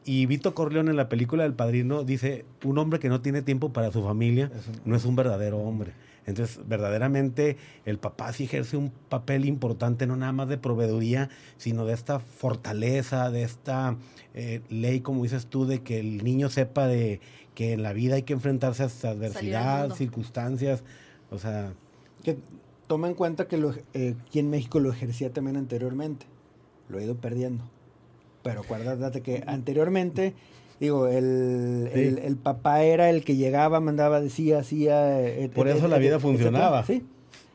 Y 0.05 0.27
Vito 0.27 0.55
Corleone 0.55 0.91
en 0.91 0.99
la 0.99 1.09
película 1.09 1.45
del 1.45 1.55
Padrino 1.55 2.05
dice, 2.05 2.45
un 2.63 2.77
hombre 2.77 2.99
que 2.99 3.09
no 3.09 3.23
tiene 3.23 3.41
tiempo 3.41 3.73
para 3.73 3.91
su 3.91 4.03
familia 4.03 4.51
no 4.85 4.95
es 4.95 5.07
un 5.07 5.17
verdadero 5.17 5.57
hombre. 5.57 5.93
Entonces, 6.29 6.61
verdaderamente, 6.69 7.57
el 7.87 7.99
papá 7.99 8.35
sí 8.35 8.45
ejerce 8.45 8.77
un 8.77 8.91
papel 9.09 9.47
importante, 9.47 10.07
no 10.07 10.15
nada 10.15 10.33
más 10.33 10.47
de 10.47 10.59
proveeduría, 10.59 11.31
sino 11.57 11.87
de 11.87 11.95
esta 11.95 12.21
fortaleza, 12.21 13.31
de 13.31 13.45
esta 13.45 13.97
eh, 14.35 14.61
ley, 14.69 15.01
como 15.01 15.23
dices 15.23 15.47
tú, 15.47 15.65
de 15.65 15.83
que 15.83 16.01
el 16.01 16.23
niño 16.23 16.51
sepa 16.51 16.87
de 16.87 17.23
que 17.55 17.73
en 17.73 17.83
la 17.83 17.95
vida 17.95 18.17
hay 18.17 18.25
que 18.25 18.35
enfrentarse 18.35 18.83
a 18.83 18.87
esta 18.87 19.09
adversidad, 19.09 19.95
circunstancias. 19.95 20.85
O 21.31 21.39
sea, 21.39 21.73
Que 22.23 22.37
toma 22.87 23.09
en 23.09 23.15
cuenta 23.15 23.49
que 23.49 23.57
lo, 23.57 23.73
eh, 23.95 24.15
aquí 24.27 24.39
en 24.39 24.51
México 24.51 24.81
lo 24.81 24.93
ejercía 24.93 25.33
también 25.33 25.57
anteriormente. 25.57 26.27
Lo 26.91 26.99
he 26.99 27.05
ido 27.05 27.17
perdiendo. 27.17 27.65
Pero 28.43 28.61
acuérdate 28.61 29.23
que 29.23 29.45
anteriormente, 29.47 30.35
digo, 30.81 31.07
el, 31.09 31.91
Sí. 31.93 32.01
el, 32.01 32.19
el 32.19 32.37
papá 32.37 32.83
era 32.83 33.11
el 33.11 33.25
que 33.25 33.37
llegaba, 33.37 33.81
mandaba, 33.81 34.21
decía, 34.21 34.59
hacía. 34.61 35.21
eh, 35.21 35.49
Por 35.55 35.69
eh, 35.69 35.73
eso 35.73 35.87
eh, 35.87 35.89
la 35.89 35.97
eh, 35.97 36.01
vida 36.01 36.19
funcionaba. 36.21 36.85
Sí. 36.85 37.05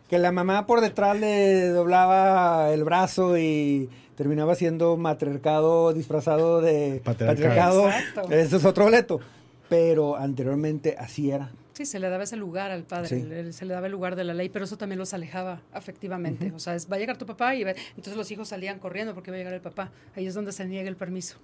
Que 0.10 0.20
la 0.20 0.32
mamá 0.32 0.68
por 0.68 0.82
detrás 0.82 1.20
le 1.20 1.68
doblaba 1.70 2.72
el 2.72 2.84
brazo 2.84 3.38
y 3.38 3.90
terminaba 4.16 4.54
siendo 4.56 4.96
matriarcado 4.98 5.92
disfrazado 5.94 6.62
de 6.62 7.02
Patriarcado. 7.04 7.84
patriarcado. 7.84 7.90
Exacto. 7.90 8.32
Eso 8.32 8.58
es 8.58 8.66
otro 8.66 8.84
boleto. 8.86 9.20
Pero 9.70 10.16
anteriormente 10.18 10.96
así 11.00 11.32
era. 11.32 11.50
Sí, 11.74 11.88
se 11.88 11.98
le 12.00 12.08
daba 12.10 12.26
ese 12.26 12.36
lugar 12.36 12.70
al 12.70 12.84
padre, 12.84 13.08
Sí. 13.08 13.24
le- 13.24 13.52
se 13.54 13.66
le 13.66 13.74
daba 13.74 13.88
el 13.88 13.92
lugar 13.94 14.16
de 14.16 14.24
la 14.24 14.36
ley, 14.36 14.50
pero 14.50 14.66
eso 14.66 14.78
también 14.78 15.00
los 15.00 15.16
alejaba 15.16 15.62
afectivamente. 15.72 16.52
O 16.56 16.60
sea, 16.60 16.76
es, 16.76 16.92
va 16.92 16.98
a 16.98 17.00
llegar 17.00 17.18
tu 17.18 17.26
papá 17.26 17.56
y 17.56 17.64
ve- 17.64 17.76
entonces 17.96 18.16
los 18.16 18.30
hijos 18.30 18.48
salían 18.50 18.78
corriendo 18.78 19.16
porque 19.16 19.32
va 19.32 19.38
a 19.38 19.40
llegar 19.40 19.54
el 19.56 19.62
papá. 19.62 19.90
Ahí 20.16 20.28
es 20.28 20.36
donde 20.36 20.52
se 20.52 20.66
niega 20.66 20.88
el 20.88 20.96
permiso. 20.96 21.38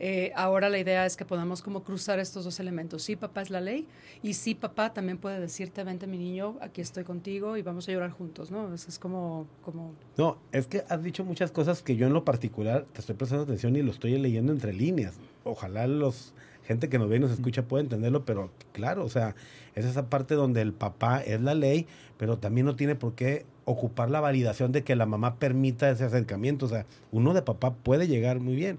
Eh, 0.00 0.32
ahora 0.34 0.68
la 0.68 0.78
idea 0.78 1.06
es 1.06 1.16
que 1.16 1.24
podamos 1.24 1.62
como 1.62 1.84
cruzar 1.84 2.18
estos 2.18 2.44
dos 2.44 2.58
elementos. 2.60 3.02
Sí, 3.02 3.16
papá 3.16 3.42
es 3.42 3.50
la 3.50 3.60
ley 3.60 3.86
y 4.22 4.34
sí, 4.34 4.54
papá 4.54 4.92
también 4.92 5.18
puede 5.18 5.40
decirte, 5.40 5.84
vente 5.84 6.06
mi 6.06 6.18
niño, 6.18 6.56
aquí 6.60 6.80
estoy 6.80 7.04
contigo 7.04 7.56
y 7.56 7.62
vamos 7.62 7.88
a 7.88 7.92
llorar 7.92 8.10
juntos, 8.10 8.50
¿no? 8.50 8.74
Eso 8.74 8.88
es 8.88 8.98
como, 8.98 9.46
como 9.62 9.94
no, 10.16 10.38
es 10.52 10.66
que 10.66 10.84
has 10.88 11.02
dicho 11.02 11.24
muchas 11.24 11.52
cosas 11.52 11.82
que 11.82 11.96
yo 11.96 12.06
en 12.06 12.12
lo 12.12 12.24
particular 12.24 12.86
te 12.92 13.00
estoy 13.00 13.14
prestando 13.14 13.44
atención 13.44 13.76
y 13.76 13.82
lo 13.82 13.92
estoy 13.92 14.18
leyendo 14.18 14.52
entre 14.52 14.72
líneas. 14.72 15.14
Ojalá 15.44 15.86
los 15.86 16.34
gente 16.66 16.88
que 16.88 16.98
nos 16.98 17.08
ve 17.08 17.16
y 17.16 17.20
nos 17.20 17.30
escucha 17.30 17.62
pueda 17.62 17.82
entenderlo, 17.82 18.24
pero 18.24 18.50
claro, 18.72 19.04
o 19.04 19.08
sea, 19.08 19.34
es 19.74 19.84
esa 19.84 20.08
parte 20.08 20.34
donde 20.34 20.62
el 20.62 20.72
papá 20.72 21.20
es 21.20 21.40
la 21.40 21.54
ley, 21.54 21.86
pero 22.16 22.38
también 22.38 22.66
no 22.66 22.74
tiene 22.74 22.94
por 22.94 23.14
qué 23.14 23.44
ocupar 23.64 24.10
la 24.10 24.20
validación 24.20 24.72
de 24.72 24.82
que 24.82 24.96
la 24.96 25.06
mamá 25.06 25.36
permita 25.36 25.90
ese 25.90 26.04
acercamiento. 26.04 26.66
O 26.66 26.68
sea, 26.68 26.86
uno 27.12 27.34
de 27.34 27.42
papá 27.42 27.74
puede 27.74 28.08
llegar 28.08 28.40
muy 28.40 28.56
bien. 28.56 28.78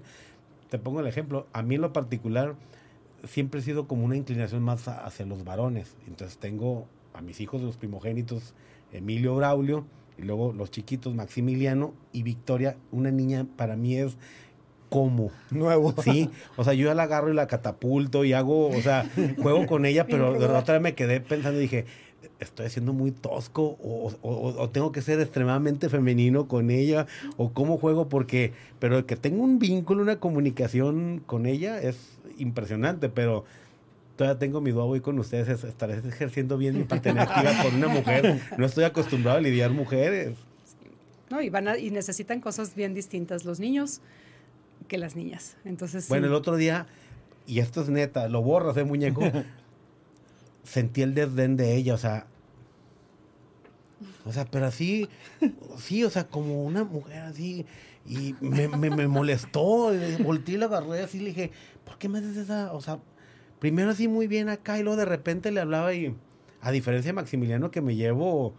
Te 0.70 0.78
pongo 0.78 1.00
el 1.00 1.06
ejemplo, 1.06 1.46
a 1.52 1.62
mí 1.62 1.76
en 1.76 1.80
lo 1.80 1.92
particular 1.92 2.54
siempre 3.24 3.60
he 3.60 3.62
sido 3.62 3.86
como 3.86 4.04
una 4.04 4.16
inclinación 4.16 4.62
más 4.62 4.88
a- 4.88 5.04
hacia 5.04 5.26
los 5.26 5.44
varones. 5.44 5.96
Entonces 6.06 6.38
tengo 6.38 6.86
a 7.14 7.20
mis 7.20 7.40
hijos, 7.40 7.62
los 7.62 7.76
primogénitos, 7.76 8.54
Emilio 8.92 9.36
Braulio, 9.36 9.84
y 10.18 10.22
luego 10.22 10.52
los 10.52 10.70
chiquitos, 10.70 11.14
Maximiliano 11.14 11.92
y 12.12 12.22
Victoria. 12.22 12.76
Una 12.92 13.10
niña 13.10 13.46
para 13.56 13.76
mí 13.76 13.96
es 13.96 14.16
como. 14.90 15.30
Nuevo. 15.50 15.94
Sí, 16.02 16.30
o 16.56 16.64
sea, 16.64 16.74
yo 16.74 16.86
ya 16.86 16.94
la 16.94 17.04
agarro 17.04 17.30
y 17.30 17.34
la 17.34 17.46
catapulto 17.46 18.24
y 18.24 18.32
hago, 18.32 18.68
o 18.68 18.80
sea, 18.80 19.04
juego 19.42 19.66
con 19.66 19.84
ella, 19.86 20.06
pero 20.10 20.38
de 20.38 20.46
otra 20.46 20.74
vez 20.74 20.82
me 20.82 20.94
quedé 20.94 21.20
pensando 21.20 21.58
y 21.58 21.62
dije, 21.62 21.84
estoy 22.40 22.66
haciendo 22.66 22.92
muy 22.92 23.12
tosco 23.12 23.78
o, 23.82 24.12
o- 24.22 24.62
o 24.62 24.68
tengo 24.70 24.92
que 24.92 25.00
ser 25.02 25.20
extremadamente 25.20 25.88
femenino 25.88 26.48
con 26.48 26.70
ella 26.70 27.06
o 27.36 27.52
cómo 27.52 27.78
juego 27.78 28.08
porque, 28.08 28.52
pero 28.78 29.06
que 29.06 29.16
tengo 29.16 29.42
un 29.42 29.58
vínculo, 29.58 30.02
una 30.02 30.20
comunicación 30.20 31.22
con 31.26 31.46
ella 31.46 31.80
es 31.80 31.96
impresionante, 32.38 33.08
pero 33.08 33.44
todavía 34.16 34.38
tengo 34.38 34.60
mi 34.60 34.70
duda 34.70 34.84
hoy 34.84 35.00
con 35.00 35.18
ustedes, 35.18 35.48
es- 35.48 35.64
estaré 35.64 35.94
ejerciendo 36.06 36.58
bien 36.58 36.76
mi 36.76 36.84
paternidad 36.84 37.28
activa 37.30 37.62
con 37.62 37.74
una 37.74 37.88
mujer, 37.88 38.40
no 38.58 38.66
estoy 38.66 38.84
acostumbrado 38.84 39.38
a 39.38 39.40
lidiar 39.40 39.70
mujeres. 39.70 40.36
¿no? 41.30 41.40
Y 41.42 41.48
van 41.50 41.68
a- 41.68 41.78
y 41.78 41.90
necesitan 41.90 42.40
cosas 42.40 42.74
bien 42.74 42.94
distintas 42.94 43.44
los 43.44 43.58
niños 43.60 44.00
que 44.88 44.98
las 44.98 45.16
niñas. 45.16 45.56
Entonces, 45.64 46.04
sí. 46.04 46.08
Bueno, 46.10 46.26
el 46.28 46.34
otro 46.34 46.56
día, 46.56 46.86
y 47.46 47.58
esto 47.60 47.80
es 47.82 47.88
neta, 47.88 48.28
lo 48.28 48.42
borras, 48.42 48.76
¿eh, 48.76 48.84
muñeco? 48.84 49.22
Sentí 50.66 51.02
el 51.02 51.14
desdén 51.14 51.56
de 51.56 51.76
ella, 51.76 51.94
o 51.94 51.98
sea. 51.98 52.26
O 54.24 54.32
sea, 54.32 54.44
pero 54.44 54.66
así, 54.66 55.08
sí, 55.78 56.04
o 56.04 56.10
sea, 56.10 56.26
como 56.26 56.64
una 56.64 56.84
mujer 56.84 57.22
así. 57.22 57.64
Y 58.04 58.34
me, 58.40 58.68
molestó, 59.08 59.92
y 59.94 60.22
volteé 60.22 60.54
y 60.54 60.58
la 60.58 60.66
agarré 60.66 61.02
así, 61.02 61.18
le 61.18 61.26
dije, 61.26 61.50
¿por 61.84 61.98
qué 61.98 62.08
me 62.08 62.18
haces 62.18 62.36
esa? 62.36 62.72
O 62.72 62.80
sea, 62.80 63.00
primero 63.58 63.90
así 63.90 64.06
muy 64.06 64.28
bien 64.28 64.48
acá 64.48 64.78
y 64.78 64.82
luego 64.82 64.96
de 64.96 65.06
repente 65.06 65.50
le 65.50 65.60
hablaba 65.60 65.92
y, 65.92 66.14
a 66.60 66.70
diferencia 66.70 67.08
de 67.08 67.14
Maximiliano 67.14 67.70
que 67.70 67.80
me 67.80 67.96
llevo 67.96 68.54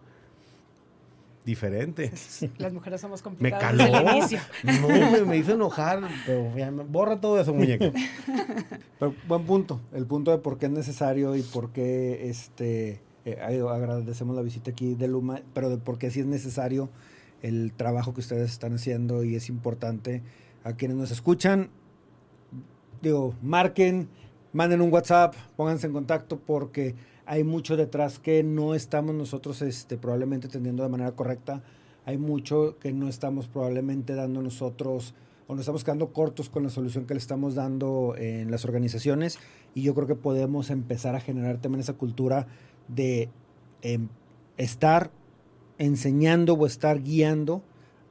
diferente. 1.48 2.12
las 2.58 2.72
mujeres 2.72 3.00
somos 3.00 3.20
Me 3.20 3.24
complicadas 3.24 3.76
caló. 3.90 4.12
inicio. 4.18 4.38
No, 4.62 4.88
me, 4.88 5.20
me 5.24 5.36
hizo 5.38 5.52
enojar, 5.54 6.00
pero 6.26 6.56
ya 6.56 6.70
me- 6.70 6.84
borra 6.84 7.20
todo 7.20 7.40
eso, 7.40 7.52
muñeco. 7.54 7.86
Pero 8.98 9.14
buen 9.28 9.44
punto, 9.44 9.80
el 9.92 10.06
punto 10.06 10.30
de 10.32 10.38
por 10.38 10.58
qué 10.58 10.66
es 10.66 10.72
necesario 10.72 11.36
y 11.36 11.42
por 11.42 11.70
qué 11.70 12.28
este 12.28 13.00
eh, 13.24 13.38
agradecemos 13.40 14.34
la 14.36 14.42
visita 14.42 14.72
aquí 14.72 14.94
de 14.96 15.06
Luma, 15.08 15.40
pero 15.54 15.70
de 15.70 15.78
por 15.78 15.98
qué 15.98 16.10
sí 16.10 16.18
es 16.20 16.26
necesario 16.26 16.88
el 17.42 17.72
trabajo 17.72 18.12
que 18.12 18.20
ustedes 18.20 18.50
están 18.50 18.74
haciendo 18.74 19.22
y 19.22 19.36
es 19.36 19.48
importante 19.48 20.22
a 20.64 20.72
quienes 20.72 20.96
nos 20.96 21.10
escuchan. 21.12 21.70
Digo, 23.00 23.34
marquen, 23.42 24.08
manden 24.52 24.80
un 24.80 24.92
WhatsApp, 24.92 25.34
pónganse 25.56 25.86
en 25.86 25.92
contacto 25.92 26.38
porque 26.44 26.96
hay 27.28 27.44
mucho 27.44 27.76
detrás 27.76 28.18
que 28.18 28.42
no 28.42 28.74
estamos 28.74 29.14
nosotros 29.14 29.60
este, 29.60 29.98
probablemente 29.98 30.46
atendiendo 30.46 30.82
de 30.82 30.88
manera 30.88 31.12
correcta. 31.12 31.62
Hay 32.06 32.16
mucho 32.16 32.78
que 32.80 32.90
no 32.94 33.06
estamos 33.06 33.48
probablemente 33.48 34.14
dando 34.14 34.40
nosotros 34.40 35.14
o 35.46 35.52
nos 35.52 35.60
estamos 35.60 35.84
quedando 35.84 36.14
cortos 36.14 36.48
con 36.48 36.62
la 36.62 36.70
solución 36.70 37.04
que 37.04 37.12
le 37.12 37.20
estamos 37.20 37.54
dando 37.54 38.14
en 38.16 38.50
las 38.50 38.64
organizaciones 38.64 39.38
y 39.74 39.82
yo 39.82 39.94
creo 39.94 40.06
que 40.06 40.14
podemos 40.14 40.70
empezar 40.70 41.14
a 41.16 41.20
generar 41.20 41.60
también 41.60 41.80
esa 41.80 41.92
cultura 41.92 42.46
de 42.88 43.28
em, 43.82 44.08
estar 44.56 45.10
enseñando 45.76 46.54
o 46.54 46.66
estar 46.66 47.02
guiando 47.02 47.62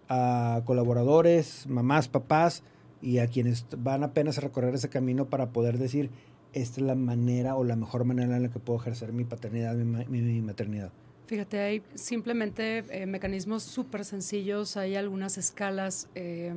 a 0.09 0.61
colaboradores, 0.65 1.65
mamás, 1.67 2.07
papás 2.07 2.61
y 3.01 3.17
a 3.17 3.27
quienes 3.27 3.65
van 3.79 4.03
apenas 4.03 4.37
a 4.37 4.41
recorrer 4.41 4.75
ese 4.75 4.89
camino 4.89 5.25
para 5.25 5.49
poder 5.49 5.79
decir 5.79 6.11
esta 6.57 6.81
es 6.81 6.87
la 6.87 6.95
manera 6.95 7.55
o 7.55 7.63
la 7.63 7.75
mejor 7.75 8.03
manera 8.05 8.35
en 8.37 8.43
la 8.43 8.49
que 8.49 8.59
puedo 8.59 8.79
ejercer 8.79 9.13
mi 9.13 9.23
paternidad, 9.23 9.75
mi, 9.75 10.05
mi- 10.05 10.21
mi 10.21 10.41
maternidad. 10.41 10.91
Fíjate, 11.27 11.59
hay 11.59 11.83
simplemente 11.95 12.83
eh, 12.89 13.05
mecanismos 13.05 13.63
súper 13.63 14.05
sencillos, 14.05 14.77
hay 14.77 14.95
algunas 14.95 15.37
escalas, 15.37 16.07
eh, 16.15 16.53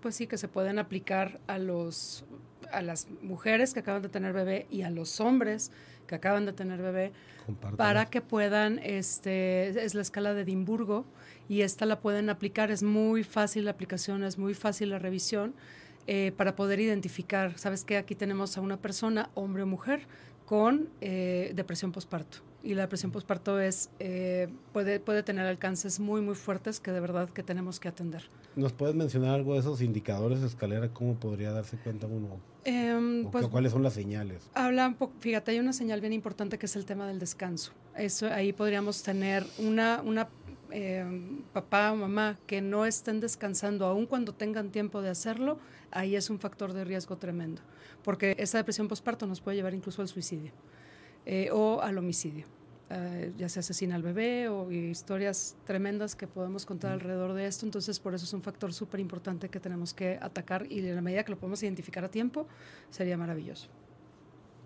pues 0.00 0.14
sí, 0.14 0.26
que 0.26 0.36
se 0.36 0.46
pueden 0.48 0.78
aplicar 0.78 1.40
a 1.46 1.58
los 1.58 2.24
a 2.70 2.82
las 2.82 3.08
mujeres 3.22 3.72
que 3.72 3.80
acaban 3.80 4.02
de 4.02 4.10
tener 4.10 4.34
bebé 4.34 4.66
y 4.70 4.82
a 4.82 4.90
los 4.90 5.20
hombres 5.20 5.72
que 6.06 6.14
acaban 6.16 6.44
de 6.44 6.52
tener 6.52 6.82
bebé 6.82 7.12
Compártelo. 7.46 7.78
para 7.78 8.04
que 8.10 8.20
puedan, 8.20 8.78
este, 8.80 9.68
es 9.82 9.94
la 9.94 10.02
escala 10.02 10.34
de 10.34 10.42
Edimburgo 10.42 11.06
y 11.48 11.62
esta 11.62 11.86
la 11.86 11.98
pueden 12.00 12.28
aplicar, 12.28 12.70
es 12.70 12.82
muy 12.82 13.24
fácil 13.24 13.64
la 13.64 13.70
aplicación, 13.70 14.22
es 14.22 14.36
muy 14.36 14.52
fácil 14.52 14.90
la 14.90 14.98
revisión 14.98 15.54
eh, 16.08 16.32
para 16.36 16.56
poder 16.56 16.80
identificar, 16.80 17.56
sabes 17.58 17.84
que 17.84 17.96
aquí 17.98 18.14
tenemos 18.16 18.56
a 18.56 18.60
una 18.62 18.78
persona, 18.78 19.30
hombre 19.34 19.62
o 19.62 19.66
mujer, 19.66 20.06
con 20.46 20.88
eh, 21.00 21.52
depresión 21.54 21.92
postparto. 21.92 22.38
Y 22.64 22.74
la 22.74 22.82
depresión 22.82 23.12
postparto 23.12 23.60
es, 23.60 23.88
eh, 24.00 24.48
puede, 24.72 24.98
puede 24.98 25.22
tener 25.22 25.46
alcances 25.46 26.00
muy, 26.00 26.20
muy 26.22 26.34
fuertes 26.34 26.80
que 26.80 26.90
de 26.90 26.98
verdad 27.00 27.28
que 27.28 27.42
tenemos 27.44 27.78
que 27.78 27.86
atender. 27.88 28.28
¿Nos 28.56 28.72
puedes 28.72 28.96
mencionar 28.96 29.34
algo 29.34 29.52
de 29.54 29.60
esos 29.60 29.80
indicadores 29.80 30.40
de 30.40 30.48
escalera? 30.48 30.88
¿Cómo 30.88 31.14
podría 31.14 31.52
darse 31.52 31.76
cuenta 31.76 32.06
uno? 32.08 32.40
Em, 32.64 33.26
¿O 33.26 33.30
pues, 33.30 33.44
qué- 33.44 33.50
¿Cuáles 33.50 33.72
son 33.72 33.82
las 33.84 33.92
señales? 33.92 34.50
Habla 34.54 34.88
un 34.88 34.94
poco, 34.94 35.12
fíjate, 35.20 35.52
hay 35.52 35.60
una 35.60 35.72
señal 35.72 36.00
bien 36.00 36.12
importante 36.14 36.58
que 36.58 36.66
es 36.66 36.74
el 36.74 36.84
tema 36.84 37.06
del 37.06 37.18
descanso. 37.20 37.72
Eso, 37.96 38.26
ahí 38.32 38.52
podríamos 38.52 39.02
tener 39.02 39.44
una, 39.58 40.02
una 40.04 40.28
eh, 40.70 41.04
papá 41.52 41.92
o 41.92 41.96
mamá 41.96 42.38
que 42.46 42.60
no 42.60 42.84
estén 42.86 43.20
descansando, 43.20 43.86
aun 43.86 44.06
cuando 44.06 44.32
tengan 44.34 44.70
tiempo 44.70 45.00
de 45.00 45.10
hacerlo, 45.10 45.58
ahí 45.90 46.16
es 46.16 46.30
un 46.30 46.38
factor 46.38 46.72
de 46.72 46.84
riesgo 46.84 47.16
tremendo, 47.16 47.62
porque 48.02 48.36
esa 48.38 48.58
depresión 48.58 48.88
postparto 48.88 49.26
nos 49.26 49.40
puede 49.40 49.56
llevar 49.56 49.74
incluso 49.74 50.02
al 50.02 50.08
suicidio 50.08 50.52
eh, 51.26 51.50
o 51.52 51.80
al 51.80 51.98
homicidio. 51.98 52.46
eh, 52.90 53.32
ya 53.36 53.48
se 53.50 53.60
asesina 53.60 53.96
al 53.96 54.02
bebé 54.02 54.48
o 54.48 54.70
historias 54.70 55.56
tremendas 55.64 56.16
que 56.16 56.26
podemos 56.26 56.64
contar 56.64 56.92
alrededor 56.92 57.34
de 57.34 57.46
esto. 57.46 57.66
Entonces, 57.66 58.00
por 58.00 58.14
eso 58.14 58.24
es 58.24 58.32
un 58.32 58.42
factor 58.42 58.72
súper 58.72 59.00
importante 59.00 59.50
que 59.50 59.60
tenemos 59.60 59.92
que 59.92 60.18
atacar 60.22 60.66
y 60.70 60.78
en 60.78 60.94
la 60.94 61.02
medida 61.02 61.22
que 61.22 61.32
lo 61.32 61.38
podemos 61.38 61.62
identificar 61.62 62.04
a 62.04 62.10
tiempo, 62.10 62.46
sería 62.90 63.18
maravilloso. 63.18 63.68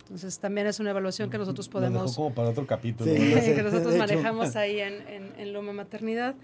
Entonces, 0.03 0.39
también 0.39 0.67
es 0.67 0.79
una 0.79 0.91
evaluación 0.91 1.31
que 1.31 1.39
nosotros 1.39 1.69
podemos... 1.69 2.15
como 2.15 2.35
para 2.35 2.51
otro 2.51 2.67
capítulo. 2.67 3.13
que 3.15 3.63
nosotros 3.63 3.97
manejamos 3.99 4.57
ahí 4.57 4.79
en, 4.79 5.33
en, 5.39 5.53
Loma 5.53 5.73
Maternidad. 5.73 6.35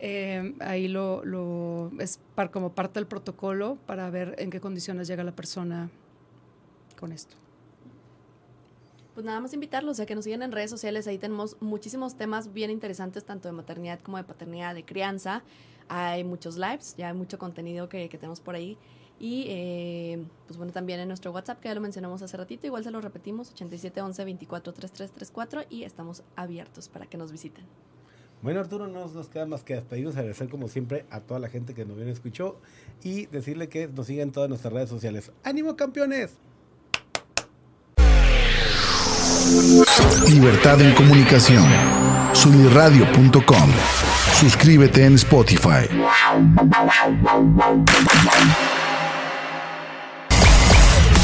Eh, 0.00 0.54
ahí 0.60 0.88
lo, 0.88 1.24
lo 1.24 1.90
es 1.98 2.20
como 2.50 2.72
parte 2.72 3.00
del 3.00 3.06
protocolo 3.06 3.78
para 3.86 4.10
ver 4.10 4.34
en 4.38 4.50
qué 4.50 4.60
condiciones 4.60 5.08
llega 5.08 5.24
la 5.24 5.34
persona 5.34 5.88
con 6.98 7.12
esto 7.12 7.36
pues 9.14 9.24
nada 9.24 9.40
más 9.40 9.54
invitarlos 9.54 10.00
a 10.00 10.06
que 10.06 10.14
nos 10.14 10.24
sigan 10.24 10.42
en 10.42 10.52
redes 10.52 10.70
sociales. 10.70 11.06
Ahí 11.06 11.18
tenemos 11.18 11.56
muchísimos 11.60 12.16
temas 12.16 12.52
bien 12.52 12.70
interesantes, 12.70 13.24
tanto 13.24 13.48
de 13.48 13.52
maternidad 13.52 14.00
como 14.00 14.16
de 14.16 14.24
paternidad, 14.24 14.74
de 14.74 14.84
crianza. 14.84 15.42
Hay 15.88 16.24
muchos 16.24 16.56
lives, 16.56 16.96
ya 16.96 17.08
hay 17.08 17.14
mucho 17.14 17.38
contenido 17.38 17.88
que, 17.88 18.08
tenemos 18.08 18.40
por 18.40 18.56
ahí. 18.56 18.76
Y 19.20 19.46
eh, 19.48 20.24
pues 20.46 20.56
bueno, 20.56 20.72
también 20.72 20.98
en 20.98 21.06
nuestro 21.06 21.30
WhatsApp, 21.30 21.60
que 21.60 21.68
ya 21.68 21.74
lo 21.74 21.80
mencionamos 21.80 22.20
hace 22.22 22.36
ratito, 22.36 22.66
igual 22.66 22.82
se 22.82 22.90
lo 22.90 23.00
repetimos, 23.00 23.52
8711 23.52 24.24
243334 24.24 25.66
y 25.70 25.84
estamos 25.84 26.24
abiertos 26.34 26.88
para 26.88 27.06
que 27.06 27.16
nos 27.16 27.30
visiten. 27.30 27.64
Bueno, 28.44 28.60
Arturo, 28.60 28.88
no 28.88 29.08
nos 29.08 29.28
queda 29.28 29.46
más 29.46 29.62
que 29.62 29.74
despedirnos, 29.74 30.16
agradecer 30.16 30.50
como 30.50 30.68
siempre 30.68 31.06
a 31.10 31.20
toda 31.20 31.40
la 31.40 31.48
gente 31.48 31.72
que 31.72 31.86
nos 31.86 31.96
viene 31.96 32.12
escuchó 32.12 32.60
y 33.02 33.24
decirle 33.24 33.70
que 33.70 33.88
nos 33.88 34.06
sigan 34.06 34.32
todas 34.32 34.50
nuestras 34.50 34.70
redes 34.70 34.90
sociales. 34.90 35.32
¡Ánimo, 35.44 35.76
campeones! 35.76 36.32
Libertad 40.28 40.78
en 40.82 40.94
comunicación. 40.94 41.64
Sunirradio.com. 42.34 43.70
Suscríbete 44.38 45.06
en 45.06 45.14
Spotify. 45.14 45.88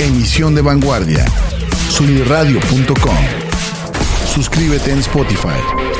Emisión 0.00 0.54
de 0.54 0.62
vanguardia. 0.62 1.26
Sunirradio.com. 1.90 3.18
Suscríbete 4.24 4.92
en 4.92 5.00
Spotify. 5.00 5.99